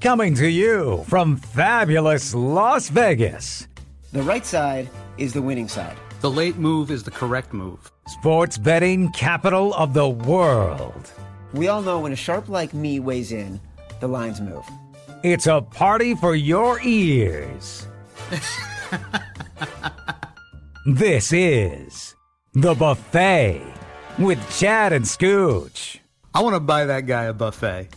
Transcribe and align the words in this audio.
Coming 0.00 0.34
to 0.36 0.48
you 0.48 1.04
from 1.08 1.36
fabulous 1.36 2.34
Las 2.34 2.88
Vegas. 2.88 3.68
The 4.12 4.22
right 4.22 4.46
side 4.46 4.88
is 5.18 5.34
the 5.34 5.42
winning 5.42 5.68
side. 5.68 5.98
The 6.22 6.30
late 6.30 6.56
move 6.56 6.90
is 6.90 7.02
the 7.02 7.10
correct 7.10 7.52
move. 7.52 7.92
Sports 8.06 8.56
betting 8.56 9.12
capital 9.12 9.74
of 9.74 9.92
the 9.92 10.08
world. 10.08 11.12
We 11.52 11.68
all 11.68 11.82
know 11.82 12.00
when 12.00 12.12
a 12.12 12.16
sharp 12.16 12.48
like 12.48 12.72
me 12.72 12.98
weighs 12.98 13.30
in, 13.30 13.60
the 14.00 14.08
lines 14.08 14.40
move. 14.40 14.64
It's 15.22 15.46
a 15.46 15.60
party 15.60 16.14
for 16.14 16.34
your 16.34 16.80
ears. 16.80 17.86
this 20.86 21.30
is 21.30 22.14
The 22.54 22.74
Buffet 22.74 23.62
with 24.18 24.40
Chad 24.58 24.94
and 24.94 25.04
Scooch. 25.04 25.98
I 26.32 26.40
want 26.40 26.56
to 26.56 26.60
buy 26.60 26.86
that 26.86 27.04
guy 27.04 27.24
a 27.24 27.34
buffet. 27.34 27.88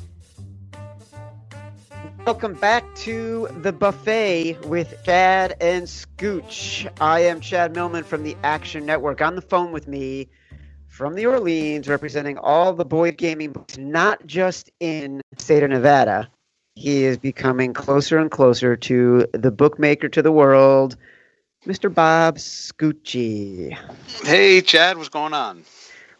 Welcome 2.25 2.53
back 2.53 2.95
to 2.95 3.49
the 3.63 3.73
buffet 3.73 4.57
with 4.65 4.95
Chad 5.03 5.57
and 5.59 5.83
Scooch. 5.83 6.89
I 7.01 7.19
am 7.19 7.41
Chad 7.41 7.75
Millman 7.75 8.05
from 8.05 8.23
the 8.23 8.37
Action 8.43 8.85
Network. 8.85 9.21
On 9.21 9.35
the 9.35 9.41
phone 9.41 9.73
with 9.73 9.89
me 9.89 10.29
from 10.87 11.15
the 11.15 11.25
Orleans, 11.25 11.89
representing 11.89 12.37
all 12.37 12.71
the 12.71 12.85
Boyd 12.85 13.17
gaming 13.17 13.51
books, 13.51 13.77
not 13.77 14.25
just 14.25 14.71
in 14.79 15.21
the 15.35 15.43
state 15.43 15.63
of 15.63 15.69
Nevada. 15.69 16.29
He 16.75 17.03
is 17.03 17.17
becoming 17.17 17.73
closer 17.73 18.17
and 18.17 18.31
closer 18.31 18.77
to 18.77 19.27
the 19.33 19.51
bookmaker 19.51 20.07
to 20.07 20.21
the 20.21 20.31
world, 20.31 20.95
Mr. 21.67 21.93
Bob 21.93 22.37
Scucci. 22.37 23.77
Hey, 24.23 24.61
Chad, 24.61 24.95
what's 24.95 25.09
going 25.09 25.33
on? 25.33 25.65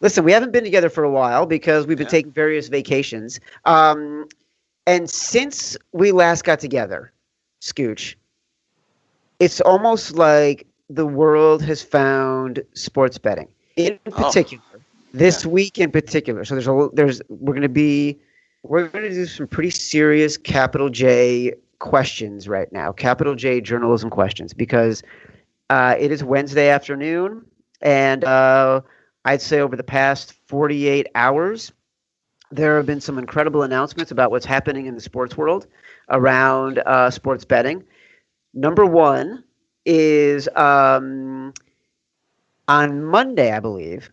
Listen, 0.02 0.26
we 0.26 0.34
haven't 0.34 0.52
been 0.52 0.66
together 0.66 0.90
for 0.90 1.06
a 1.06 1.10
while 1.10 1.46
because 1.46 1.88
we've 1.88 1.98
been 1.98 2.08
yeah. 2.08 2.12
taking 2.12 2.34
various 2.34 2.68
vacations. 2.68 3.40
Um, 3.64 4.28
and 4.86 5.10
since 5.10 5.78
we 5.92 6.12
last 6.12 6.44
got 6.44 6.60
together, 6.60 7.12
Scooch, 7.62 8.16
it's 9.40 9.62
almost 9.62 10.16
like 10.16 10.68
the 10.90 11.06
world 11.06 11.62
has 11.64 11.82
found 11.82 12.64
sports 12.74 13.18
betting. 13.18 13.48
In 13.76 14.00
oh. 14.08 14.12
particular, 14.12 14.64
oh. 14.76 14.80
this 15.14 15.46
yeah. 15.46 15.52
week 15.52 15.80
in 15.80 15.92
particular. 15.92 16.46
So 16.46 16.56
there's 16.56 16.68
a 16.68 16.90
there's 16.94 17.22
we're 17.30 17.54
going 17.54 17.62
to 17.64 17.70
be 17.70 18.20
we're 18.64 18.88
going 18.88 19.04
to 19.06 19.10
do 19.10 19.26
some 19.26 19.48
pretty 19.48 19.72
serious 19.72 20.38
capital 20.38 20.90
J 20.90 21.54
questions 21.80 22.48
right 22.48 22.72
now. 22.72 22.92
Capital 22.92 23.36
J 23.36 23.62
journalism 23.62 24.10
questions 24.10 24.54
because 24.54 25.02
uh, 25.70 25.96
it 26.00 26.12
is 26.12 26.24
Wednesday 26.24 26.70
afternoon, 26.70 27.46
and 27.82 28.24
uh, 28.26 28.82
I'd 29.26 29.42
say 29.42 29.60
over 29.60 29.76
the 29.76 29.84
past 29.84 30.34
48 30.48 31.08
hours, 31.16 31.72
there 32.56 32.78
have 32.78 32.86
been 32.86 33.02
some 33.02 33.18
incredible 33.18 33.64
announcements 33.64 34.12
about 34.12 34.32
what's 34.32 34.46
happening 34.46 34.86
in 34.86 34.96
the 34.96 35.02
sports 35.02 35.36
world 35.36 35.68
around 36.10 36.80
uh, 36.86 37.10
sports 37.10 37.44
betting. 37.44 37.84
Number 38.54 38.86
one 38.86 39.44
is 39.86 40.48
um, 40.56 41.54
on 42.68 43.04
Monday, 43.04 43.52
I 43.52 43.60
believe, 43.60 44.12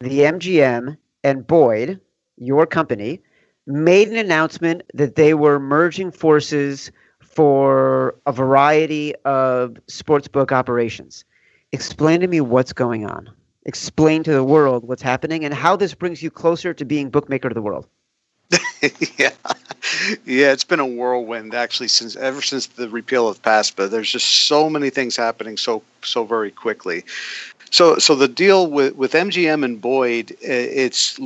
the 0.00 0.20
MGM 0.20 0.96
and 1.22 1.46
Boyd, 1.46 2.00
your 2.36 2.66
company, 2.66 3.20
made 3.66 4.08
an 4.08 4.16
announcement 4.16 4.82
that 4.94 5.16
they 5.16 5.34
were 5.34 5.60
merging 5.60 6.10
forces 6.10 6.90
for 7.20 8.14
a 8.26 8.32
variety 8.32 9.14
of 9.24 9.76
sportsbook 9.88 10.52
operations. 10.52 11.24
Explain 11.72 12.20
to 12.20 12.28
me 12.28 12.40
what's 12.40 12.72
going 12.72 13.06
on 13.06 13.30
explain 13.64 14.22
to 14.24 14.32
the 14.32 14.44
world 14.44 14.86
what's 14.86 15.02
happening 15.02 15.44
and 15.44 15.54
how 15.54 15.76
this 15.76 15.94
brings 15.94 16.22
you 16.22 16.30
closer 16.30 16.74
to 16.74 16.84
being 16.84 17.10
bookmaker 17.10 17.48
of 17.48 17.54
the 17.54 17.62
world. 17.62 17.86
yeah, 19.18 19.30
yeah, 20.24 20.52
it's 20.52 20.64
been 20.64 20.80
a 20.80 20.86
whirlwind 20.86 21.54
actually 21.54 21.88
since 21.88 22.14
ever 22.16 22.42
since 22.42 22.66
the 22.66 22.88
repeal 22.88 23.26
of 23.26 23.40
PASPA. 23.42 23.90
There's 23.90 24.10
just 24.10 24.46
so 24.46 24.68
many 24.68 24.90
things 24.90 25.16
happening 25.16 25.56
so 25.56 25.82
so 26.02 26.24
very 26.24 26.50
quickly. 26.50 27.04
So 27.70 27.98
so 27.98 28.14
the 28.14 28.28
deal 28.28 28.70
with 28.70 28.96
with 28.96 29.12
MGM 29.12 29.64
and 29.64 29.80
Boyd, 29.80 30.36
it's 30.40 31.18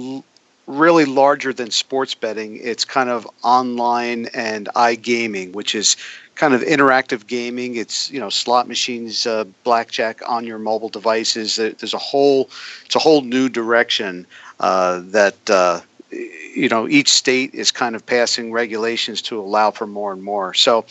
really 0.68 1.06
larger 1.06 1.52
than 1.52 1.70
sports 1.70 2.14
betting. 2.14 2.60
It's 2.62 2.84
kind 2.84 3.10
of 3.10 3.28
online 3.42 4.26
and 4.26 4.68
iGaming, 4.76 5.52
which 5.52 5.74
is 5.74 5.96
kind 6.38 6.54
of 6.54 6.62
interactive 6.62 7.26
gaming. 7.26 7.76
It's 7.76 8.10
you 8.10 8.20
know 8.20 8.30
slot 8.30 8.66
machines, 8.66 9.26
uh, 9.26 9.44
blackjack 9.64 10.22
on 10.26 10.46
your 10.46 10.58
mobile 10.58 10.88
devices. 10.88 11.56
There's 11.56 11.94
a 11.94 11.98
whole 11.98 12.48
it's 12.86 12.96
a 12.96 13.00
whole 13.00 13.20
new 13.20 13.48
direction 13.48 14.26
uh, 14.60 15.02
that 15.06 15.50
uh, 15.50 15.80
you 16.10 16.68
know 16.70 16.88
each 16.88 17.10
state 17.10 17.52
is 17.54 17.70
kind 17.70 17.94
of 17.94 18.06
passing 18.06 18.52
regulations 18.52 19.20
to 19.22 19.38
allow 19.38 19.70
for 19.70 19.86
more 19.86 20.12
and 20.12 20.22
more. 20.22 20.54
So 20.54 20.86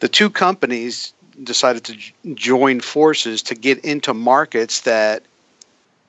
the 0.00 0.08
two 0.08 0.30
companies 0.30 1.12
decided 1.44 1.84
to 1.84 2.34
join 2.34 2.80
forces 2.80 3.42
to 3.42 3.54
get 3.54 3.78
into 3.84 4.12
markets 4.14 4.80
that 4.80 5.22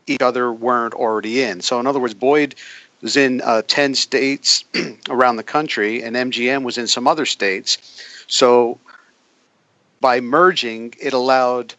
each 0.07 0.21
other 0.21 0.51
weren't 0.51 0.93
already 0.93 1.43
in. 1.43 1.61
So 1.61 1.79
in 1.79 1.87
other 1.87 1.99
words, 1.99 2.13
Boyd 2.13 2.55
was 3.01 3.17
in 3.17 3.41
uh, 3.41 3.61
10 3.67 3.95
states 3.95 4.63
around 5.09 5.37
the 5.37 5.43
country, 5.43 6.03
and 6.03 6.15
MGM 6.15 6.63
was 6.63 6.77
in 6.77 6.87
some 6.87 7.07
other 7.07 7.25
states. 7.25 7.77
So 8.31 8.79
by 9.99 10.21
merging, 10.21 10.95
it 10.99 11.11
allowed 11.11 11.75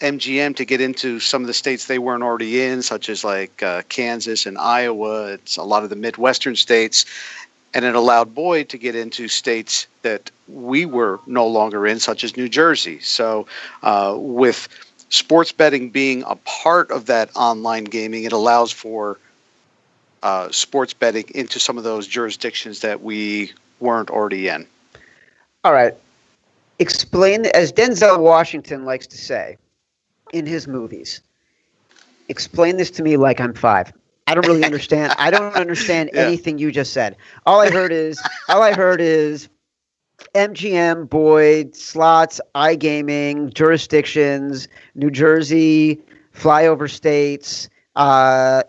MGM 0.00 0.56
to 0.56 0.64
get 0.64 0.80
into 0.80 1.20
some 1.20 1.42
of 1.42 1.46
the 1.46 1.54
states 1.54 1.86
they 1.86 2.00
weren't 2.00 2.24
already 2.24 2.60
in, 2.60 2.82
such 2.82 3.08
as 3.08 3.22
like 3.22 3.62
uh, 3.62 3.82
Kansas 3.88 4.44
and 4.44 4.58
Iowa. 4.58 5.34
It's 5.34 5.56
a 5.56 5.62
lot 5.62 5.84
of 5.84 5.90
the 5.90 5.96
Midwestern 5.96 6.56
states. 6.56 7.06
And 7.72 7.84
it 7.84 7.94
allowed 7.94 8.34
Boyd 8.34 8.68
to 8.70 8.78
get 8.78 8.96
into 8.96 9.28
states 9.28 9.86
that 10.02 10.30
we 10.48 10.84
were 10.84 11.20
no 11.26 11.46
longer 11.46 11.86
in, 11.86 12.00
such 12.00 12.24
as 12.24 12.36
New 12.36 12.48
Jersey. 12.48 12.98
So, 13.00 13.46
uh, 13.84 14.16
with 14.18 14.68
sports 15.08 15.52
betting 15.52 15.88
being 15.88 16.24
a 16.26 16.34
part 16.34 16.90
of 16.90 17.06
that 17.06 17.30
online 17.36 17.84
gaming, 17.84 18.24
it 18.24 18.32
allows 18.32 18.72
for 18.72 19.18
uh, 20.24 20.50
sports 20.50 20.92
betting 20.92 21.26
into 21.34 21.60
some 21.60 21.78
of 21.78 21.84
those 21.84 22.08
jurisdictions 22.08 22.80
that 22.80 23.02
we 23.02 23.52
weren't 23.78 24.10
already 24.10 24.48
in. 24.48 24.66
All 25.64 25.72
right. 25.72 25.94
Explain, 26.78 27.46
as 27.46 27.72
Denzel 27.72 28.18
Washington 28.18 28.84
likes 28.84 29.06
to 29.06 29.16
say 29.16 29.56
in 30.32 30.46
his 30.46 30.66
movies, 30.66 31.20
explain 32.28 32.76
this 32.76 32.90
to 32.92 33.02
me 33.02 33.16
like 33.16 33.40
I'm 33.40 33.54
five. 33.54 33.92
I 34.26 34.34
don't 34.34 34.46
really 34.46 34.64
understand. 34.64 35.12
I 35.18 35.30
don't 35.30 35.54
understand 35.54 36.10
yeah. 36.12 36.22
anything 36.22 36.58
you 36.58 36.72
just 36.72 36.92
said. 36.92 37.16
All 37.46 37.60
I 37.60 37.70
heard 37.70 37.92
is 37.92 38.20
all 38.48 38.62
I 38.62 38.72
heard 38.72 39.00
is 39.00 39.48
MGM, 40.34 41.08
Boyd, 41.08 41.76
slots, 41.76 42.40
iGaming, 42.54 43.52
jurisdictions, 43.54 44.68
New 44.94 45.10
Jersey, 45.10 46.00
flyover 46.34 46.90
states. 46.90 47.68
Uh, 47.94 48.62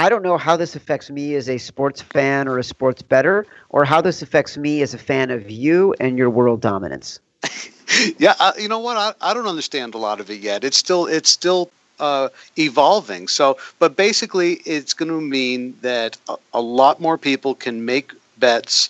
I 0.00 0.08
don't 0.08 0.22
know 0.22 0.38
how 0.38 0.56
this 0.56 0.76
affects 0.76 1.10
me 1.10 1.34
as 1.34 1.46
a 1.46 1.58
sports 1.58 2.00
fan 2.00 2.48
or 2.48 2.56
a 2.56 2.64
sports 2.64 3.02
better, 3.02 3.46
or 3.68 3.84
how 3.84 4.00
this 4.00 4.22
affects 4.22 4.56
me 4.56 4.80
as 4.80 4.94
a 4.94 4.98
fan 4.98 5.30
of 5.30 5.50
you 5.50 5.94
and 6.00 6.16
your 6.16 6.30
world 6.30 6.62
dominance. 6.62 7.20
yeah, 8.18 8.52
you 8.58 8.66
know 8.66 8.78
what? 8.78 8.96
I, 8.96 9.12
I 9.20 9.34
don't 9.34 9.46
understand 9.46 9.94
a 9.94 9.98
lot 9.98 10.18
of 10.18 10.30
it 10.30 10.40
yet. 10.40 10.64
It's 10.64 10.78
still 10.78 11.04
it's 11.04 11.28
still 11.28 11.70
uh, 11.98 12.30
evolving. 12.56 13.28
So, 13.28 13.58
but 13.78 13.94
basically, 13.94 14.54
it's 14.64 14.94
going 14.94 15.10
to 15.10 15.20
mean 15.20 15.76
that 15.82 16.16
a, 16.30 16.36
a 16.54 16.62
lot 16.62 16.98
more 17.02 17.18
people 17.18 17.54
can 17.54 17.84
make 17.84 18.14
bets 18.38 18.88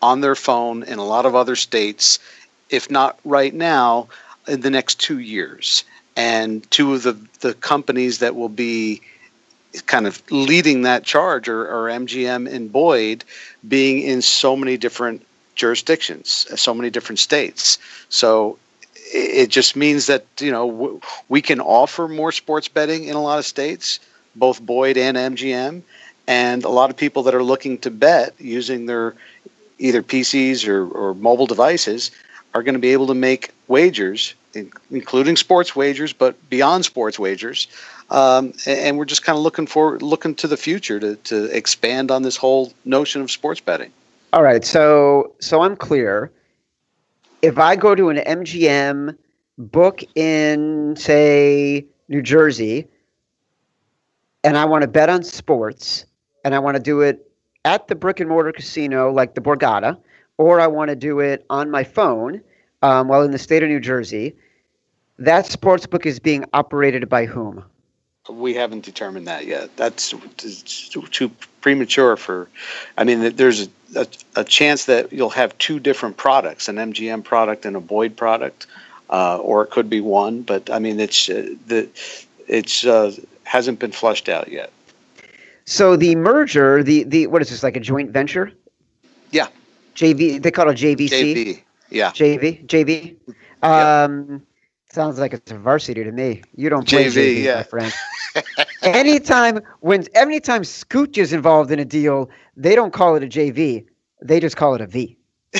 on 0.00 0.20
their 0.20 0.36
phone 0.36 0.84
in 0.84 1.00
a 1.00 1.04
lot 1.04 1.26
of 1.26 1.34
other 1.34 1.56
states, 1.56 2.20
if 2.70 2.88
not 2.88 3.18
right 3.24 3.52
now, 3.52 4.06
in 4.46 4.60
the 4.60 4.70
next 4.70 5.00
two 5.00 5.18
years. 5.18 5.82
And 6.14 6.70
two 6.70 6.94
of 6.94 7.02
the, 7.02 7.16
the 7.40 7.54
companies 7.54 8.20
that 8.20 8.36
will 8.36 8.50
be 8.50 9.00
kind 9.86 10.06
of 10.06 10.22
leading 10.30 10.82
that 10.82 11.04
charge 11.04 11.48
or, 11.48 11.62
are 11.68 11.90
MGM 11.90 12.52
and 12.52 12.70
Boyd 12.70 13.24
being 13.66 14.00
in 14.02 14.22
so 14.22 14.56
many 14.56 14.76
different 14.76 15.24
jurisdictions, 15.54 16.46
uh, 16.50 16.56
so 16.56 16.74
many 16.74 16.90
different 16.90 17.18
states. 17.18 17.78
So 18.08 18.58
it 19.14 19.48
just 19.48 19.76
means 19.76 20.06
that 20.06 20.24
you 20.40 20.50
know 20.50 21.00
we 21.28 21.42
can 21.42 21.60
offer 21.60 22.08
more 22.08 22.32
sports 22.32 22.68
betting 22.68 23.04
in 23.04 23.16
a 23.16 23.22
lot 23.22 23.38
of 23.38 23.46
states, 23.46 24.00
both 24.36 24.60
Boyd 24.60 24.96
and 24.96 25.16
MGM, 25.16 25.82
and 26.26 26.64
a 26.64 26.68
lot 26.68 26.90
of 26.90 26.96
people 26.96 27.22
that 27.24 27.34
are 27.34 27.42
looking 27.42 27.78
to 27.78 27.90
bet 27.90 28.34
using 28.38 28.86
their 28.86 29.14
either 29.78 30.02
PCs 30.02 30.66
or, 30.68 30.88
or 30.88 31.14
mobile 31.14 31.46
devices 31.46 32.10
are 32.54 32.62
going 32.62 32.74
to 32.74 32.80
be 32.80 32.92
able 32.92 33.06
to 33.08 33.14
make 33.14 33.50
wagers, 33.68 34.34
including 34.90 35.36
sports 35.36 35.74
wagers, 35.74 36.12
but 36.12 36.36
beyond 36.48 36.84
sports 36.84 37.18
wagers. 37.18 37.66
Um, 38.12 38.52
and 38.66 38.98
we're 38.98 39.06
just 39.06 39.24
kind 39.24 39.38
of 39.38 39.42
looking 39.42 39.66
for 39.66 39.98
looking 39.98 40.34
to 40.34 40.46
the 40.46 40.58
future 40.58 41.00
to, 41.00 41.16
to 41.16 41.44
expand 41.56 42.10
on 42.10 42.22
this 42.22 42.36
whole 42.36 42.70
notion 42.84 43.22
of 43.22 43.30
sports 43.30 43.60
betting. 43.60 43.90
All 44.34 44.42
right, 44.42 44.62
so 44.64 45.32
so 45.40 45.62
I'm 45.62 45.76
clear. 45.76 46.30
If 47.40 47.58
I 47.58 47.74
go 47.74 47.94
to 47.94 48.10
an 48.10 48.18
MGM 48.18 49.16
book 49.56 50.02
in 50.14 50.94
say 50.94 51.86
New 52.08 52.20
Jersey 52.20 52.86
and 54.44 54.58
I 54.58 54.66
want 54.66 54.82
to 54.82 54.88
bet 54.88 55.08
on 55.08 55.22
sports 55.22 56.04
and 56.44 56.54
I 56.54 56.58
want 56.58 56.76
to 56.76 56.82
do 56.82 57.00
it 57.00 57.30
at 57.64 57.88
the 57.88 57.94
brick 57.94 58.20
and 58.20 58.28
mortar 58.28 58.52
casino 58.52 59.10
like 59.10 59.34
the 59.34 59.40
Borgata, 59.40 59.96
or 60.36 60.60
I 60.60 60.66
want 60.66 60.90
to 60.90 60.96
do 60.96 61.20
it 61.20 61.46
on 61.48 61.70
my 61.70 61.82
phone 61.82 62.42
um, 62.82 63.08
while 63.08 63.22
in 63.22 63.30
the 63.30 63.38
state 63.38 63.62
of 63.62 63.70
New 63.70 63.80
Jersey, 63.80 64.36
that 65.18 65.46
sports 65.46 65.86
book 65.86 66.04
is 66.04 66.18
being 66.18 66.44
operated 66.52 67.08
by 67.08 67.24
whom? 67.24 67.64
We 68.28 68.54
haven't 68.54 68.84
determined 68.84 69.26
that 69.26 69.46
yet. 69.46 69.76
That's 69.76 70.14
too, 71.10 71.30
premature 71.60 72.16
for. 72.16 72.48
I 72.96 73.02
mean, 73.02 73.34
there's 73.34 73.62
a, 73.62 73.68
a, 73.96 74.06
a, 74.36 74.44
chance 74.44 74.84
that 74.84 75.12
you'll 75.12 75.30
have 75.30 75.56
two 75.58 75.80
different 75.80 76.16
products: 76.16 76.68
an 76.68 76.76
MGM 76.76 77.24
product 77.24 77.66
and 77.66 77.74
a 77.74 77.80
Boyd 77.80 78.16
product, 78.16 78.68
uh, 79.10 79.38
or 79.38 79.64
it 79.64 79.70
could 79.70 79.90
be 79.90 80.00
one. 80.00 80.42
But 80.42 80.70
I 80.70 80.78
mean, 80.78 81.00
it's 81.00 81.28
uh, 81.28 81.54
the 81.66 81.88
it's 82.46 82.86
uh, 82.86 83.12
hasn't 83.42 83.80
been 83.80 83.92
flushed 83.92 84.28
out 84.28 84.52
yet. 84.52 84.72
So 85.64 85.96
the 85.96 86.14
merger, 86.14 86.84
the 86.84 87.02
the 87.02 87.26
what 87.26 87.42
is 87.42 87.50
this 87.50 87.64
like 87.64 87.76
a 87.76 87.80
joint 87.80 88.10
venture? 88.10 88.52
Yeah. 89.32 89.48
JV. 89.96 90.40
They 90.40 90.50
call 90.52 90.68
it 90.68 90.76
JVC. 90.76 91.08
JV. 91.10 91.62
Yeah. 91.90 92.10
JV. 92.12 92.64
JV. 92.66 93.16
Um, 93.62 94.46
sounds 94.92 95.18
like 95.18 95.32
it's 95.32 95.50
a 95.50 95.58
varsity 95.58 96.04
to 96.04 96.12
me. 96.12 96.42
You 96.54 96.68
don't 96.68 96.86
play 96.86 97.06
JV, 97.06 97.12
JV 97.12 97.42
yeah. 97.42 97.54
my 97.56 97.62
friend. 97.62 97.92
anytime 98.82 99.60
when 99.80 100.06
anytime 100.14 100.62
Scooch 100.62 101.18
is 101.18 101.32
involved 101.32 101.70
in 101.70 101.78
a 101.78 101.84
deal, 101.84 102.30
they 102.56 102.74
don't 102.74 102.92
call 102.92 103.16
it 103.16 103.22
a 103.22 103.26
JV. 103.26 103.86
They 104.20 104.40
just 104.40 104.56
call 104.56 104.74
it 104.74 104.80
a 104.80 104.86
V. 104.86 105.16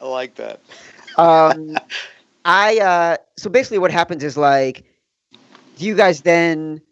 I 0.00 0.04
like 0.04 0.34
that. 0.36 0.60
um, 1.16 1.76
I 2.44 2.78
uh, 2.78 3.16
so 3.36 3.50
basically 3.50 3.78
what 3.78 3.90
happens 3.90 4.22
is 4.22 4.36
like, 4.36 4.84
do 5.76 5.84
you 5.84 5.94
guys 5.94 6.22
then 6.22 6.82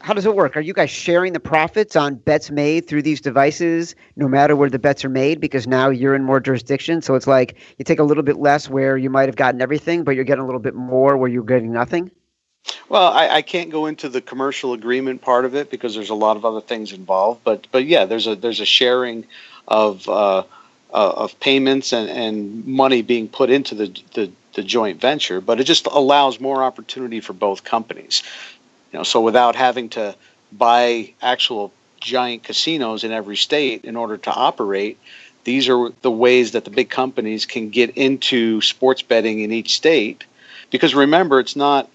how 0.00 0.14
does 0.14 0.26
it 0.26 0.34
work? 0.34 0.56
Are 0.56 0.60
you 0.60 0.72
guys 0.72 0.90
sharing 0.90 1.32
the 1.32 1.40
profits 1.40 1.96
on 1.96 2.14
bets 2.14 2.50
made 2.50 2.86
through 2.86 3.02
these 3.02 3.20
devices, 3.20 3.94
no 4.16 4.28
matter 4.28 4.56
where 4.56 4.70
the 4.70 4.78
bets 4.78 5.04
are 5.04 5.10
made? 5.10 5.40
Because 5.40 5.66
now 5.66 5.90
you're 5.90 6.14
in 6.14 6.24
more 6.24 6.40
jurisdiction, 6.40 7.02
so 7.02 7.14
it's 7.14 7.26
like 7.26 7.56
you 7.78 7.84
take 7.84 7.98
a 7.98 8.04
little 8.04 8.22
bit 8.22 8.36
less 8.36 8.68
where 8.68 8.96
you 8.96 9.10
might 9.10 9.28
have 9.28 9.36
gotten 9.36 9.60
everything, 9.60 10.04
but 10.04 10.12
you're 10.12 10.24
getting 10.24 10.42
a 10.42 10.46
little 10.46 10.60
bit 10.60 10.74
more 10.74 11.16
where 11.16 11.28
you're 11.28 11.44
getting 11.44 11.72
nothing. 11.72 12.10
Well, 12.88 13.10
I, 13.12 13.28
I 13.28 13.42
can't 13.42 13.70
go 13.70 13.86
into 13.86 14.08
the 14.08 14.20
commercial 14.20 14.72
agreement 14.72 15.22
part 15.22 15.44
of 15.44 15.54
it 15.54 15.70
because 15.70 15.94
there's 15.94 16.10
a 16.10 16.14
lot 16.14 16.36
of 16.36 16.44
other 16.44 16.60
things 16.60 16.92
involved. 16.92 17.42
But 17.44 17.66
but 17.70 17.84
yeah, 17.84 18.04
there's 18.04 18.26
a 18.26 18.36
there's 18.36 18.60
a 18.60 18.66
sharing 18.66 19.26
of 19.66 20.08
uh, 20.08 20.40
uh, 20.40 20.42
of 20.92 21.38
payments 21.40 21.92
and, 21.92 22.10
and 22.10 22.66
money 22.66 23.02
being 23.02 23.28
put 23.28 23.50
into 23.50 23.74
the, 23.74 24.02
the 24.14 24.30
the 24.54 24.62
joint 24.62 25.00
venture, 25.00 25.40
but 25.40 25.60
it 25.60 25.64
just 25.64 25.86
allows 25.86 26.40
more 26.40 26.62
opportunity 26.62 27.20
for 27.20 27.32
both 27.32 27.64
companies. 27.64 28.22
You 28.92 28.98
know, 28.98 29.02
so 29.02 29.20
without 29.20 29.56
having 29.56 29.88
to 29.90 30.14
buy 30.52 31.12
actual 31.22 31.72
giant 32.00 32.42
casinos 32.42 33.04
in 33.04 33.12
every 33.12 33.36
state 33.36 33.84
in 33.84 33.96
order 33.96 34.16
to 34.16 34.30
operate, 34.30 34.98
these 35.44 35.68
are 35.68 35.90
the 36.02 36.10
ways 36.10 36.52
that 36.52 36.64
the 36.64 36.70
big 36.70 36.90
companies 36.90 37.46
can 37.46 37.70
get 37.70 37.90
into 37.90 38.60
sports 38.60 39.02
betting 39.02 39.40
in 39.40 39.52
each 39.52 39.74
state. 39.74 40.24
Because 40.70 40.94
remember, 40.94 41.40
it's 41.40 41.56
not 41.56 41.88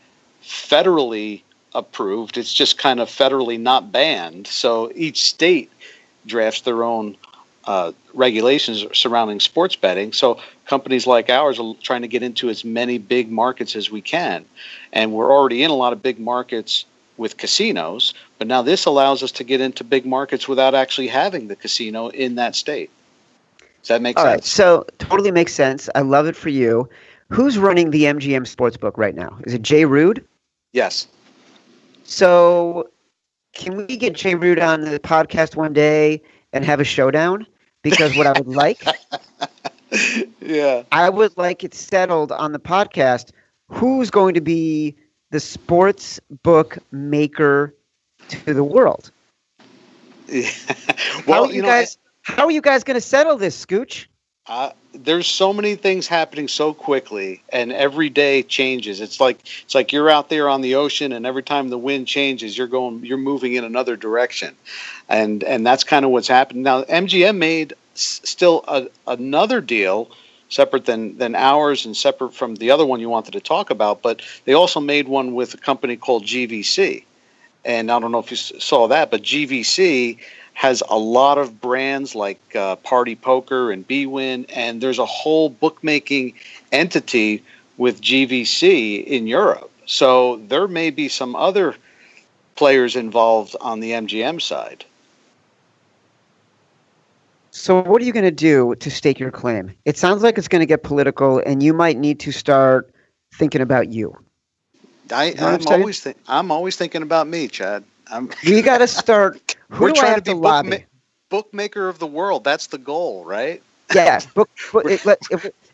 federally 0.44 1.42
approved, 1.74 2.38
it's 2.38 2.54
just 2.54 2.78
kind 2.78 3.00
of 3.00 3.10
federally 3.10 3.60
not 3.60 3.92
banned. 3.92 4.48
So 4.48 4.92
each 4.96 5.24
state 5.24 5.72
drafts 6.26 6.62
their 6.62 6.84
own 6.84 7.18
uh, 7.68 7.92
regulations 8.14 8.86
surrounding 8.94 9.40
sports 9.40 9.76
betting. 9.76 10.14
So 10.14 10.40
companies 10.66 11.08
like 11.08 11.30
ours 11.30 11.60
are 11.60 11.74
trying 11.82 12.02
to 12.02 12.08
get 12.08 12.24
into 12.24 12.50
as 12.50 12.64
many 12.64 12.98
big 12.98 13.32
markets 13.32 13.76
as 13.76 13.90
we 13.90 14.02
can, 14.02 14.46
and 14.94 15.12
we're 15.12 15.32
already 15.32 15.64
in 15.64 15.72
a 15.72 15.76
lot 15.76 15.94
of 15.94 16.02
big 16.02 16.20
markets 16.20 16.86
with 17.18 17.38
casinos. 17.38 18.14
But 18.38 18.48
now 18.48 18.62
this 18.62 18.86
allows 18.86 19.24
us 19.24 19.32
to 19.34 19.44
get 19.44 19.62
into 19.62 19.84
big 19.84 20.06
markets 20.06 20.48
without 20.48 20.76
actually 20.76 21.08
having 21.08 21.48
the 21.48 21.56
casino 21.56 22.10
in 22.10 22.36
that 22.36 22.56
state. 22.56 22.90
Does 23.82 23.90
that 23.90 24.02
make 24.02 24.18
All 24.18 24.26
sense? 24.26 24.34
Right, 24.34 24.44
so 24.44 24.86
totally 24.98 25.32
makes 25.32 25.54
sense. 25.54 25.90
I 25.96 26.02
love 26.02 26.26
it 26.28 26.36
for 26.36 26.50
you. 26.50 26.90
Who's 27.30 27.58
running 27.58 27.92
the 27.92 28.04
MGM 28.04 28.44
Sportsbook 28.44 28.98
right 28.98 29.16
now? 29.16 29.38
Is 29.46 29.54
it 29.54 29.62
Jay 29.62 29.86
Rood? 29.86 30.24
Yes. 30.74 31.08
So, 32.04 32.90
can 33.54 33.76
we 33.78 33.98
get 33.98 34.14
Jay 34.14 34.36
Rood 34.36 34.60
on 34.60 34.82
the 34.82 35.00
podcast 35.00 35.56
one 35.56 35.74
day 35.74 36.22
and 36.54 36.64
have 36.64 36.80
a 36.80 36.84
showdown? 36.84 37.48
Because 37.86 38.16
what 38.16 38.28
I 38.28 38.34
would 38.34 38.48
like, 38.50 38.84
yeah, 40.42 40.84
I 40.92 41.10
would 41.10 41.38
like 41.38 41.64
it 41.64 41.74
settled 41.76 42.32
on 42.32 42.52
the 42.52 42.60
podcast. 42.60 43.32
Who's 43.70 44.12
going 44.12 44.36
to 44.36 44.42
be 44.42 44.96
the 45.32 45.40
sports 45.40 46.20
book 46.44 46.80
maker 46.92 47.76
to 48.30 48.54
the 48.54 48.64
world? 48.64 49.12
Yeah. 50.28 50.50
well, 51.28 51.46
how 51.46 51.50
you, 51.50 51.58
you 51.58 51.62
know, 51.62 51.68
guys? 51.68 51.98
I, 52.28 52.34
how 52.34 52.46
are 52.46 52.52
you 52.52 52.62
guys 52.62 52.84
going 52.84 52.96
to 52.96 53.02
settle 53.02 53.38
this, 53.38 53.64
Scooch? 53.64 54.08
There's 54.94 55.28
so 55.28 55.52
many 55.54 55.76
things 55.76 56.08
happening 56.08 56.48
so 56.48 56.74
quickly, 56.74 57.42
and 57.52 57.72
every 57.74 58.10
day 58.10 58.44
changes. 58.44 59.02
It's 59.02 59.20
like 59.20 59.40
it's 59.64 59.76
like 59.76 59.92
you're 59.92 60.10
out 60.10 60.30
there 60.30 60.48
on 60.50 60.62
the 60.62 60.76
ocean, 60.76 61.12
and 61.12 61.26
every 61.26 61.44
time 61.44 61.70
the 61.70 61.78
wind 61.78 62.08
changes, 62.08 62.58
you're 62.58 62.68
going, 62.68 63.04
you're 63.06 63.18
moving 63.18 63.54
in 63.56 63.64
another 63.64 63.96
direction, 63.98 64.56
and 65.10 65.44
and 65.44 65.66
that's 65.66 65.84
kind 65.84 66.06
of 66.06 66.12
what's 66.12 66.28
happened. 66.28 66.64
Now, 66.64 66.84
MGM 66.84 67.38
made 67.38 67.74
s- 67.96 68.22
still 68.24 68.64
a, 68.68 68.88
another 69.08 69.62
deal 69.62 70.10
separate 70.50 70.86
than 70.86 71.18
than 71.18 71.36
ours 71.36 71.86
and 71.86 71.96
separate 71.96 72.34
from 72.34 72.56
the 72.56 72.72
other 72.72 72.86
one 72.86 73.00
you 73.02 73.10
wanted 73.10 73.34
to 73.34 73.42
talk 73.42 73.70
about, 73.70 74.02
but 74.02 74.22
they 74.46 74.54
also 74.54 74.80
made 74.80 75.08
one 75.08 75.36
with 75.36 75.54
a 75.54 75.58
company 75.58 75.98
called 75.98 76.24
GVC, 76.24 77.04
and 77.66 77.92
I 77.92 78.00
don't 78.00 78.12
know 78.12 78.20
if 78.20 78.32
you 78.32 78.38
saw 78.38 78.88
that, 78.88 79.12
but 79.12 79.22
GVC 79.24 80.20
has 80.56 80.82
a 80.90 80.98
lot 80.98 81.38
of 81.38 81.62
brands 81.62 82.16
like 82.16 82.40
uh, 82.56 82.78
Party 82.78 83.16
Poker 83.16 83.72
and 83.72 83.88
BWin, 83.88 84.46
and 84.50 84.82
there's 84.82 85.00
a 85.00 85.06
whole 85.06 85.50
bookmaking 85.50 86.34
entity 86.72 87.44
with 87.78 88.02
GVC 88.02 89.06
in 89.06 89.28
Europe. 89.28 89.70
So 89.86 90.38
there 90.48 90.68
may 90.68 90.90
be 90.90 91.10
some 91.10 91.36
other 91.36 91.76
players 92.56 92.96
involved 92.96 93.56
on 93.60 93.82
the 93.82 93.92
MGM 93.92 94.42
side. 94.42 94.86
So, 97.52 97.82
what 97.84 98.02
are 98.02 98.06
you 98.06 98.14
going 98.14 98.26
to 98.26 98.32
do 98.32 98.76
to 98.76 98.92
stake 98.92 99.20
your 99.20 99.32
claim? 99.32 99.74
It 99.86 99.98
sounds 99.98 100.24
like 100.24 100.38
it's 100.38 100.48
going 100.48 100.62
to 100.62 100.66
get 100.66 100.84
political, 100.84 101.40
and 101.46 101.62
you 101.64 101.74
might 101.74 101.98
need 101.98 102.20
to 102.22 102.32
start 102.32 102.94
thinking 103.34 103.62
about 103.62 103.90
you. 103.90 104.18
I, 105.12 105.28
am 105.38 105.68
always 105.68 106.02
th- 106.02 106.18
I'm 106.28 106.52
always 106.52 106.76
thinking 106.76 107.02
about 107.02 107.28
me, 107.28 107.48
Chad. 107.48 107.84
I'm, 108.12 108.30
we 108.46 108.62
got 108.62 108.78
to 108.80 108.88
start. 108.88 109.56
Who 109.70 109.86
we're 109.86 109.90
do 109.90 109.96
trying 109.96 110.12
I 110.12 110.14
have 110.16 110.24
to 110.24 110.32
be 110.32 110.36
to 110.36 110.38
lobby? 110.38 110.70
bookma- 110.70 110.86
bookmaker 111.30 111.90
of 111.90 112.00
the 112.00 112.08
world. 112.08 112.44
That's 112.44 112.68
the 112.68 112.78
goal, 112.78 113.26
right? 113.26 113.62
Yeah, 113.94 114.20
book. 114.34 114.50
if, 114.74 115.06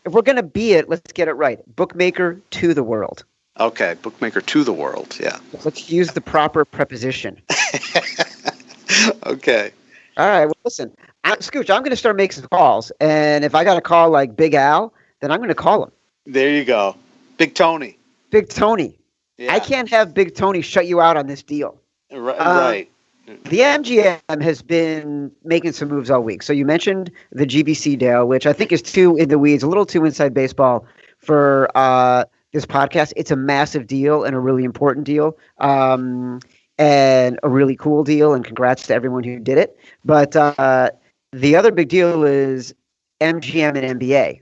if 0.04 0.12
we're 0.12 0.22
going 0.22 0.36
to 0.36 0.42
be 0.42 0.72
it, 0.72 0.88
let's 0.88 1.12
get 1.12 1.28
it 1.28 1.32
right. 1.32 1.60
Bookmaker 1.76 2.40
to 2.50 2.74
the 2.74 2.82
world. 2.82 3.24
Okay, 3.60 3.96
bookmaker 4.02 4.40
to 4.40 4.64
the 4.64 4.72
world. 4.72 5.16
Yeah. 5.20 5.38
Let's 5.64 5.90
use 5.90 6.12
the 6.12 6.20
proper 6.20 6.64
preposition. 6.64 7.40
okay. 9.26 9.72
All 10.16 10.26
right. 10.26 10.46
Well, 10.46 10.56
listen, 10.64 10.94
I, 11.24 11.36
Scooch, 11.36 11.70
I'm 11.70 11.82
going 11.82 11.90
to 11.90 11.96
start 11.96 12.16
making 12.16 12.40
some 12.40 12.48
calls, 12.48 12.90
and 13.00 13.44
if 13.44 13.54
I 13.54 13.64
got 13.64 13.76
a 13.76 13.82
call 13.82 14.10
like 14.10 14.36
Big 14.36 14.54
Al, 14.54 14.92
then 15.20 15.30
I'm 15.30 15.38
going 15.38 15.48
to 15.48 15.54
call 15.54 15.84
him. 15.84 15.92
There 16.26 16.50
you 16.50 16.64
go, 16.64 16.96
Big 17.36 17.54
Tony. 17.54 17.98
Big 18.30 18.48
Tony. 18.48 18.98
Yeah. 19.36 19.52
I 19.52 19.60
can't 19.60 19.88
have 19.90 20.14
Big 20.14 20.34
Tony 20.34 20.62
shut 20.62 20.86
you 20.86 21.00
out 21.00 21.16
on 21.16 21.26
this 21.26 21.42
deal. 21.42 21.78
Right. 22.12 22.36
Uh, 22.36 22.60
right. 22.60 22.90
The 23.44 23.60
MGM 23.60 24.42
has 24.42 24.62
been 24.62 25.30
making 25.44 25.72
some 25.72 25.88
moves 25.88 26.10
all 26.10 26.22
week. 26.22 26.42
So 26.42 26.52
you 26.52 26.66
mentioned 26.66 27.10
the 27.30 27.46
GVC 27.46 27.98
deal, 27.98 28.26
which 28.26 28.46
I 28.46 28.52
think 28.52 28.72
is 28.72 28.82
too 28.82 29.16
in 29.16 29.28
the 29.28 29.38
weeds, 29.38 29.62
a 29.62 29.68
little 29.68 29.86
too 29.86 30.04
inside 30.04 30.34
baseball 30.34 30.84
for 31.18 31.70
uh, 31.76 32.24
this 32.52 32.66
podcast. 32.66 33.12
It's 33.16 33.30
a 33.30 33.36
massive 33.36 33.86
deal 33.86 34.24
and 34.24 34.34
a 34.34 34.40
really 34.40 34.64
important 34.64 35.06
deal, 35.06 35.36
um, 35.58 36.40
and 36.78 37.38
a 37.44 37.48
really 37.48 37.76
cool 37.76 38.02
deal. 38.02 38.34
And 38.34 38.44
congrats 38.44 38.86
to 38.88 38.94
everyone 38.94 39.22
who 39.22 39.38
did 39.38 39.56
it. 39.56 39.78
But 40.04 40.34
uh, 40.34 40.90
the 41.32 41.54
other 41.54 41.70
big 41.70 41.88
deal 41.88 42.24
is 42.24 42.74
MGM 43.20 43.80
and 43.80 44.00
NBA. 44.00 44.40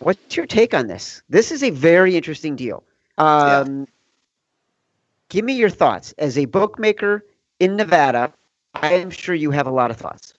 What's 0.00 0.36
your 0.36 0.46
take 0.46 0.74
on 0.74 0.88
this? 0.88 1.22
This 1.28 1.52
is 1.52 1.62
a 1.62 1.70
very 1.70 2.16
interesting 2.16 2.56
deal. 2.56 2.82
Um, 3.18 3.86
Give 5.28 5.44
me 5.44 5.54
your 5.54 5.70
thoughts 5.70 6.14
as 6.16 6.38
a 6.38 6.46
bookmaker 6.46 7.24
in 7.60 7.76
Nevada. 7.76 8.32
I 8.74 8.94
am 8.94 9.10
sure 9.10 9.34
you 9.34 9.50
have 9.50 9.66
a 9.66 9.70
lot 9.70 9.90
of 9.90 9.98
thoughts. 9.98 10.32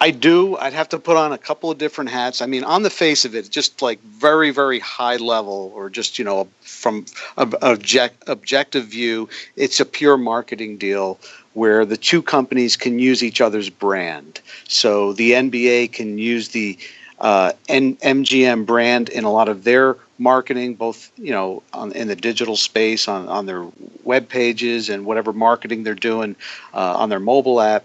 I 0.00 0.10
do. 0.10 0.56
I'd 0.58 0.74
have 0.74 0.88
to 0.90 0.98
put 0.98 1.16
on 1.16 1.32
a 1.32 1.38
couple 1.38 1.70
of 1.70 1.78
different 1.78 2.10
hats. 2.10 2.42
I 2.42 2.46
mean, 2.46 2.64
on 2.64 2.82
the 2.82 2.90
face 2.90 3.24
of 3.24 3.34
it, 3.34 3.50
just 3.50 3.80
like 3.80 4.00
very, 4.02 4.50
very 4.50 4.78
high 4.78 5.16
level, 5.16 5.72
or 5.74 5.88
just 5.88 6.18
you 6.18 6.24
know, 6.24 6.48
from 6.60 7.06
object, 7.38 8.22
objective 8.26 8.86
view, 8.86 9.28
it's 9.56 9.80
a 9.80 9.86
pure 9.86 10.18
marketing 10.18 10.76
deal 10.76 11.18
where 11.54 11.86
the 11.86 11.96
two 11.96 12.22
companies 12.22 12.76
can 12.76 12.98
use 12.98 13.22
each 13.22 13.40
other's 13.40 13.70
brand. 13.70 14.40
So 14.68 15.14
the 15.14 15.32
NBA 15.32 15.92
can 15.92 16.18
use 16.18 16.50
the 16.50 16.78
uh, 17.18 17.52
N- 17.68 17.96
MGM 17.96 18.66
brand 18.66 19.08
in 19.08 19.24
a 19.24 19.32
lot 19.32 19.48
of 19.48 19.64
their 19.64 19.96
marketing, 20.18 20.74
both 20.74 21.10
you 21.16 21.32
know 21.32 21.62
on, 21.72 21.92
in 21.92 22.08
the 22.08 22.16
digital 22.16 22.56
space, 22.56 23.08
on 23.08 23.28
on 23.28 23.46
their 23.46 23.66
web 24.04 24.28
pages, 24.28 24.88
and 24.88 25.04
whatever 25.04 25.32
marketing 25.32 25.82
they're 25.82 25.94
doing 25.94 26.36
uh, 26.74 26.96
on 26.96 27.08
their 27.08 27.20
mobile 27.20 27.60
app, 27.60 27.84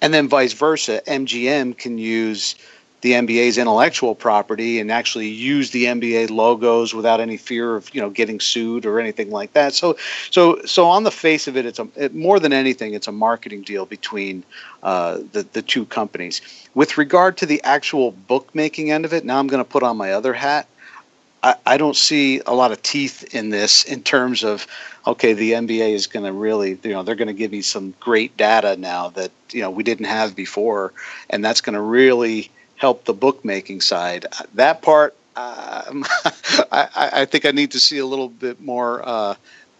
and 0.00 0.12
then 0.12 0.28
vice 0.28 0.52
versa. 0.52 1.02
MGM 1.06 1.76
can 1.76 1.98
use 1.98 2.54
the 3.02 3.12
NBA's 3.12 3.58
intellectual 3.58 4.14
property 4.14 4.78
and 4.78 4.90
actually 4.90 5.28
use 5.28 5.72
the 5.72 5.84
NBA 5.84 6.30
logos 6.30 6.94
without 6.94 7.20
any 7.20 7.36
fear 7.36 7.76
of 7.76 7.92
you 7.94 8.00
know 8.00 8.08
getting 8.08 8.40
sued 8.40 8.86
or 8.86 8.98
anything 8.98 9.30
like 9.30 9.52
that. 9.52 9.74
So 9.74 9.96
so 10.30 10.62
so 10.64 10.86
on 10.86 11.02
the 11.02 11.10
face 11.10 11.46
of 11.46 11.56
it, 11.56 11.66
it's 11.66 11.78
a 11.78 11.88
it, 11.96 12.14
more 12.14 12.40
than 12.40 12.52
anything, 12.52 12.94
it's 12.94 13.08
a 13.08 13.12
marketing 13.12 13.62
deal 13.62 13.86
between 13.86 14.44
uh, 14.82 15.18
the 15.32 15.42
the 15.52 15.62
two 15.62 15.84
companies. 15.84 16.40
With 16.74 16.96
regard 16.96 17.36
to 17.38 17.46
the 17.46 17.62
actual 17.64 18.12
bookmaking 18.12 18.90
end 18.90 19.04
of 19.04 19.12
it, 19.12 19.24
now 19.24 19.38
I'm 19.38 19.48
going 19.48 19.62
to 19.62 19.68
put 19.68 19.82
on 19.82 19.96
my 19.96 20.12
other 20.12 20.32
hat. 20.32 20.66
I, 21.42 21.56
I 21.66 21.76
don't 21.76 21.96
see 21.96 22.40
a 22.46 22.54
lot 22.54 22.70
of 22.70 22.80
teeth 22.82 23.34
in 23.34 23.50
this 23.50 23.82
in 23.82 24.04
terms 24.04 24.44
of 24.44 24.66
okay, 25.08 25.32
the 25.32 25.52
NBA 25.52 25.90
is 25.90 26.06
going 26.06 26.24
to 26.24 26.32
really, 26.32 26.78
you 26.84 26.90
know, 26.90 27.02
they're 27.02 27.16
going 27.16 27.26
to 27.26 27.34
give 27.34 27.50
me 27.50 27.62
some 27.62 27.94
great 27.98 28.36
data 28.36 28.76
now 28.76 29.08
that 29.08 29.32
you 29.50 29.60
know 29.60 29.72
we 29.72 29.82
didn't 29.82 30.06
have 30.06 30.36
before, 30.36 30.92
and 31.30 31.44
that's 31.44 31.60
going 31.60 31.74
to 31.74 31.80
really 31.80 32.48
help 32.82 33.04
the 33.04 33.14
bookmaking 33.14 33.80
side. 33.80 34.26
That 34.54 34.82
part, 34.82 35.14
um, 35.36 36.04
I, 36.72 37.10
I, 37.12 37.24
think 37.26 37.46
I 37.46 37.52
need 37.52 37.70
to 37.70 37.80
see 37.80 37.98
a 37.98 38.04
little 38.04 38.28
bit 38.28 38.60
more. 38.60 39.00
Uh, 39.08 39.34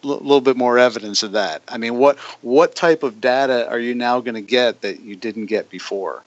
a 0.04 0.08
little 0.08 0.40
bit 0.40 0.56
more 0.56 0.78
evidence 0.78 1.22
of 1.22 1.30
that. 1.30 1.62
I 1.68 1.78
mean, 1.78 1.96
what 1.96 2.18
what 2.42 2.74
type 2.74 3.04
of 3.04 3.20
data 3.20 3.70
are 3.70 3.78
you 3.78 3.94
now 3.94 4.18
going 4.18 4.34
to 4.34 4.40
get 4.40 4.80
that 4.80 4.98
you 4.98 5.14
didn't 5.14 5.46
get 5.46 5.70
before? 5.70 6.24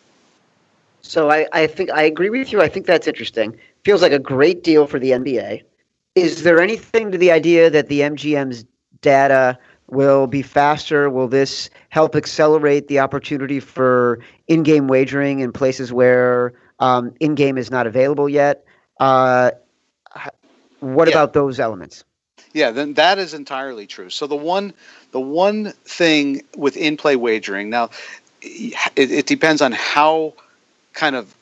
So 1.02 1.30
I, 1.30 1.46
I 1.52 1.68
think 1.68 1.92
I 1.92 2.04
agree 2.04 2.30
with 2.30 2.54
you. 2.54 2.62
I 2.62 2.70
think 2.70 2.86
that's 2.86 3.06
interesting. 3.06 3.58
Feels 3.84 4.02
like 4.02 4.14
a 4.14 4.20
great 4.20 4.64
deal 4.64 4.88
for 4.88 4.98
the 4.98 5.12
NBA. 5.12 5.64
Is 6.16 6.44
there 6.44 6.62
anything 6.62 7.12
to 7.12 7.18
the 7.18 7.34
idea 7.34 7.70
that 7.70 7.90
the 7.90 8.00
MGM's 8.00 8.64
data 9.02 9.60
will 9.88 10.26
be 10.26 10.42
faster? 10.42 11.10
Will 11.10 11.28
this 11.28 11.70
help 11.90 12.16
accelerate 12.16 12.88
the 12.88 13.00
opportunity 13.00 13.60
for 13.60 14.20
in-game 14.48 14.88
wagering 14.88 15.42
in 15.42 15.52
places 15.52 15.92
where 15.92 16.54
um, 16.80 17.14
in-game 17.20 17.58
is 17.58 17.72
not 17.72 17.88
available 17.88 18.30
yet? 18.30 18.66
Uh, 19.00 19.52
what 20.80 21.08
Yeah. 21.08 21.14
about 21.14 21.34
those 21.34 21.60
elements? 21.60 22.04
Yeah, 22.54 22.72
then 22.72 22.94
that 22.94 23.18
is 23.20 23.34
entirely 23.34 23.88
true. 23.88 24.10
So 24.10 24.28
the 24.28 24.36
one 24.36 24.74
the 25.12 25.20
one 25.20 25.72
thing 25.86 26.42
with 26.56 26.78
in-play 26.78 27.16
wagering 27.16 27.70
now, 27.70 27.90
it, 28.42 29.12
it 29.12 29.26
depends 29.26 29.62
on 29.62 29.72
how 29.72 30.34
kind 30.94 31.16
of 31.16 31.34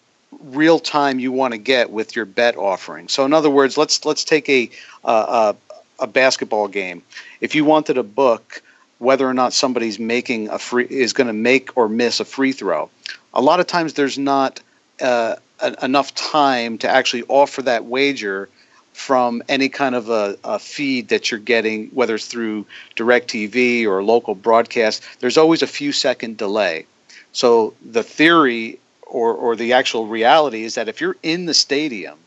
real 0.42 0.80
time 0.80 1.20
you 1.20 1.32
want 1.32 1.54
to 1.54 1.58
get 1.58 1.92
with 1.92 2.16
your 2.16 2.26
bet 2.26 2.58
offering. 2.58 3.08
So 3.08 3.26
in 3.26 3.34
other 3.34 3.50
words, 3.50 3.78
let's 3.78 4.06
let's 4.06 4.24
take 4.24 4.50
a 4.50 4.70
uh, 5.04 5.54
a, 6.00 6.04
a 6.04 6.08
basketball 6.08 6.68
game. 6.68 7.04
If 7.42 7.56
you 7.56 7.66
wanted 7.66 7.96
to 7.96 8.04
book 8.04 8.62
whether 9.00 9.28
or 9.28 9.34
not 9.34 9.54
somebody's 9.54 10.00
making 10.00 10.50
a 10.50 10.58
free 10.58 10.86
is 10.86 11.14
going 11.14 11.28
to 11.28 11.34
make 11.34 11.76
or 11.78 11.90
miss 11.90 12.20
a 12.20 12.26
free 12.26 12.52
throw, 12.52 12.90
a 13.34 13.42
lot 13.42 13.60
of 13.60 13.68
times 13.68 13.94
there's 13.94 14.18
not 14.18 14.62
uh, 15.02 15.36
en- 15.62 15.76
enough 15.82 16.14
time 16.16 16.78
to 16.80 16.90
actually 16.90 17.24
offer 17.24 17.62
that 17.64 17.86
wager 17.86 18.50
from 18.94 19.42
any 19.50 19.70
kind 19.70 19.96
of 19.96 20.10
a, 20.10 20.38
a 20.44 20.60
feed 20.60 21.10
that 21.10 21.32
you're 21.32 21.40
getting, 21.40 21.88
whether 21.90 22.16
it's 22.16 22.28
through 22.28 22.66
DirecTV 22.96 23.86
or 23.86 24.04
local 24.04 24.36
broadcast. 24.36 25.04
There's 25.20 25.38
always 25.38 25.62
a 25.62 25.68
few 25.68 25.92
second 25.92 26.38
delay. 26.38 26.86
So 27.32 27.74
the 27.84 28.04
theory 28.04 28.80
or, 29.02 29.34
or 29.34 29.56
the 29.56 29.74
actual 29.74 30.08
reality 30.08 30.64
is 30.64 30.76
that 30.76 30.88
if 30.88 31.02
you're 31.02 31.18
in 31.24 31.46
the 31.46 31.54
stadium 31.54 32.18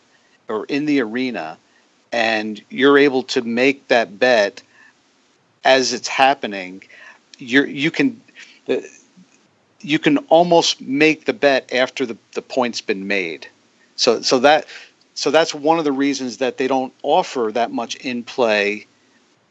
or 0.49 0.65
in 0.67 0.87
the 0.87 1.01
arena 1.01 1.59
and 2.13 2.61
you're 2.71 2.99
able 2.99 3.23
to 3.25 3.43
make 3.43 3.89
that 3.89 4.19
bet 4.19 4.63
as 5.65 5.93
it's 5.93 6.09
happening, 6.09 6.83
you're 7.39 7.67
you 7.67 7.91
can 7.91 8.21
you 9.81 9.99
can 9.99 10.19
almost 10.29 10.81
make 10.81 11.25
the 11.25 11.33
bet 11.33 11.73
after 11.73 12.07
the, 12.07 12.17
the 12.35 12.43
point's 12.43 12.81
been 12.81 13.07
made. 13.07 13.47
So 13.97 14.23
so 14.23 14.39
that 14.41 14.67
so 15.15 15.31
that's 15.31 15.55
one 15.55 15.79
of 15.79 15.85
the 15.85 15.93
reasons 15.93 16.39
that 16.39 16.59
they 16.59 16.69
don't 16.69 16.93
offer 17.03 17.51
that 17.55 17.73
much 17.73 17.97
in 17.97 18.23
play 18.23 18.87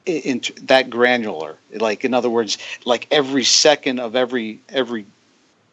in, 0.06 0.22
in 0.22 0.42
that 0.64 0.90
granular. 0.90 1.58
Like 1.74 2.06
in 2.06 2.14
other 2.14 2.30
words, 2.30 2.58
like 2.86 3.08
every 3.12 3.44
second 3.44 4.00
of 4.00 4.16
every 4.16 4.60
every 4.70 5.06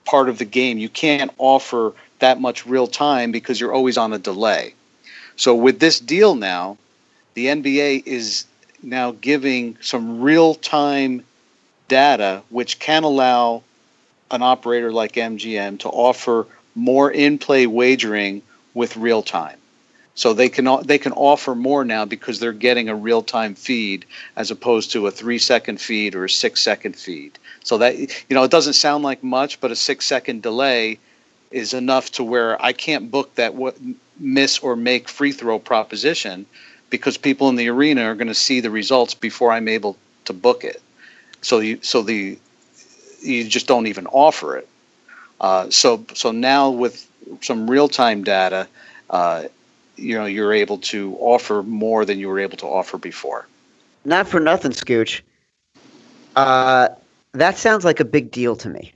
part 0.04 0.28
of 0.28 0.38
the 0.38 0.44
game, 0.44 0.78
you 0.78 0.88
can't 0.88 1.30
offer 1.38 1.92
that 2.18 2.40
much 2.40 2.66
real 2.66 2.86
time 2.86 3.32
because 3.32 3.60
you're 3.60 3.72
always 3.72 3.98
on 3.98 4.12
a 4.12 4.18
delay. 4.18 4.74
So 5.36 5.54
with 5.54 5.80
this 5.80 5.98
deal 5.98 6.34
now, 6.34 6.78
the 7.34 7.46
NBA 7.46 8.06
is 8.06 8.44
now 8.82 9.12
giving 9.12 9.76
some 9.80 10.20
real 10.20 10.54
time 10.54 11.24
data 11.88 12.42
which 12.48 12.78
can 12.78 13.04
allow 13.04 13.62
an 14.32 14.42
operator 14.42 14.92
like 14.92 15.12
MGM 15.12 15.80
to 15.80 15.88
offer 15.88 16.46
more 16.74 17.10
in-play 17.10 17.66
wagering 17.66 18.42
with 18.74 18.96
real 18.96 19.22
time. 19.22 19.58
So 20.14 20.34
they 20.34 20.50
can 20.50 20.68
they 20.84 20.98
can 20.98 21.12
offer 21.12 21.54
more 21.54 21.84
now 21.84 22.04
because 22.04 22.38
they're 22.38 22.52
getting 22.52 22.88
a 22.88 22.94
real 22.94 23.22
time 23.22 23.54
feed 23.54 24.04
as 24.36 24.50
opposed 24.50 24.92
to 24.92 25.06
a 25.06 25.10
three 25.10 25.38
second 25.38 25.80
feed 25.80 26.14
or 26.14 26.26
a 26.26 26.30
six 26.30 26.60
second 26.60 26.96
feed. 26.96 27.38
So 27.64 27.78
that 27.78 27.98
you 27.98 28.34
know 28.34 28.42
it 28.42 28.50
doesn't 28.50 28.74
sound 28.74 29.04
like 29.04 29.22
much, 29.22 29.60
but 29.60 29.70
a 29.70 29.76
six 29.76 30.04
second 30.04 30.42
delay 30.42 30.98
is 31.50 31.72
enough 31.72 32.12
to 32.12 32.24
where 32.24 32.62
I 32.62 32.72
can't 32.72 33.10
book 33.10 33.34
that 33.36 33.54
what 33.54 33.76
miss 34.18 34.58
or 34.58 34.76
make 34.76 35.08
free 35.08 35.32
throw 35.32 35.58
proposition 35.58 36.44
because 36.90 37.16
people 37.16 37.48
in 37.48 37.56
the 37.56 37.68
arena 37.70 38.04
are 38.04 38.14
going 38.14 38.28
to 38.28 38.34
see 38.34 38.60
the 38.60 38.70
results 38.70 39.14
before 39.14 39.50
I'm 39.50 39.68
able 39.68 39.96
to 40.26 40.34
book 40.34 40.62
it. 40.62 40.82
So 41.40 41.60
you 41.60 41.78
so 41.82 42.02
the 42.02 42.38
you 43.22 43.44
just 43.44 43.66
don't 43.66 43.86
even 43.86 44.06
offer 44.08 44.56
it. 44.56 44.68
Uh, 45.40 45.70
so 45.70 46.04
so 46.14 46.30
now 46.30 46.70
with 46.70 47.08
some 47.40 47.70
real 47.70 47.88
time 47.88 48.24
data. 48.24 48.68
Uh, 49.10 49.44
you 49.96 50.16
know 50.16 50.24
you're 50.24 50.52
able 50.52 50.78
to 50.78 51.14
offer 51.18 51.62
more 51.62 52.04
than 52.04 52.18
you 52.18 52.28
were 52.28 52.40
able 52.40 52.56
to 52.56 52.66
offer 52.66 52.98
before. 52.98 53.46
Not 54.04 54.26
for 54.26 54.40
nothing, 54.40 54.72
Scooch. 54.72 55.20
Uh, 56.34 56.88
that 57.32 57.58
sounds 57.58 57.84
like 57.84 58.00
a 58.00 58.04
big 58.04 58.30
deal 58.30 58.56
to 58.56 58.68
me. 58.68 58.92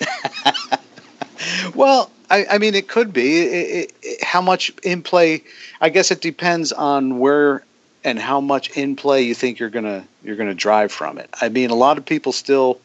Well, 1.74 2.10
I, 2.30 2.46
I 2.52 2.58
mean, 2.58 2.74
it 2.74 2.88
could 2.88 3.12
be. 3.12 3.38
It, 3.40 3.52
it, 3.52 3.92
it, 4.02 4.24
how 4.24 4.40
much 4.40 4.72
in 4.82 5.02
play? 5.02 5.42
I 5.80 5.88
guess 5.88 6.10
it 6.10 6.20
depends 6.20 6.72
on 6.72 7.18
where 7.18 7.64
and 8.04 8.18
how 8.18 8.40
much 8.40 8.76
in 8.76 8.96
play 8.96 9.22
you 9.22 9.34
think 9.34 9.58
you're 9.58 9.70
gonna 9.70 10.06
you're 10.22 10.36
gonna 10.36 10.54
drive 10.54 10.92
from 10.92 11.18
it. 11.18 11.28
I 11.40 11.48
mean, 11.48 11.70
a 11.70 11.74
lot 11.74 11.98
of 11.98 12.04
people 12.04 12.32
still 12.32 12.80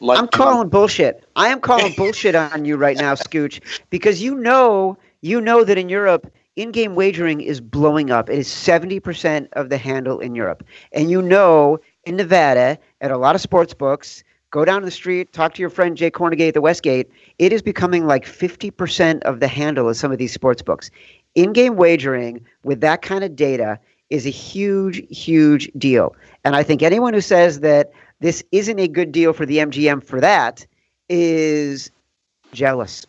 like. 0.00 0.18
I'm 0.18 0.28
calling 0.28 0.68
bullshit. 0.68 1.24
I 1.36 1.48
am 1.48 1.60
calling 1.60 1.92
bullshit 1.96 2.34
on 2.34 2.64
you 2.64 2.76
right 2.76 2.96
now, 2.96 3.14
Scooch, 3.14 3.60
because 3.90 4.22
you 4.22 4.34
know 4.34 4.96
you 5.20 5.40
know 5.40 5.64
that 5.64 5.78
in 5.78 5.88
Europe 5.88 6.32
in-game 6.58 6.96
wagering 6.96 7.40
is 7.40 7.60
blowing 7.60 8.10
up. 8.10 8.28
It 8.28 8.36
is 8.36 8.48
70% 8.48 9.48
of 9.52 9.68
the 9.70 9.78
handle 9.78 10.18
in 10.18 10.34
Europe. 10.34 10.64
And 10.92 11.08
you 11.08 11.22
know 11.22 11.78
in 12.04 12.16
Nevada 12.16 12.78
at 13.00 13.12
a 13.12 13.16
lot 13.16 13.36
of 13.36 13.40
sports 13.40 13.72
books, 13.72 14.24
go 14.50 14.64
down 14.64 14.82
the 14.82 14.90
street, 14.90 15.32
talk 15.32 15.54
to 15.54 15.60
your 15.60 15.70
friend 15.70 15.96
Jay 15.96 16.10
Kornegay 16.10 16.48
at 16.48 16.54
the 16.54 16.60
Westgate, 16.60 17.08
it 17.38 17.52
is 17.52 17.62
becoming 17.62 18.06
like 18.06 18.24
50% 18.24 19.22
of 19.22 19.38
the 19.38 19.46
handle 19.46 19.88
of 19.88 19.96
some 19.96 20.10
of 20.10 20.18
these 20.18 20.32
sports 20.32 20.60
books. 20.60 20.90
In-game 21.36 21.76
wagering 21.76 22.44
with 22.64 22.80
that 22.80 23.02
kind 23.02 23.22
of 23.22 23.36
data 23.36 23.78
is 24.10 24.26
a 24.26 24.30
huge, 24.30 25.00
huge 25.16 25.70
deal. 25.78 26.16
And 26.44 26.56
I 26.56 26.64
think 26.64 26.82
anyone 26.82 27.14
who 27.14 27.20
says 27.20 27.60
that 27.60 27.92
this 28.20 28.42
isn't 28.52 28.78
a 28.78 28.88
good 28.88 29.12
deal 29.12 29.32
for 29.32 29.46
the 29.46 29.58
MGM 29.58 30.02
for 30.04 30.20
that 30.20 30.66
is 31.08 31.90
jealous. 32.52 33.06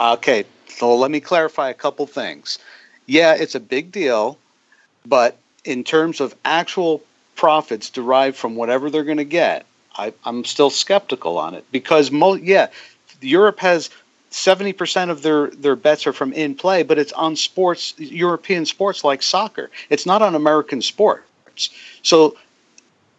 Okay, 0.00 0.44
so 0.68 0.94
let 0.96 1.10
me 1.10 1.20
clarify 1.20 1.70
a 1.70 1.74
couple 1.74 2.06
things. 2.06 2.58
Yeah, 3.06 3.34
it's 3.34 3.54
a 3.54 3.60
big 3.60 3.92
deal, 3.92 4.38
but 5.06 5.38
in 5.64 5.84
terms 5.84 6.20
of 6.20 6.34
actual 6.44 7.02
profits 7.36 7.90
derived 7.90 8.36
from 8.36 8.56
whatever 8.56 8.90
they're 8.90 9.04
going 9.04 9.18
to 9.18 9.24
get, 9.24 9.66
I, 9.96 10.12
am 10.24 10.44
still 10.44 10.70
skeptical 10.70 11.38
on 11.38 11.54
it 11.54 11.64
because 11.70 12.10
mo- 12.10 12.34
yeah, 12.34 12.68
Europe 13.20 13.60
has 13.60 13.90
70% 14.30 15.10
of 15.10 15.22
their, 15.22 15.48
their 15.50 15.76
bets 15.76 16.06
are 16.06 16.12
from 16.12 16.32
in 16.32 16.54
play, 16.54 16.82
but 16.82 16.98
it's 16.98 17.12
on 17.12 17.36
sports, 17.36 17.94
European 17.98 18.66
sports 18.66 19.04
like 19.04 19.22
soccer. 19.22 19.70
It's 19.90 20.06
not 20.06 20.22
on 20.22 20.34
American 20.34 20.82
sports. 20.82 21.70
So 22.02 22.36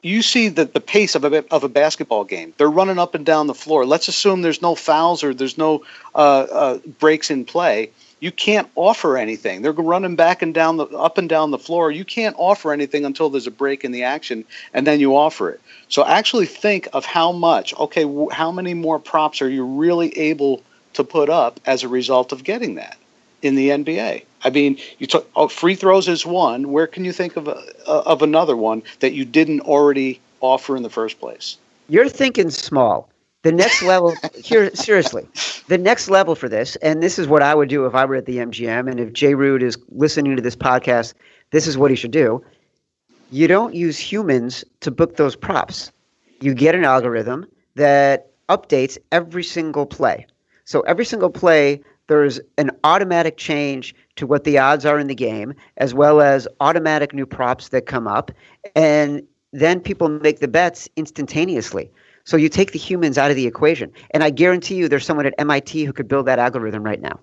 you 0.06 0.22
see 0.22 0.50
that 0.50 0.76
the 0.76 0.80
pace 0.80 1.16
of 1.16 1.24
a, 1.24 1.44
of 1.52 1.64
a 1.64 1.68
basketball 1.68 2.26
game, 2.26 2.54
they're 2.58 2.70
running 2.70 3.00
up 3.00 3.16
and 3.16 3.26
down 3.26 3.48
the 3.48 3.56
floor. 3.56 3.88
Let's 3.88 4.08
assume 4.08 4.44
there's 4.44 4.62
no 4.62 4.76
fouls 4.76 5.24
or 5.24 5.34
there's 5.34 5.58
no 5.58 5.84
uh, 6.14 6.18
uh, 6.52 6.78
breaks 7.00 7.32
in 7.32 7.44
play. 7.44 7.90
You 8.20 8.32
can't 8.32 8.70
offer 8.76 9.18
anything. 9.18 9.64
They're 9.64 9.72
running 9.72 10.16
back 10.16 10.44
and 10.44 10.54
down 10.54 10.78
the 10.78 10.86
up 10.86 11.18
and 11.18 11.28
down 11.28 11.50
the 11.50 11.58
floor. 11.58 11.92
You 11.92 12.06
can't 12.06 12.36
offer 12.38 12.72
anything 12.72 13.04
until 13.04 13.32
there's 13.32 13.48
a 13.48 13.52
break 13.52 13.84
in 13.84 13.92
the 13.92 14.04
action, 14.04 14.46
and 14.76 14.86
then 14.86 15.00
you 15.00 15.18
offer 15.18 15.50
it. 15.50 15.60
So 15.90 16.06
actually 16.06 16.46
think 16.46 16.88
of 16.94 17.04
how 17.04 17.32
much. 17.32 17.74
Okay, 17.74 18.06
how 18.32 18.52
many 18.52 18.76
more 18.76 19.00
props 19.00 19.42
are 19.42 19.50
you 19.50 19.66
really 19.66 20.16
able 20.20 20.62
to 20.94 21.04
put 21.04 21.32
up 21.32 21.60
as 21.66 21.82
a 21.82 21.88
result 21.88 22.32
of 22.32 22.44
getting 22.44 22.76
that 22.76 22.98
in 23.42 23.56
the 23.56 23.70
NBA? 23.70 24.24
I 24.46 24.52
mean, 24.52 24.78
you 25.00 25.08
took 25.08 25.30
oh, 25.36 25.48
free 25.48 25.76
throws 25.76 26.08
is 26.08 26.26
one. 26.26 26.72
Where 26.72 26.88
can 26.88 27.04
you 27.04 27.12
think 27.12 27.36
of 27.36 27.48
a, 27.48 27.58
uh, 27.88 28.04
of 28.06 28.22
another 28.22 28.56
one 28.56 28.84
that 29.00 29.14
you 29.14 29.26
didn't 29.26 29.62
already 29.62 30.22
offer 30.40 30.78
in 30.78 30.84
the 30.84 30.90
first 30.90 31.20
place? 31.20 31.58
You're 31.90 32.08
thinking 32.08 32.52
small. 32.52 33.10
The 33.42 33.52
next 33.52 33.84
level 33.84 34.16
here, 34.44 34.74
seriously, 34.76 35.28
the 35.68 35.78
next 35.78 36.10
level 36.10 36.36
for 36.36 36.48
this, 36.48 36.76
and 36.78 37.02
this 37.02 37.20
is 37.20 37.28
what 37.28 37.42
I 37.42 37.56
would 37.56 37.70
do 37.70 37.86
if 37.86 37.96
I 37.96 38.06
were 38.06 38.16
at 38.16 38.26
the 38.26 38.38
MGM, 38.38 38.90
and 38.90 39.00
if 39.00 39.14
Jay 39.14 39.34
Rood 39.34 39.64
is 39.64 39.78
listening 39.90 40.36
to 40.36 40.42
this 40.42 40.56
podcast, 40.56 41.14
this 41.52 41.68
is 41.68 41.78
what 41.78 41.92
he 41.92 41.98
should 41.98 42.12
do. 42.12 42.44
You 43.32 43.48
don't 43.48 43.74
use 43.74 43.98
humans 43.98 44.64
to 44.82 44.92
book 44.92 45.18
those 45.18 45.36
props. 45.36 45.92
You 46.42 46.54
get 46.54 46.76
an 46.76 46.86
algorithm 46.86 47.48
that 47.76 48.32
updates 48.48 48.98
every 49.12 49.44
single 49.44 49.86
play. 49.86 50.28
So 50.66 50.82
every 50.82 51.06
single 51.06 51.30
play, 51.30 51.82
there's 52.08 52.40
an 52.58 52.72
automatic 52.84 53.38
change 53.38 53.96
to 54.16 54.28
what 54.28 54.44
the 54.44 54.58
odds 54.58 54.86
are 54.86 55.00
in 55.00 55.08
the 55.08 55.16
game, 55.16 55.54
as 55.78 55.94
well 55.94 56.22
as 56.22 56.48
automatic 56.60 57.14
new 57.14 57.26
props 57.26 57.70
that 57.70 57.86
come 57.86 58.08
up, 58.08 58.32
and 58.76 59.26
then 59.52 59.80
people 59.80 60.10
make 60.10 60.40
the 60.40 60.48
bets 60.48 60.90
instantaneously. 60.96 61.90
So 62.26 62.38
you 62.38 62.50
take 62.50 62.72
the 62.72 62.80
humans 62.80 63.18
out 63.18 63.30
of 63.30 63.36
the 63.36 63.46
equation. 63.46 63.92
And 64.12 64.24
I 64.24 64.32
guarantee 64.32 64.76
you 64.76 64.90
there's 64.90 65.06
someone 65.06 65.26
at 65.26 65.34
MIT 65.38 65.86
who 65.86 65.94
could 65.94 66.08
build 66.08 66.26
that 66.26 66.40
algorithm 66.40 66.84
right 66.84 67.02
now. 67.02 67.20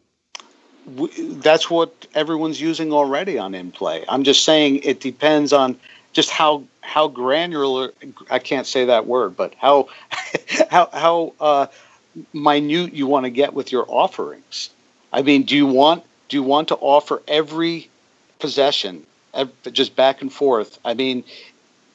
That's 0.86 1.68
what 1.68 2.06
everyone's 2.14 2.60
using 2.60 2.92
already 2.92 3.38
on 3.38 3.54
in 3.54 3.72
play. 3.72 4.04
I'm 4.08 4.24
just 4.24 4.44
saying 4.44 4.80
it 4.82 5.00
depends 5.00 5.52
on 5.52 5.78
just 6.12 6.30
how 6.30 6.64
how 6.80 7.08
granular 7.08 7.92
I 8.30 8.38
can't 8.38 8.66
say 8.66 8.84
that 8.86 9.06
word, 9.06 9.36
but 9.36 9.54
how 9.58 9.88
how 10.70 10.88
how 10.92 11.32
uh, 11.40 11.66
minute 12.32 12.94
you 12.94 13.06
want 13.06 13.24
to 13.24 13.30
get 13.30 13.54
with 13.54 13.72
your 13.72 13.84
offerings. 13.88 14.70
I 15.12 15.22
mean, 15.22 15.42
do 15.44 15.56
you 15.56 15.66
want 15.66 16.04
do 16.28 16.36
you 16.36 16.42
want 16.42 16.68
to 16.68 16.76
offer 16.76 17.22
every 17.28 17.88
possession 18.38 19.06
just 19.72 19.96
back 19.96 20.22
and 20.22 20.32
forth? 20.32 20.78
I 20.84 20.94
mean, 20.94 21.24